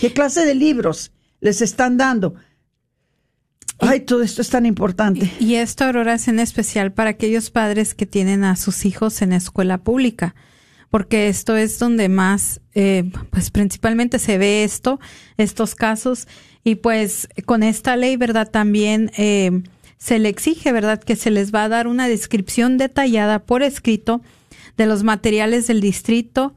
qué 0.00 0.12
clase 0.12 0.44
de 0.44 0.54
libros 0.54 1.12
les 1.40 1.62
están 1.62 1.96
dando. 1.96 2.34
Ay, 3.80 4.00
todo 4.00 4.22
esto 4.22 4.42
es 4.42 4.50
tan 4.50 4.66
importante. 4.66 5.30
Y 5.38 5.54
esto, 5.54 5.84
Aurora, 5.84 6.14
es 6.14 6.26
en 6.26 6.40
especial 6.40 6.92
para 6.92 7.10
aquellos 7.10 7.50
padres 7.50 7.94
que 7.94 8.06
tienen 8.06 8.42
a 8.42 8.56
sus 8.56 8.84
hijos 8.84 9.22
en 9.22 9.32
escuela 9.32 9.78
pública, 9.78 10.34
porque 10.90 11.28
esto 11.28 11.56
es 11.56 11.78
donde 11.78 12.08
más, 12.08 12.60
eh, 12.74 13.08
pues 13.30 13.50
principalmente 13.50 14.18
se 14.18 14.36
ve 14.36 14.64
esto, 14.64 14.98
estos 15.36 15.76
casos, 15.76 16.26
y 16.64 16.74
pues 16.76 17.28
con 17.46 17.62
esta 17.62 17.94
ley, 17.94 18.16
¿verdad? 18.16 18.50
También 18.50 19.12
eh, 19.16 19.62
se 19.96 20.18
le 20.18 20.28
exige, 20.28 20.72
¿verdad?, 20.72 21.02
que 21.02 21.14
se 21.14 21.30
les 21.30 21.54
va 21.54 21.64
a 21.64 21.68
dar 21.68 21.86
una 21.86 22.08
descripción 22.08 22.78
detallada 22.78 23.38
por 23.38 23.62
escrito 23.62 24.22
de 24.76 24.86
los 24.86 25.04
materiales 25.04 25.68
del 25.68 25.80
distrito, 25.80 26.54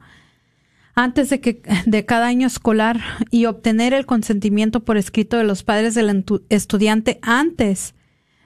antes 0.94 1.30
de 1.30 1.40
que 1.40 1.62
de 1.86 2.04
cada 2.04 2.26
año 2.26 2.46
escolar 2.46 3.00
y 3.30 3.46
obtener 3.46 3.94
el 3.94 4.06
consentimiento 4.06 4.80
por 4.80 4.96
escrito 4.96 5.38
de 5.38 5.44
los 5.44 5.62
padres 5.62 5.94
del 5.94 6.24
estudiante 6.48 7.18
antes 7.22 7.94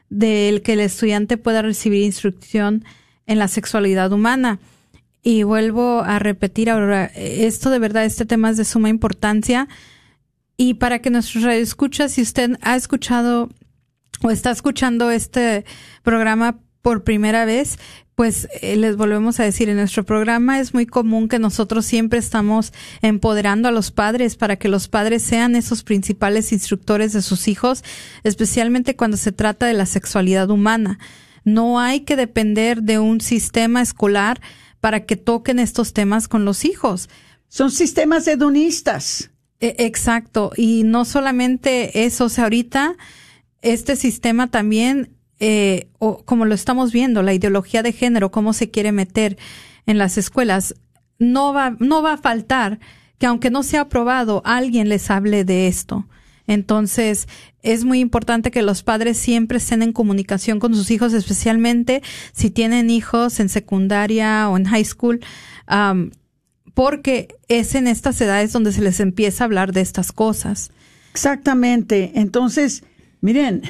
del 0.09 0.63
que 0.63 0.75
el 0.75 0.81
estudiante 0.81 1.37
pueda 1.37 1.63
recibir 1.63 2.03
instrucción 2.03 2.85
en 3.27 3.39
la 3.39 3.49
sexualidad 3.49 4.13
humana. 4.13 4.61
Y 5.23 5.43
vuelvo 5.43 6.03
a 6.03 6.21
repetir 6.21 6.71
ahora, 6.71 7.07
esto 7.17 7.71
de 7.71 7.81
verdad, 7.81 8.05
este 8.05 8.27
tema 8.27 8.51
es 8.51 8.57
de 8.57 8.65
suma 8.65 8.89
importancia. 8.89 9.67
Y 10.57 10.75
para 10.75 11.01
que 11.01 11.11
nuestro 11.11 11.41
radio 11.41 11.61
escucha, 11.61 12.09
si 12.09 12.23
usted 12.23 12.53
ha 12.63 12.77
escuchado 12.77 13.51
o 14.23 14.31
está 14.31 14.53
escuchando 14.53 15.11
este 15.11 15.65
programa 16.05 16.61
por 16.81 17.03
primera 17.03 17.45
vez, 17.45 17.79
pues 18.17 18.49
eh, 18.63 18.77
les 18.77 18.97
volvemos 18.97 19.39
a 19.39 19.45
decir, 19.45 19.69
en 19.69 19.77
nuestro 19.77 20.03
programa 20.03 20.59
es 20.59 20.73
muy 20.73 20.87
común 20.87 21.29
que 21.29 21.39
nosotros 21.39 21.85
siempre 21.85 22.19
estamos 22.19 22.73
empoderando 23.03 23.69
a 23.69 23.73
los 23.73 23.91
padres 23.91 24.37
para 24.37 24.57
que 24.57 24.69
los 24.69 24.89
padres 24.89 25.23
sean 25.23 25.55
esos 25.55 25.83
principales 25.83 26.51
instructores 26.51 27.13
de 27.13 27.21
sus 27.21 27.47
hijos, 27.47 27.85
especialmente 28.25 28.97
cuando 28.97 29.19
se 29.19 29.33
trata 29.33 29.67
de 29.67 29.75
la 29.75 29.85
sexualidad 29.85 30.49
humana. 30.49 30.99
No 31.45 31.79
hay 31.79 32.01
que 32.01 32.17
depender 32.17 32.83
de 32.83 32.99
un 32.99 33.21
sistema 33.21 33.83
escolar 33.83 34.41
para 34.81 35.05
que 35.05 35.17
toquen 35.17 35.59
estos 35.59 35.93
temas 35.93 36.27
con 36.27 36.47
los 36.47 36.65
hijos. 36.65 37.11
Son 37.49 37.71
sistemas 37.71 38.27
hedonistas. 38.27 39.31
E, 39.61 39.77
exacto. 39.79 40.53
Y 40.57 40.85
no 40.85 41.05
solamente 41.05 42.07
eso, 42.07 42.25
o 42.25 42.29
sea, 42.31 42.45
ahorita 42.45 42.97
este 43.61 43.95
sistema 43.95 44.47
también 44.47 45.16
eh, 45.41 45.89
o 45.99 46.25
como 46.25 46.45
lo 46.45 46.55
estamos 46.55 46.93
viendo, 46.93 47.23
la 47.23 47.35
ideología 47.35 47.83
de 47.83 47.93
género, 47.93 48.31
cómo 48.31 48.53
se 48.53 48.71
quiere 48.71 48.93
meter 48.93 49.37
en 49.87 49.99
las 49.99 50.19
escuelas, 50.19 50.75
no 51.19 51.53
va, 51.53 51.77
no 51.79 52.03
va 52.03 52.15
a 52.15 52.19
faltar 52.19 52.79
que 53.19 53.27
aunque 53.27 53.51
no 53.51 53.63
sea 53.63 53.83
aprobado, 53.83 54.43
alguien 54.45 54.89
les 54.89 55.11
hable 55.11 55.45
de 55.45 55.69
esto. 55.69 56.07
Entonces, 56.47 57.27
es 57.63 57.85
muy 57.85 57.99
importante 58.01 58.51
que 58.51 58.63
los 58.63 58.83
padres 58.83 59.17
siempre 59.17 59.59
estén 59.59 59.83
en 59.83 59.93
comunicación 59.93 60.61
con 60.61 60.75
sus 60.75 60.91
hijos, 60.91 61.13
especialmente 61.13 62.03
si 62.33 62.51
tienen 62.51 62.91
hijos 62.91 63.41
en 63.41 63.49
secundaria 63.49 64.49
o 64.49 64.57
en 64.57 64.65
high 64.67 64.85
school, 64.85 65.21
porque 66.75 67.35
es 67.49 67.75
en 67.75 67.89
estas 67.89 68.21
edades 68.21 68.53
donde 68.53 68.73
se 68.73 68.83
les 68.83 69.01
empieza 69.01 69.43
a 69.43 69.47
hablar 69.47 69.73
de 69.73 69.81
estas 69.81 70.13
cosas. 70.13 70.71
Exactamente. 71.11 72.13
Entonces, 72.15 72.85
miren, 73.21 73.63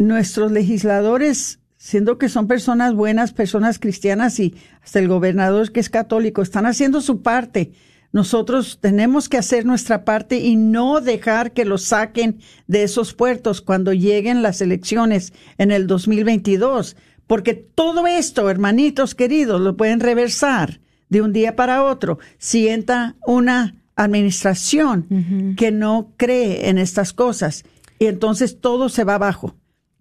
nuestros 0.00 0.50
legisladores, 0.50 1.60
siendo 1.76 2.16
que 2.16 2.30
son 2.30 2.46
personas 2.46 2.94
buenas, 2.94 3.32
personas 3.32 3.78
cristianas 3.78 4.40
y 4.40 4.54
hasta 4.82 4.98
el 4.98 5.08
gobernador 5.08 5.70
que 5.72 5.80
es 5.80 5.90
católico, 5.90 6.40
están 6.40 6.64
haciendo 6.64 7.02
su 7.02 7.20
parte. 7.20 7.72
Nosotros 8.10 8.78
tenemos 8.80 9.28
que 9.28 9.36
hacer 9.36 9.66
nuestra 9.66 10.04
parte 10.04 10.38
y 10.38 10.56
no 10.56 11.00
dejar 11.00 11.52
que 11.52 11.66
los 11.66 11.82
saquen 11.84 12.40
de 12.66 12.82
esos 12.82 13.12
puertos 13.12 13.60
cuando 13.60 13.92
lleguen 13.92 14.42
las 14.42 14.62
elecciones 14.62 15.34
en 15.58 15.70
el 15.70 15.86
2022, 15.86 16.96
porque 17.26 17.54
todo 17.54 18.06
esto, 18.06 18.48
hermanitos 18.48 19.14
queridos, 19.14 19.60
lo 19.60 19.76
pueden 19.76 20.00
reversar 20.00 20.80
de 21.10 21.20
un 21.20 21.32
día 21.32 21.56
para 21.56 21.84
otro. 21.84 22.18
Si 22.38 22.68
entra 22.68 23.16
una 23.26 23.76
administración 23.96 25.54
que 25.58 25.70
no 25.70 26.14
cree 26.16 26.70
en 26.70 26.78
estas 26.78 27.12
cosas 27.12 27.64
y 27.98 28.06
entonces 28.06 28.60
todo 28.60 28.88
se 28.88 29.04
va 29.04 29.16
abajo 29.16 29.59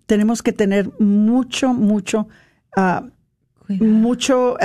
tenemos 0.09 0.41
que 0.41 0.53
tener 0.53 0.89
mucho, 0.97 1.71
mucho, 1.71 2.27
uh, 2.75 3.07
mucho 3.67 4.53
uh, 4.53 4.57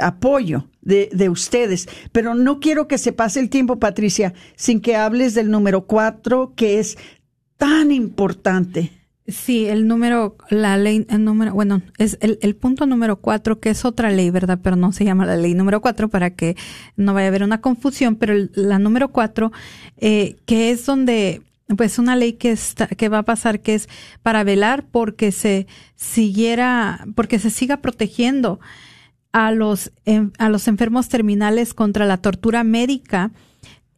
apoyo 0.00 0.68
de, 0.82 1.08
de, 1.12 1.28
ustedes. 1.28 1.88
Pero 2.10 2.34
no 2.34 2.58
quiero 2.58 2.88
que 2.88 2.98
se 2.98 3.12
pase 3.12 3.38
el 3.38 3.48
tiempo, 3.48 3.78
Patricia, 3.78 4.34
sin 4.56 4.80
que 4.80 4.96
hables 4.96 5.34
del 5.34 5.52
número 5.52 5.86
cuatro, 5.86 6.52
que 6.56 6.80
es 6.80 6.98
tan 7.58 7.92
importante. 7.92 8.90
Sí, 9.28 9.66
el 9.66 9.86
número, 9.86 10.36
la 10.50 10.76
ley, 10.76 11.06
el 11.08 11.22
número, 11.22 11.54
bueno, 11.54 11.80
es 11.98 12.18
el, 12.20 12.40
el 12.42 12.56
punto 12.56 12.84
número 12.84 13.20
cuatro, 13.20 13.60
que 13.60 13.70
es 13.70 13.84
otra 13.84 14.10
ley, 14.10 14.30
¿verdad? 14.30 14.58
Pero 14.60 14.74
no 14.74 14.90
se 14.90 15.04
llama 15.04 15.26
la 15.26 15.36
ley 15.36 15.54
número 15.54 15.80
cuatro 15.80 16.08
para 16.08 16.30
que 16.30 16.56
no 16.96 17.14
vaya 17.14 17.26
a 17.26 17.28
haber 17.28 17.44
una 17.44 17.60
confusión, 17.60 18.16
pero 18.16 18.34
la 18.54 18.80
número 18.80 19.12
cuatro, 19.12 19.52
eh, 19.98 20.38
que 20.44 20.72
es 20.72 20.84
donde 20.86 21.42
pues 21.76 21.98
una 21.98 22.16
ley 22.16 22.34
que 22.34 22.50
está, 22.50 22.86
que 22.86 23.08
va 23.08 23.18
a 23.18 23.24
pasar 23.24 23.60
que 23.60 23.74
es 23.74 23.88
para 24.22 24.44
velar 24.44 24.86
porque 24.90 25.32
se 25.32 25.66
siguiera, 25.96 27.06
porque 27.14 27.38
se 27.38 27.50
siga 27.50 27.78
protegiendo 27.78 28.58
a 29.32 29.52
los, 29.52 29.92
a 30.38 30.48
los 30.48 30.68
enfermos 30.68 31.08
terminales 31.08 31.74
contra 31.74 32.06
la 32.06 32.18
tortura 32.18 32.64
médica, 32.64 33.32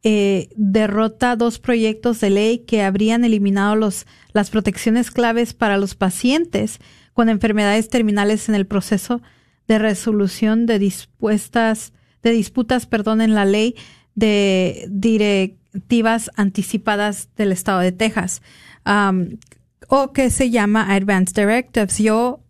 eh, 0.02 0.48
derrota 0.56 1.36
dos 1.36 1.58
proyectos 1.58 2.20
de 2.20 2.30
ley 2.30 2.58
que 2.60 2.82
habrían 2.82 3.22
eliminado 3.24 3.76
los, 3.76 4.06
las 4.32 4.50
protecciones 4.50 5.10
claves 5.10 5.54
para 5.54 5.76
los 5.76 5.94
pacientes 5.94 6.78
con 7.12 7.28
enfermedades 7.28 7.88
terminales 7.88 8.48
en 8.48 8.54
el 8.54 8.66
proceso 8.66 9.20
de 9.68 9.78
resolución 9.78 10.66
de 10.66 10.78
dispuestas, 10.78 11.92
de 12.22 12.30
disputas, 12.30 12.86
perdón, 12.86 13.20
en 13.20 13.34
la 13.34 13.44
ley 13.44 13.76
de 14.14 14.86
direct, 14.90 15.59
anticipadas 16.36 17.28
del 17.36 17.52
estado 17.52 17.80
de 17.80 17.92
Texas, 17.92 18.42
um, 18.86 19.38
o 19.88 20.12
que 20.12 20.30
se 20.30 20.50
llama 20.50 20.94
Advanced 20.94 21.34
Directives. 21.34 21.98
Yo, 21.98 22.40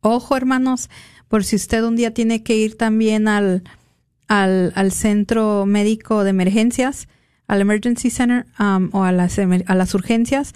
ojo 0.00 0.36
hermanos, 0.36 0.90
por 1.28 1.44
si 1.44 1.56
usted 1.56 1.84
un 1.84 1.96
día 1.96 2.12
tiene 2.12 2.42
que 2.42 2.56
ir 2.56 2.76
también 2.76 3.28
al, 3.28 3.62
al, 4.28 4.72
al 4.74 4.92
centro 4.92 5.66
médico 5.66 6.24
de 6.24 6.30
emergencias, 6.30 7.08
al 7.46 7.60
Emergency 7.60 8.10
Center 8.10 8.46
um, 8.58 8.90
o 8.92 9.04
a 9.04 9.12
las, 9.12 9.38
a 9.38 9.74
las 9.74 9.94
urgencias, 9.94 10.54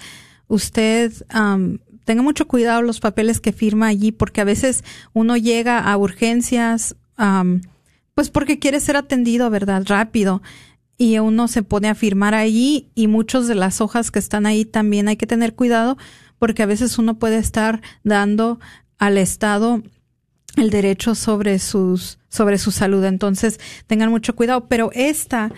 usted 0.49 1.13
um, 1.35 1.79
tenga 2.05 2.23
mucho 2.23 2.47
cuidado 2.47 2.83
los 2.83 3.01
papeles 3.01 3.41
que 3.41 3.53
firma 3.53 3.89
allí, 3.89 4.13
porque 4.13 4.41
a 4.41 4.45
veces 4.45 4.85
uno 5.13 5.37
llega 5.37 5.79
a 5.81 5.97
urgencias, 5.97 6.97
pues 8.15 8.31
porque 8.31 8.59
quiere 8.59 8.81
ser 8.81 8.97
atendido, 8.97 9.51
¿verdad? 9.51 9.85
Rápido 9.87 10.43
y 10.97 11.19
uno 11.19 11.49
se 11.49 11.63
pone 11.63 11.89
a 11.89 11.95
firmar 11.95 12.35
ahí 12.35 12.91
y 12.95 13.09
muchos 13.09 13.49
de 13.49 13.55
las 13.55 13.81
hojas 13.81 14.11
que 14.11 14.19
están 14.19 14.47
ahí 14.47 14.65
también 14.65 15.09
hay 15.09 15.17
que 15.17 15.27
tener 15.27 15.55
cuidado 15.55 15.97
porque 16.39 16.63
a 16.63 16.67
veces 16.67 16.99
uno 16.99 17.19
puede 17.19 17.39
estar 17.39 17.81
dando 18.03 18.61
al 18.99 19.19
Estado 19.19 19.83
el 20.57 20.71
derecho 20.71 21.15
sobre 21.15 21.59
sus 21.59 22.19
sobre 22.29 22.59
su 22.59 22.73
salud. 22.73 23.05
Entonces, 23.05 23.61
tengan 23.87 24.11
mucho 24.11 24.35
cuidado. 24.35 24.67
Pero 24.67 24.91
esta 24.93 25.53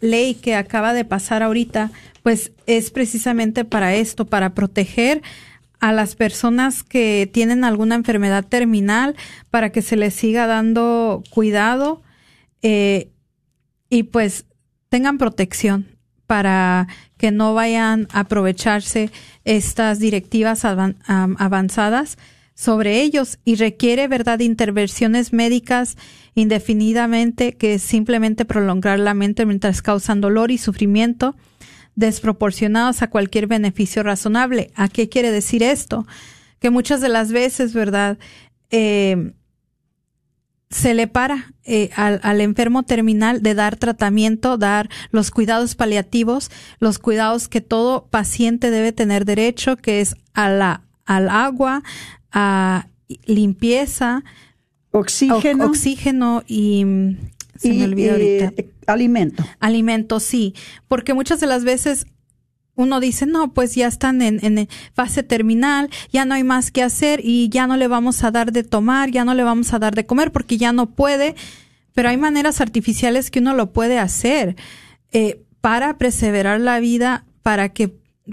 ley 0.00 0.34
que 0.34 0.54
acaba 0.54 0.92
de 0.92 1.06
pasar 1.06 1.42
ahorita, 1.42 1.90
pues 2.22 2.52
es 2.66 2.90
precisamente 2.90 3.64
para 3.64 3.94
esto, 3.94 4.26
para 4.26 4.54
proteger 4.54 5.22
a 5.80 5.92
las 5.92 6.16
personas 6.16 6.82
que 6.82 7.30
tienen 7.32 7.64
alguna 7.64 7.94
enfermedad 7.94 8.44
terminal 8.44 9.16
para 9.50 9.70
que 9.70 9.80
se 9.80 9.96
les 9.96 10.12
siga 10.12 10.46
dando 10.46 11.22
cuidado 11.30 12.02
eh, 12.62 13.10
y 13.90 14.04
pues 14.04 14.46
tengan 14.88 15.18
protección 15.18 15.86
para 16.26 16.88
que 17.16 17.30
no 17.30 17.54
vayan 17.54 18.06
a 18.12 18.20
aprovecharse 18.20 19.10
estas 19.44 19.98
directivas 19.98 20.64
avanzadas 20.64 22.18
sobre 22.54 23.00
ellos 23.02 23.38
y 23.44 23.54
requiere, 23.54 24.08
¿verdad?, 24.08 24.40
intervenciones 24.40 25.32
médicas 25.32 25.96
indefinidamente 26.34 27.54
que 27.56 27.74
es 27.74 27.82
simplemente 27.82 28.44
prolongar 28.44 28.98
la 28.98 29.14
mente 29.14 29.46
mientras 29.46 29.80
causan 29.80 30.20
dolor 30.20 30.50
y 30.50 30.58
sufrimiento 30.58 31.34
desproporcionados 31.94 33.02
a 33.02 33.10
cualquier 33.10 33.46
beneficio 33.46 34.02
razonable. 34.02 34.70
¿A 34.74 34.88
qué 34.88 35.08
quiere 35.08 35.32
decir 35.32 35.62
esto? 35.62 36.06
Que 36.60 36.70
muchas 36.70 37.00
de 37.00 37.08
las 37.08 37.32
veces, 37.32 37.74
¿verdad? 37.74 38.18
Eh, 38.70 39.32
se 40.70 40.94
le 40.94 41.06
para 41.06 41.54
eh, 41.64 41.90
al, 41.96 42.20
al, 42.22 42.40
enfermo 42.40 42.82
terminal 42.82 43.42
de 43.42 43.54
dar 43.54 43.76
tratamiento, 43.76 44.58
dar 44.58 44.90
los 45.10 45.30
cuidados 45.30 45.74
paliativos, 45.74 46.50
los 46.78 46.98
cuidados 46.98 47.48
que 47.48 47.60
todo 47.60 48.06
paciente 48.06 48.70
debe 48.70 48.92
tener 48.92 49.24
derecho, 49.24 49.76
que 49.76 50.00
es 50.00 50.14
a 50.34 50.50
la, 50.50 50.82
al 51.06 51.30
agua, 51.30 51.82
a 52.32 52.88
limpieza, 53.24 54.24
oxígeno, 54.90 55.66
oxígeno 55.66 56.42
y 56.46 56.84
se 57.56 57.72
me 57.72 57.84
olvida 57.84 58.12
ahorita. 58.12 58.52
Eh, 58.56 58.70
alimento. 58.86 59.44
Alimento, 59.60 60.20
sí, 60.20 60.54
porque 60.86 61.14
muchas 61.14 61.40
de 61.40 61.46
las 61.46 61.64
veces 61.64 62.06
uno 62.78 63.00
dice, 63.00 63.26
no, 63.26 63.52
pues 63.52 63.74
ya 63.74 63.88
están 63.88 64.22
en, 64.22 64.38
en, 64.44 64.68
fase 64.94 65.24
terminal, 65.24 65.90
ya 66.12 66.24
no 66.24 66.34
hay 66.34 66.44
más 66.44 66.70
que 66.70 66.84
hacer 66.84 67.20
y 67.24 67.48
ya 67.48 67.66
no 67.66 67.76
le 67.76 67.88
vamos 67.88 68.22
a 68.22 68.30
dar 68.30 68.52
de 68.52 68.62
tomar, 68.62 69.10
ya 69.10 69.24
no 69.24 69.34
le 69.34 69.42
vamos 69.42 69.74
a 69.74 69.80
dar 69.80 69.96
de 69.96 70.06
comer 70.06 70.30
porque 70.30 70.58
ya 70.58 70.72
no 70.72 70.86
puede, 70.86 71.34
pero 71.92 72.08
hay 72.08 72.16
maneras 72.16 72.60
artificiales 72.60 73.32
que 73.32 73.40
uno 73.40 73.52
lo 73.52 73.72
puede 73.72 73.98
hacer 73.98 74.54
eh, 75.10 75.42
para 75.60 75.98
perseverar 75.98 76.60
la 76.60 76.78
vida, 76.78 77.24
para 77.42 77.70
que 77.70 77.92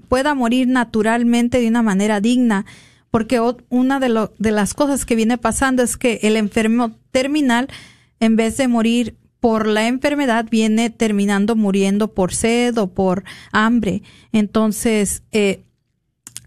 pueda 0.10 0.36
morir 0.36 0.68
naturalmente 0.68 1.60
de 1.60 1.68
una 1.68 1.82
manera 1.82 2.22
digna, 2.22 2.68
porque 3.10 3.42
una 3.70 4.00
de, 4.00 4.10
lo, 4.10 4.32
de 4.38 4.52
las 4.52 4.76
cosas 4.76 5.06
que 5.06 5.16
viene 5.16 5.40
pasando 5.40 5.82
es 5.82 5.98
que 5.98 6.20
el 6.22 6.38
enfermo 6.38 6.92
terminal, 7.10 7.68
en 8.20 8.36
vez 8.36 8.58
de 8.58 8.68
morir 8.68 9.16
por 9.46 9.68
la 9.68 9.88
enfermedad 9.88 10.48
viene 10.50 10.90
terminando 10.90 11.56
muriendo 11.56 12.16
por 12.16 12.34
sed 12.34 12.76
o 12.80 12.88
por 12.88 13.24
hambre. 13.52 14.02
Entonces, 14.32 15.22
eh, 15.32 15.62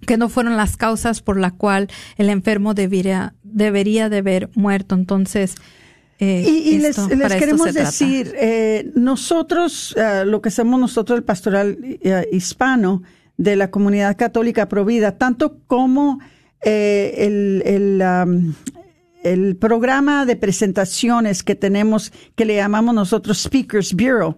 que 0.04 0.16
no 0.16 0.28
fueron 0.28 0.56
las 0.56 0.76
causas 0.76 1.22
por 1.22 1.38
la 1.38 1.52
cual 1.52 1.86
el 2.16 2.28
enfermo 2.28 2.74
debería, 2.74 3.34
debería 3.44 4.08
de 4.08 4.18
haber 4.18 4.50
muerto. 4.56 4.96
Entonces, 4.96 5.54
eh, 6.18 6.44
y, 6.44 6.78
les, 6.78 6.96
queremos 7.38 7.72
decir, 7.72 8.34
eh, 8.36 8.90
nosotros, 8.96 9.94
lo 10.24 10.42
que 10.42 10.50
somos 10.50 10.80
nosotros, 10.80 11.18
el 11.18 11.24
pastoral 11.24 11.78
hispano 12.32 13.04
de 13.36 13.54
la 13.54 13.70
comunidad 13.70 14.16
católica 14.16 14.68
provida, 14.68 15.18
tanto 15.18 15.60
como 15.68 16.18
el, 16.62 17.62
el, 17.64 18.02
el 19.22 19.56
programa 19.56 20.26
de 20.26 20.36
presentaciones 20.36 21.42
que 21.42 21.54
tenemos, 21.54 22.12
que 22.34 22.44
le 22.44 22.56
llamamos 22.56 22.94
nosotros 22.94 23.42
Speakers 23.42 23.94
Bureau, 23.94 24.36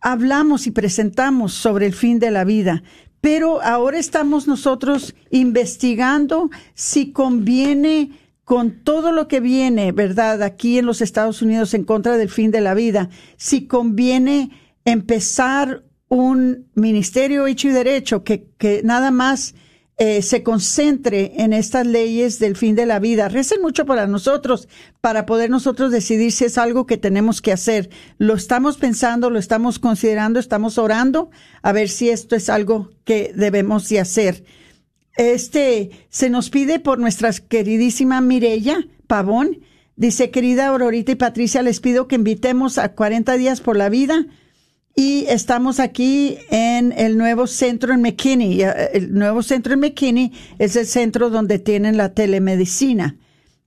hablamos 0.00 0.66
y 0.66 0.70
presentamos 0.70 1.52
sobre 1.52 1.86
el 1.86 1.92
fin 1.92 2.18
de 2.18 2.30
la 2.30 2.44
vida, 2.44 2.82
pero 3.20 3.62
ahora 3.62 3.98
estamos 3.98 4.48
nosotros 4.48 5.14
investigando 5.30 6.50
si 6.74 7.12
conviene 7.12 8.18
con 8.44 8.82
todo 8.82 9.12
lo 9.12 9.28
que 9.28 9.40
viene, 9.40 9.92
¿verdad? 9.92 10.42
Aquí 10.42 10.78
en 10.78 10.86
los 10.86 11.00
Estados 11.00 11.40
Unidos 11.40 11.74
en 11.74 11.84
contra 11.84 12.16
del 12.16 12.28
fin 12.28 12.50
de 12.50 12.60
la 12.60 12.74
vida, 12.74 13.08
si 13.36 13.66
conviene 13.66 14.50
empezar 14.84 15.84
un 16.08 16.66
ministerio 16.74 17.46
hecho 17.46 17.68
y 17.68 17.70
derecho 17.70 18.24
que, 18.24 18.48
que 18.58 18.82
nada 18.84 19.10
más 19.10 19.54
eh, 19.98 20.22
se 20.22 20.42
concentre 20.42 21.32
en 21.36 21.52
estas 21.52 21.86
leyes 21.86 22.38
del 22.38 22.56
fin 22.56 22.74
de 22.74 22.86
la 22.86 22.98
vida. 22.98 23.28
Recen 23.28 23.60
mucho 23.60 23.84
para 23.84 24.06
nosotros, 24.06 24.68
para 25.00 25.26
poder 25.26 25.50
nosotros 25.50 25.92
decidir 25.92 26.32
si 26.32 26.44
es 26.44 26.58
algo 26.58 26.86
que 26.86 26.96
tenemos 26.96 27.42
que 27.42 27.52
hacer. 27.52 27.90
Lo 28.18 28.34
estamos 28.34 28.78
pensando, 28.78 29.30
lo 29.30 29.38
estamos 29.38 29.78
considerando, 29.78 30.40
estamos 30.40 30.78
orando 30.78 31.30
a 31.62 31.72
ver 31.72 31.88
si 31.88 32.08
esto 32.08 32.34
es 32.36 32.48
algo 32.48 32.90
que 33.04 33.32
debemos 33.36 33.88
de 33.90 34.00
hacer. 34.00 34.44
Este 35.16 35.90
se 36.08 36.30
nos 36.30 36.48
pide 36.48 36.80
por 36.80 36.98
nuestra 36.98 37.30
queridísima 37.32 38.20
Mirella 38.20 38.78
Pavón. 39.06 39.60
Dice, 39.94 40.30
querida 40.30 40.68
Aurorita 40.68 41.12
y 41.12 41.16
Patricia, 41.16 41.60
les 41.60 41.80
pido 41.80 42.08
que 42.08 42.14
invitemos 42.14 42.78
a 42.78 42.94
40 42.94 43.36
días 43.36 43.60
por 43.60 43.76
la 43.76 43.90
vida 43.90 44.26
y 44.94 45.24
estamos 45.28 45.80
aquí 45.80 46.38
en 46.50 46.92
el 46.92 47.16
nuevo 47.16 47.46
centro 47.46 47.94
en 47.94 48.02
McKinney. 48.02 48.62
El 48.92 49.14
nuevo 49.14 49.42
centro 49.42 49.74
en 49.74 49.80
McKinney 49.80 50.32
es 50.58 50.76
el 50.76 50.86
centro 50.86 51.30
donde 51.30 51.58
tienen 51.58 51.96
la 51.96 52.12
telemedicina. 52.12 53.16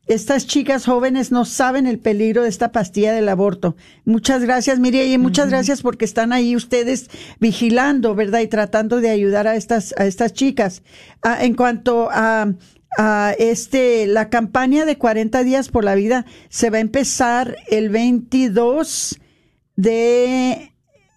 Estas 0.08 0.46
chicas 0.46 0.86
jóvenes 0.86 1.32
no 1.32 1.46
saben 1.46 1.88
el 1.88 1.98
peligro 1.98 2.44
de 2.44 2.50
esta 2.50 2.72
pastilla 2.72 3.12
del 3.12 3.28
aborto. 3.28 3.76
Muchas 4.04 4.44
gracias, 4.44 4.78
Miriam, 4.78 5.08
y 5.08 5.18
muchas 5.18 5.50
gracias 5.50 5.82
porque 5.82 6.06
están 6.06 6.32
ahí 6.32 6.56
ustedes 6.56 7.10
vigilando, 7.40 8.14
¿verdad? 8.14 8.42
Y 8.42 8.48
tratando 8.48 9.02
de 9.02 9.10
ayudar 9.10 9.48
a 9.48 9.56
estas, 9.56 9.96
a 9.98 10.06
estas 10.06 10.32
chicas. 10.34 10.84
Ah, 11.24 11.44
en 11.44 11.56
cuanto 11.56 12.10
a, 12.12 12.54
a 13.00 13.34
este, 13.40 14.06
la 14.06 14.30
campaña 14.30 14.86
de 14.86 15.00
40 15.00 15.44
días 15.44 15.70
por 15.70 15.84
la 15.84 15.96
vida 15.96 16.28
se 16.50 16.70
va 16.70 16.78
a 16.78 16.82
empezar 16.82 17.58
el 17.68 17.90
22 17.90 19.20
de 19.76 20.75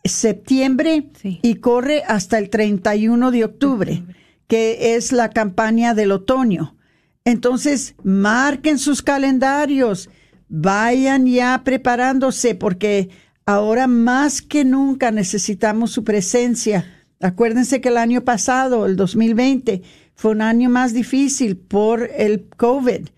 septiembre 0.09 1.11
y 1.23 1.55
corre 1.57 2.03
hasta 2.07 2.39
el 2.39 2.51
31 2.51 3.31
de 3.31 3.45
octubre, 3.45 4.05
que 4.47 4.97
es 4.97 5.13
la 5.13 5.31
campaña 5.31 5.95
del 5.95 6.13
otoño. 6.13 6.77
Entonces, 7.25 7.95
marquen 8.03 8.79
sus 8.79 9.03
calendarios, 9.03 10.09
vayan 10.49 11.27
ya 11.27 11.63
preparándose 11.65 12.55
porque 12.55 13.11
ahora 13.45 13.87
más 13.87 14.43
que 14.43 14.65
nunca 14.65 15.11
necesitamos 15.11 15.91
su 15.91 16.05
presencia. 16.05 16.87
Acuérdense 17.21 17.81
que 17.81 17.89
el 17.89 17.97
año 17.97 18.23
pasado, 18.23 18.87
el 18.87 18.97
2020, 18.97 19.83
fue 20.15 20.33
un 20.33 20.43
año 20.43 20.71
más 20.71 20.93
difícil 20.95 21.57
por 21.57 22.11
el 22.17 22.49
COVID. 22.57 23.09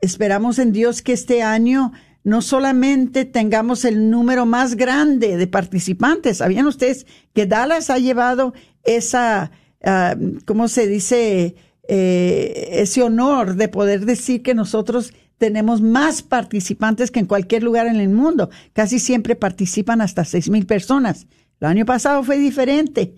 Esperamos 0.00 0.58
en 0.58 0.72
Dios 0.72 1.00
que 1.00 1.12
este 1.12 1.42
año 1.42 1.92
no 2.24 2.42
solamente 2.42 3.24
tengamos 3.24 3.84
el 3.84 4.10
número 4.10 4.46
más 4.46 4.76
grande 4.76 5.36
de 5.36 5.46
participantes, 5.46 6.38
¿sabían 6.38 6.66
ustedes 6.66 7.06
que 7.34 7.46
Dallas 7.46 7.90
ha 7.90 7.98
llevado 7.98 8.54
esa, 8.84 9.50
uh, 9.84 10.38
¿cómo 10.44 10.68
se 10.68 10.86
dice? 10.86 11.56
Eh, 11.88 12.68
ese 12.80 13.02
honor 13.02 13.56
de 13.56 13.66
poder 13.66 14.06
decir 14.06 14.42
que 14.42 14.54
nosotros 14.54 15.12
tenemos 15.36 15.80
más 15.80 16.22
participantes 16.22 17.10
que 17.10 17.18
en 17.18 17.26
cualquier 17.26 17.64
lugar 17.64 17.88
en 17.88 17.96
el 17.96 18.08
mundo. 18.08 18.50
Casi 18.72 19.00
siempre 19.00 19.34
participan 19.34 20.00
hasta 20.00 20.24
seis 20.24 20.48
mil 20.48 20.64
personas. 20.64 21.26
El 21.60 21.66
año 21.66 21.84
pasado 21.84 22.22
fue 22.22 22.38
diferente, 22.38 23.16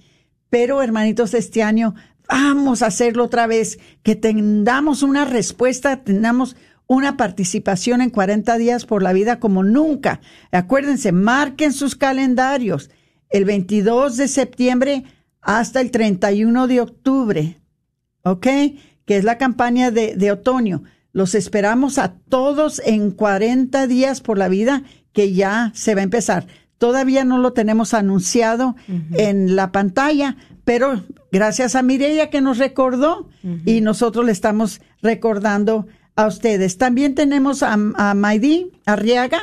pero 0.49 0.83
hermanitos, 0.83 1.35
este 1.35 1.63
año 1.63 1.95
vamos 2.27 2.81
a 2.81 2.87
hacerlo 2.87 3.25
otra 3.25 3.47
vez, 3.47 3.79
que 4.03 4.17
tengamos 4.17 5.03
una 5.03 5.27
respuesta, 5.27 6.03
tengamos 6.03 6.57
una 6.87 7.17
participación 7.17 8.01
en 8.01 8.11
40 8.11 8.57
días 8.59 8.85
por 8.85 9.03
la 9.03 9.13
vida 9.13 9.41
como 9.41 9.63
nunca. 9.63 10.21
Acuérdense, 10.53 11.13
marquen 11.13 11.73
sus 11.73 11.97
calendarios 11.97 12.91
el 13.31 13.45
22 13.45 14.17
de 14.17 14.29
septiembre 14.29 15.05
hasta 15.41 15.81
el 15.81 15.91
31 15.91 16.67
de 16.67 16.81
octubre, 16.81 17.61
¿ok? 18.23 18.47
Que 19.05 19.17
es 19.17 19.25
la 19.25 19.39
campaña 19.39 19.91
de, 19.91 20.15
de 20.17 20.33
otoño. 20.33 20.85
Los 21.13 21.35
esperamos 21.35 21.99
a 21.99 22.15
todos 22.15 22.81
en 22.85 23.11
40 23.11 23.87
días 23.87 24.21
por 24.21 24.39
la 24.39 24.49
vida 24.49 24.83
que 25.13 25.33
ya 25.33 25.71
se 25.75 25.95
va 25.95 26.01
a 26.01 26.05
empezar. 26.05 26.47
Todavía 26.79 27.25
no 27.25 27.39
lo 27.39 27.53
tenemos 27.53 27.95
anunciado 27.95 28.75
en 29.13 29.57
la 29.57 29.71
pantalla, 29.71 30.37
pero 30.65 31.05
gracias 31.31 31.77
a 31.77 31.83
Mireya 31.83 32.31
que 32.31 32.41
nos 32.41 32.59
recordó 32.59 33.29
y 33.65 33.81
nosotros 33.81 34.27
le 34.27 34.33
estamos 34.33 34.81
recordando 35.01 35.87
a 36.17 36.27
ustedes. 36.27 36.79
También 36.79 37.15
tenemos 37.15 37.63
a, 37.63 37.73
a 37.73 38.15
Maidí 38.15 38.73
Arriaga, 38.87 39.43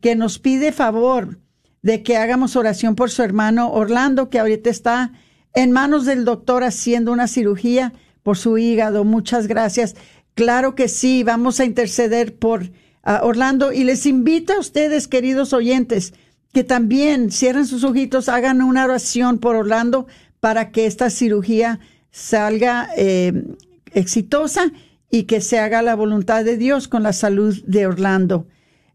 que 0.00 0.14
nos 0.16 0.38
pide 0.38 0.72
favor 0.72 1.38
de 1.82 2.02
que 2.02 2.16
hagamos 2.16 2.56
oración 2.56 2.94
por 2.94 3.10
su 3.10 3.22
hermano 3.22 3.72
Orlando, 3.72 4.30
que 4.30 4.38
ahorita 4.38 4.70
está 4.70 5.12
en 5.54 5.72
manos 5.72 6.06
del 6.06 6.24
doctor 6.24 6.64
haciendo 6.64 7.12
una 7.12 7.28
cirugía 7.28 7.92
por 8.22 8.36
su 8.36 8.58
hígado. 8.58 9.04
Muchas 9.04 9.46
gracias. 9.46 9.96
Claro 10.34 10.74
que 10.74 10.88
sí, 10.88 11.22
vamos 11.24 11.60
a 11.60 11.64
interceder 11.64 12.36
por 12.36 12.70
Orlando 13.04 13.72
y 13.72 13.84
les 13.84 14.06
invito 14.06 14.52
a 14.52 14.60
ustedes, 14.60 15.08
queridos 15.08 15.52
oyentes, 15.52 16.14
que 16.52 16.64
también 16.64 17.30
cierren 17.30 17.66
sus 17.66 17.82
ojitos, 17.84 18.28
hagan 18.28 18.62
una 18.62 18.84
oración 18.84 19.38
por 19.38 19.56
Orlando 19.56 20.06
para 20.40 20.70
que 20.70 20.86
esta 20.86 21.10
cirugía 21.10 21.80
salga 22.10 22.88
eh, 22.96 23.44
exitosa 23.92 24.72
y 25.14 25.24
que 25.24 25.42
se 25.42 25.58
haga 25.58 25.82
la 25.82 25.94
voluntad 25.94 26.42
de 26.42 26.56
Dios 26.56 26.88
con 26.88 27.02
la 27.02 27.12
salud 27.12 27.62
de 27.66 27.86
Orlando. 27.86 28.46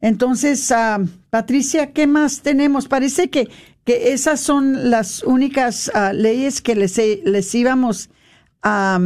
Entonces, 0.02 0.72
ah, 0.72 1.00
Patricia, 1.30 1.94
¿qué 1.94 2.08
más 2.08 2.42
tenemos? 2.42 2.88
Parece 2.88 3.30
que, 3.30 3.50
que 3.86 4.14
esas 4.14 4.40
son 4.40 4.90
las 4.90 5.22
únicas 5.22 5.92
ah, 5.94 6.14
leyes 6.14 6.62
que 6.62 6.76
les, 6.76 6.98
les 7.24 7.54
íbamos 7.56 8.10
a, 8.64 9.00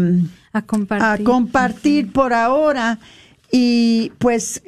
compartir, 1.25 2.13
por 2.13 2.33
ahora. 2.33 2.97
Y 3.51 4.13
pues 4.17 4.63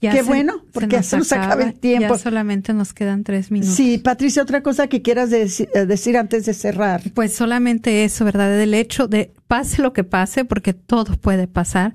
Qué 0.00 0.22
bueno, 0.22 0.62
porque 0.72 0.96
ya 0.96 1.02
se 1.02 1.18
nos 1.18 1.32
acaba 1.32 1.62
el 1.62 1.74
tiempo. 1.74 2.14
Ya 2.14 2.18
solamente 2.18 2.72
nos 2.72 2.92
quedan 2.92 3.24
tres 3.24 3.50
minutos. 3.50 3.74
Sí, 3.74 3.98
Patricia, 3.98 4.42
otra 4.42 4.62
cosa 4.62 4.86
que 4.86 5.02
quieras 5.02 5.32
eh, 5.32 5.86
decir, 5.86 6.16
antes 6.16 6.46
de 6.46 6.54
cerrar. 6.54 7.02
Pues 7.14 7.34
solamente 7.34 8.04
eso, 8.04 8.24
¿verdad? 8.24 8.56
Del 8.56 8.74
hecho 8.74 9.08
de 9.08 9.32
pase 9.48 9.82
lo 9.82 9.92
que 9.92 10.04
pase, 10.04 10.44
porque 10.44 10.72
todo 10.72 11.16
puede 11.16 11.48
pasar. 11.48 11.94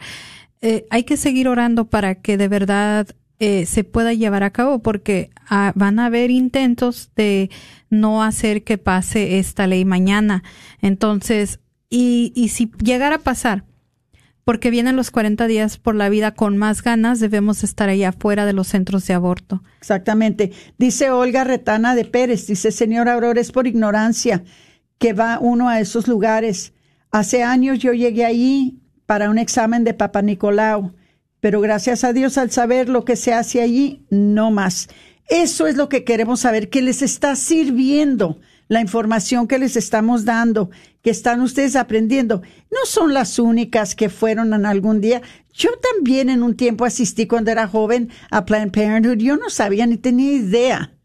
Eh, 0.61 0.85
hay 0.89 1.03
que 1.03 1.15
seguir 1.15 1.47
orando 1.47 1.89
para 1.89 2.15
que 2.15 2.37
de 2.37 2.47
verdad 2.49 3.07
eh, 3.39 3.65
se 3.65 3.83
pueda 3.85 4.13
llevar 4.13 4.43
a 4.43 4.51
cabo, 4.51 4.79
porque 4.79 5.29
ah, 5.49 5.71
van 5.75 5.99
a 5.99 6.07
haber 6.07 6.29
intentos 6.29 7.09
de 7.15 7.49
no 7.89 8.21
hacer 8.21 8.63
que 8.63 8.77
pase 8.77 9.39
esta 9.39 9.65
ley 9.65 9.85
mañana. 9.85 10.43
Entonces, 10.81 11.59
y, 11.89 12.33
y 12.35 12.49
si 12.49 12.69
llegara 12.83 13.17
a 13.17 13.19
pasar, 13.19 13.63
porque 14.43 14.69
vienen 14.69 14.95
los 14.95 15.11
40 15.11 15.47
días 15.47 15.77
por 15.77 15.95
la 15.95 16.09
vida 16.09 16.33
con 16.33 16.57
más 16.57 16.83
ganas, 16.83 17.19
debemos 17.19 17.63
estar 17.63 17.89
allá 17.89 18.09
afuera 18.09 18.45
de 18.45 18.53
los 18.53 18.67
centros 18.67 19.07
de 19.07 19.13
aborto. 19.13 19.63
Exactamente. 19.79 20.51
Dice 20.77 21.09
Olga 21.11 21.43
Retana 21.43 21.95
de 21.95 22.05
Pérez, 22.05 22.47
dice, 22.47 22.71
señora 22.71 23.13
Aurora, 23.13 23.39
es 23.39 23.51
por 23.51 23.67
ignorancia 23.67 24.43
que 24.97 25.13
va 25.13 25.39
uno 25.39 25.69
a 25.69 25.79
esos 25.79 26.07
lugares. 26.07 26.73
Hace 27.11 27.43
años 27.43 27.79
yo 27.79 27.93
llegué 27.93 28.25
allí 28.25 28.79
para 29.05 29.29
un 29.29 29.37
examen 29.37 29.83
de 29.83 29.93
Papa 29.93 30.21
Nicolau, 30.21 30.93
pero 31.39 31.61
gracias 31.61 32.03
a 32.03 32.13
Dios 32.13 32.37
al 32.37 32.51
saber 32.51 32.89
lo 32.89 33.05
que 33.05 33.15
se 33.15 33.33
hace 33.33 33.61
allí, 33.61 34.05
no 34.09 34.51
más. 34.51 34.89
Eso 35.27 35.67
es 35.67 35.75
lo 35.75 35.89
que 35.89 36.03
queremos 36.03 36.41
saber, 36.41 36.69
que 36.69 36.81
les 36.81 37.01
está 37.01 37.35
sirviendo 37.35 38.39
la 38.73 38.81
información 38.81 39.47
que 39.47 39.59
les 39.59 39.77
estamos 39.77 40.25
dando, 40.25 40.71
que 41.03 41.11
están 41.11 41.41
ustedes 41.41 41.75
aprendiendo. 41.75 42.41
No 42.71 42.79
son 42.85 43.13
las 43.13 43.37
únicas 43.37 43.95
que 43.95 44.09
fueron 44.09 44.53
en 44.53 44.65
algún 44.65 44.99
día. 44.99 45.21
Yo 45.53 45.69
también 45.93 46.29
en 46.29 46.41
un 46.41 46.55
tiempo 46.55 46.83
asistí 46.83 47.27
cuando 47.27 47.51
era 47.51 47.67
joven 47.67 48.09
a 48.31 48.45
Planned 48.45 48.71
Parenthood. 48.71 49.17
Yo 49.17 49.37
no 49.37 49.51
sabía 49.51 49.85
ni 49.85 49.97
tenía 49.97 50.33
idea, 50.33 50.97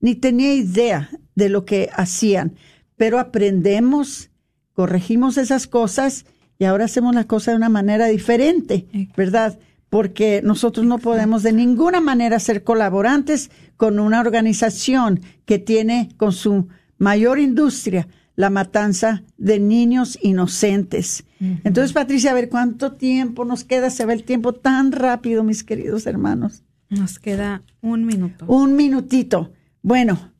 ni 0.00 0.14
tenía 0.14 0.54
idea 0.54 1.10
de 1.34 1.48
lo 1.48 1.64
que 1.64 1.90
hacían. 1.92 2.54
Pero 2.96 3.18
aprendemos, 3.18 4.30
corregimos 4.72 5.36
esas 5.36 5.66
cosas 5.66 6.26
y 6.60 6.64
ahora 6.64 6.84
hacemos 6.84 7.14
la 7.14 7.24
cosa 7.24 7.50
de 7.50 7.56
una 7.56 7.68
manera 7.68 8.06
diferente, 8.06 8.86
¿verdad? 9.16 9.58
Porque 9.90 10.42
nosotros 10.44 10.86
no 10.86 10.98
podemos 10.98 11.42
de 11.42 11.52
ninguna 11.52 12.00
manera 12.00 12.38
ser 12.38 12.62
colaborantes 12.62 13.50
con 13.76 13.98
una 13.98 14.20
organización 14.20 15.20
que 15.44 15.58
tiene 15.58 16.10
con 16.16 16.32
su 16.32 16.68
mayor 16.98 17.38
industria, 17.38 18.08
la 18.36 18.50
matanza 18.50 19.22
de 19.38 19.58
niños 19.58 20.18
inocentes. 20.22 21.24
Entonces, 21.64 21.92
Patricia, 21.92 22.30
a 22.30 22.34
ver 22.34 22.48
cuánto 22.48 22.92
tiempo 22.92 23.44
nos 23.44 23.64
queda. 23.64 23.90
Se 23.90 24.04
va 24.04 24.12
el 24.12 24.24
tiempo 24.24 24.52
tan 24.52 24.92
rápido, 24.92 25.42
mis 25.42 25.64
queridos 25.64 26.06
hermanos. 26.06 26.62
Nos 26.88 27.18
queda 27.18 27.62
un 27.80 28.04
minuto. 28.04 28.44
Un 28.46 28.76
minutito. 28.76 29.52
Bueno, 29.82 30.32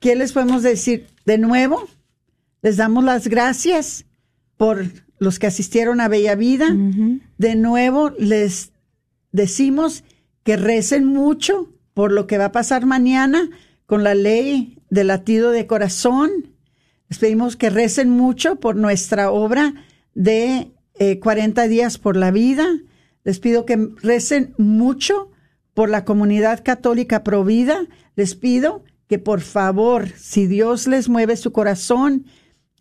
¿qué 0.00 0.16
les 0.16 0.32
podemos 0.32 0.62
decir? 0.62 1.06
De 1.24 1.38
nuevo, 1.38 1.88
les 2.62 2.76
damos 2.76 3.04
las 3.04 3.28
gracias 3.28 4.04
por 4.56 4.84
los 5.18 5.38
que 5.38 5.46
asistieron 5.46 6.00
a 6.00 6.08
Bella 6.08 6.34
Vida. 6.34 6.76
De 7.38 7.54
nuevo, 7.54 8.10
les 8.18 8.72
decimos 9.32 10.04
que 10.42 10.56
recen 10.56 11.04
mucho 11.04 11.72
por 11.94 12.12
lo 12.12 12.26
que 12.26 12.38
va 12.38 12.46
a 12.46 12.52
pasar 12.52 12.86
mañana 12.86 13.48
con 13.86 14.04
la 14.04 14.14
ley 14.14 14.77
de 14.90 15.04
latido 15.04 15.50
de 15.50 15.66
corazón. 15.66 16.30
Les 17.08 17.18
pedimos 17.18 17.56
que 17.56 17.70
recen 17.70 18.10
mucho 18.10 18.56
por 18.56 18.76
nuestra 18.76 19.30
obra 19.30 19.74
de 20.14 20.72
40 21.20 21.64
eh, 21.64 21.68
días 21.68 21.98
por 21.98 22.16
la 22.16 22.30
vida. 22.30 22.66
Les 23.24 23.38
pido 23.38 23.64
que 23.66 23.88
recen 24.02 24.54
mucho 24.58 25.30
por 25.74 25.90
la 25.90 26.04
comunidad 26.04 26.62
católica 26.64 27.22
provida. 27.22 27.86
Les 28.16 28.34
pido 28.34 28.84
que 29.08 29.18
por 29.18 29.40
favor, 29.40 30.08
si 30.16 30.46
Dios 30.46 30.86
les 30.86 31.08
mueve 31.08 31.36
su 31.36 31.52
corazón, 31.52 32.26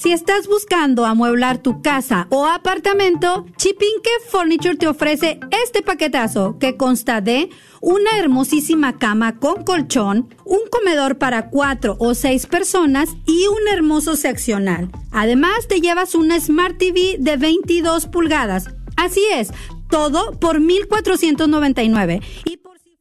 Si 0.00 0.12
estás 0.12 0.46
buscando 0.46 1.06
amueblar 1.06 1.58
tu 1.58 1.82
casa 1.82 2.28
o 2.30 2.46
apartamento, 2.46 3.46
Chipinque 3.56 4.10
Furniture 4.28 4.76
te 4.76 4.86
ofrece 4.86 5.40
este 5.64 5.82
paquetazo 5.82 6.56
que 6.60 6.76
consta 6.76 7.20
de 7.20 7.50
una 7.80 8.16
hermosísima 8.16 8.96
cama 8.96 9.40
con 9.40 9.64
colchón, 9.64 10.32
un 10.44 10.60
comedor 10.70 11.18
para 11.18 11.50
cuatro 11.50 11.96
o 11.98 12.14
seis 12.14 12.46
personas 12.46 13.08
y 13.26 13.48
un 13.48 13.66
hermoso 13.74 14.14
seccional. 14.14 14.88
Además, 15.10 15.66
te 15.66 15.80
llevas 15.80 16.14
una 16.14 16.38
Smart 16.38 16.78
TV 16.78 17.16
de 17.18 17.36
22 17.36 18.06
pulgadas. 18.06 18.68
Así 18.96 19.22
es, 19.34 19.50
todo 19.90 20.38
por 20.38 20.60
1499. 20.60 22.20
Y 22.44 22.56
por 22.58 22.78
si. 22.78 22.96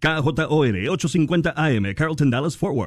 KJOR 0.00 0.88
850 0.88 1.52
AM, 1.54 1.94
Carlton 1.94 2.30
Dallas 2.30 2.56
Forward. 2.56 2.86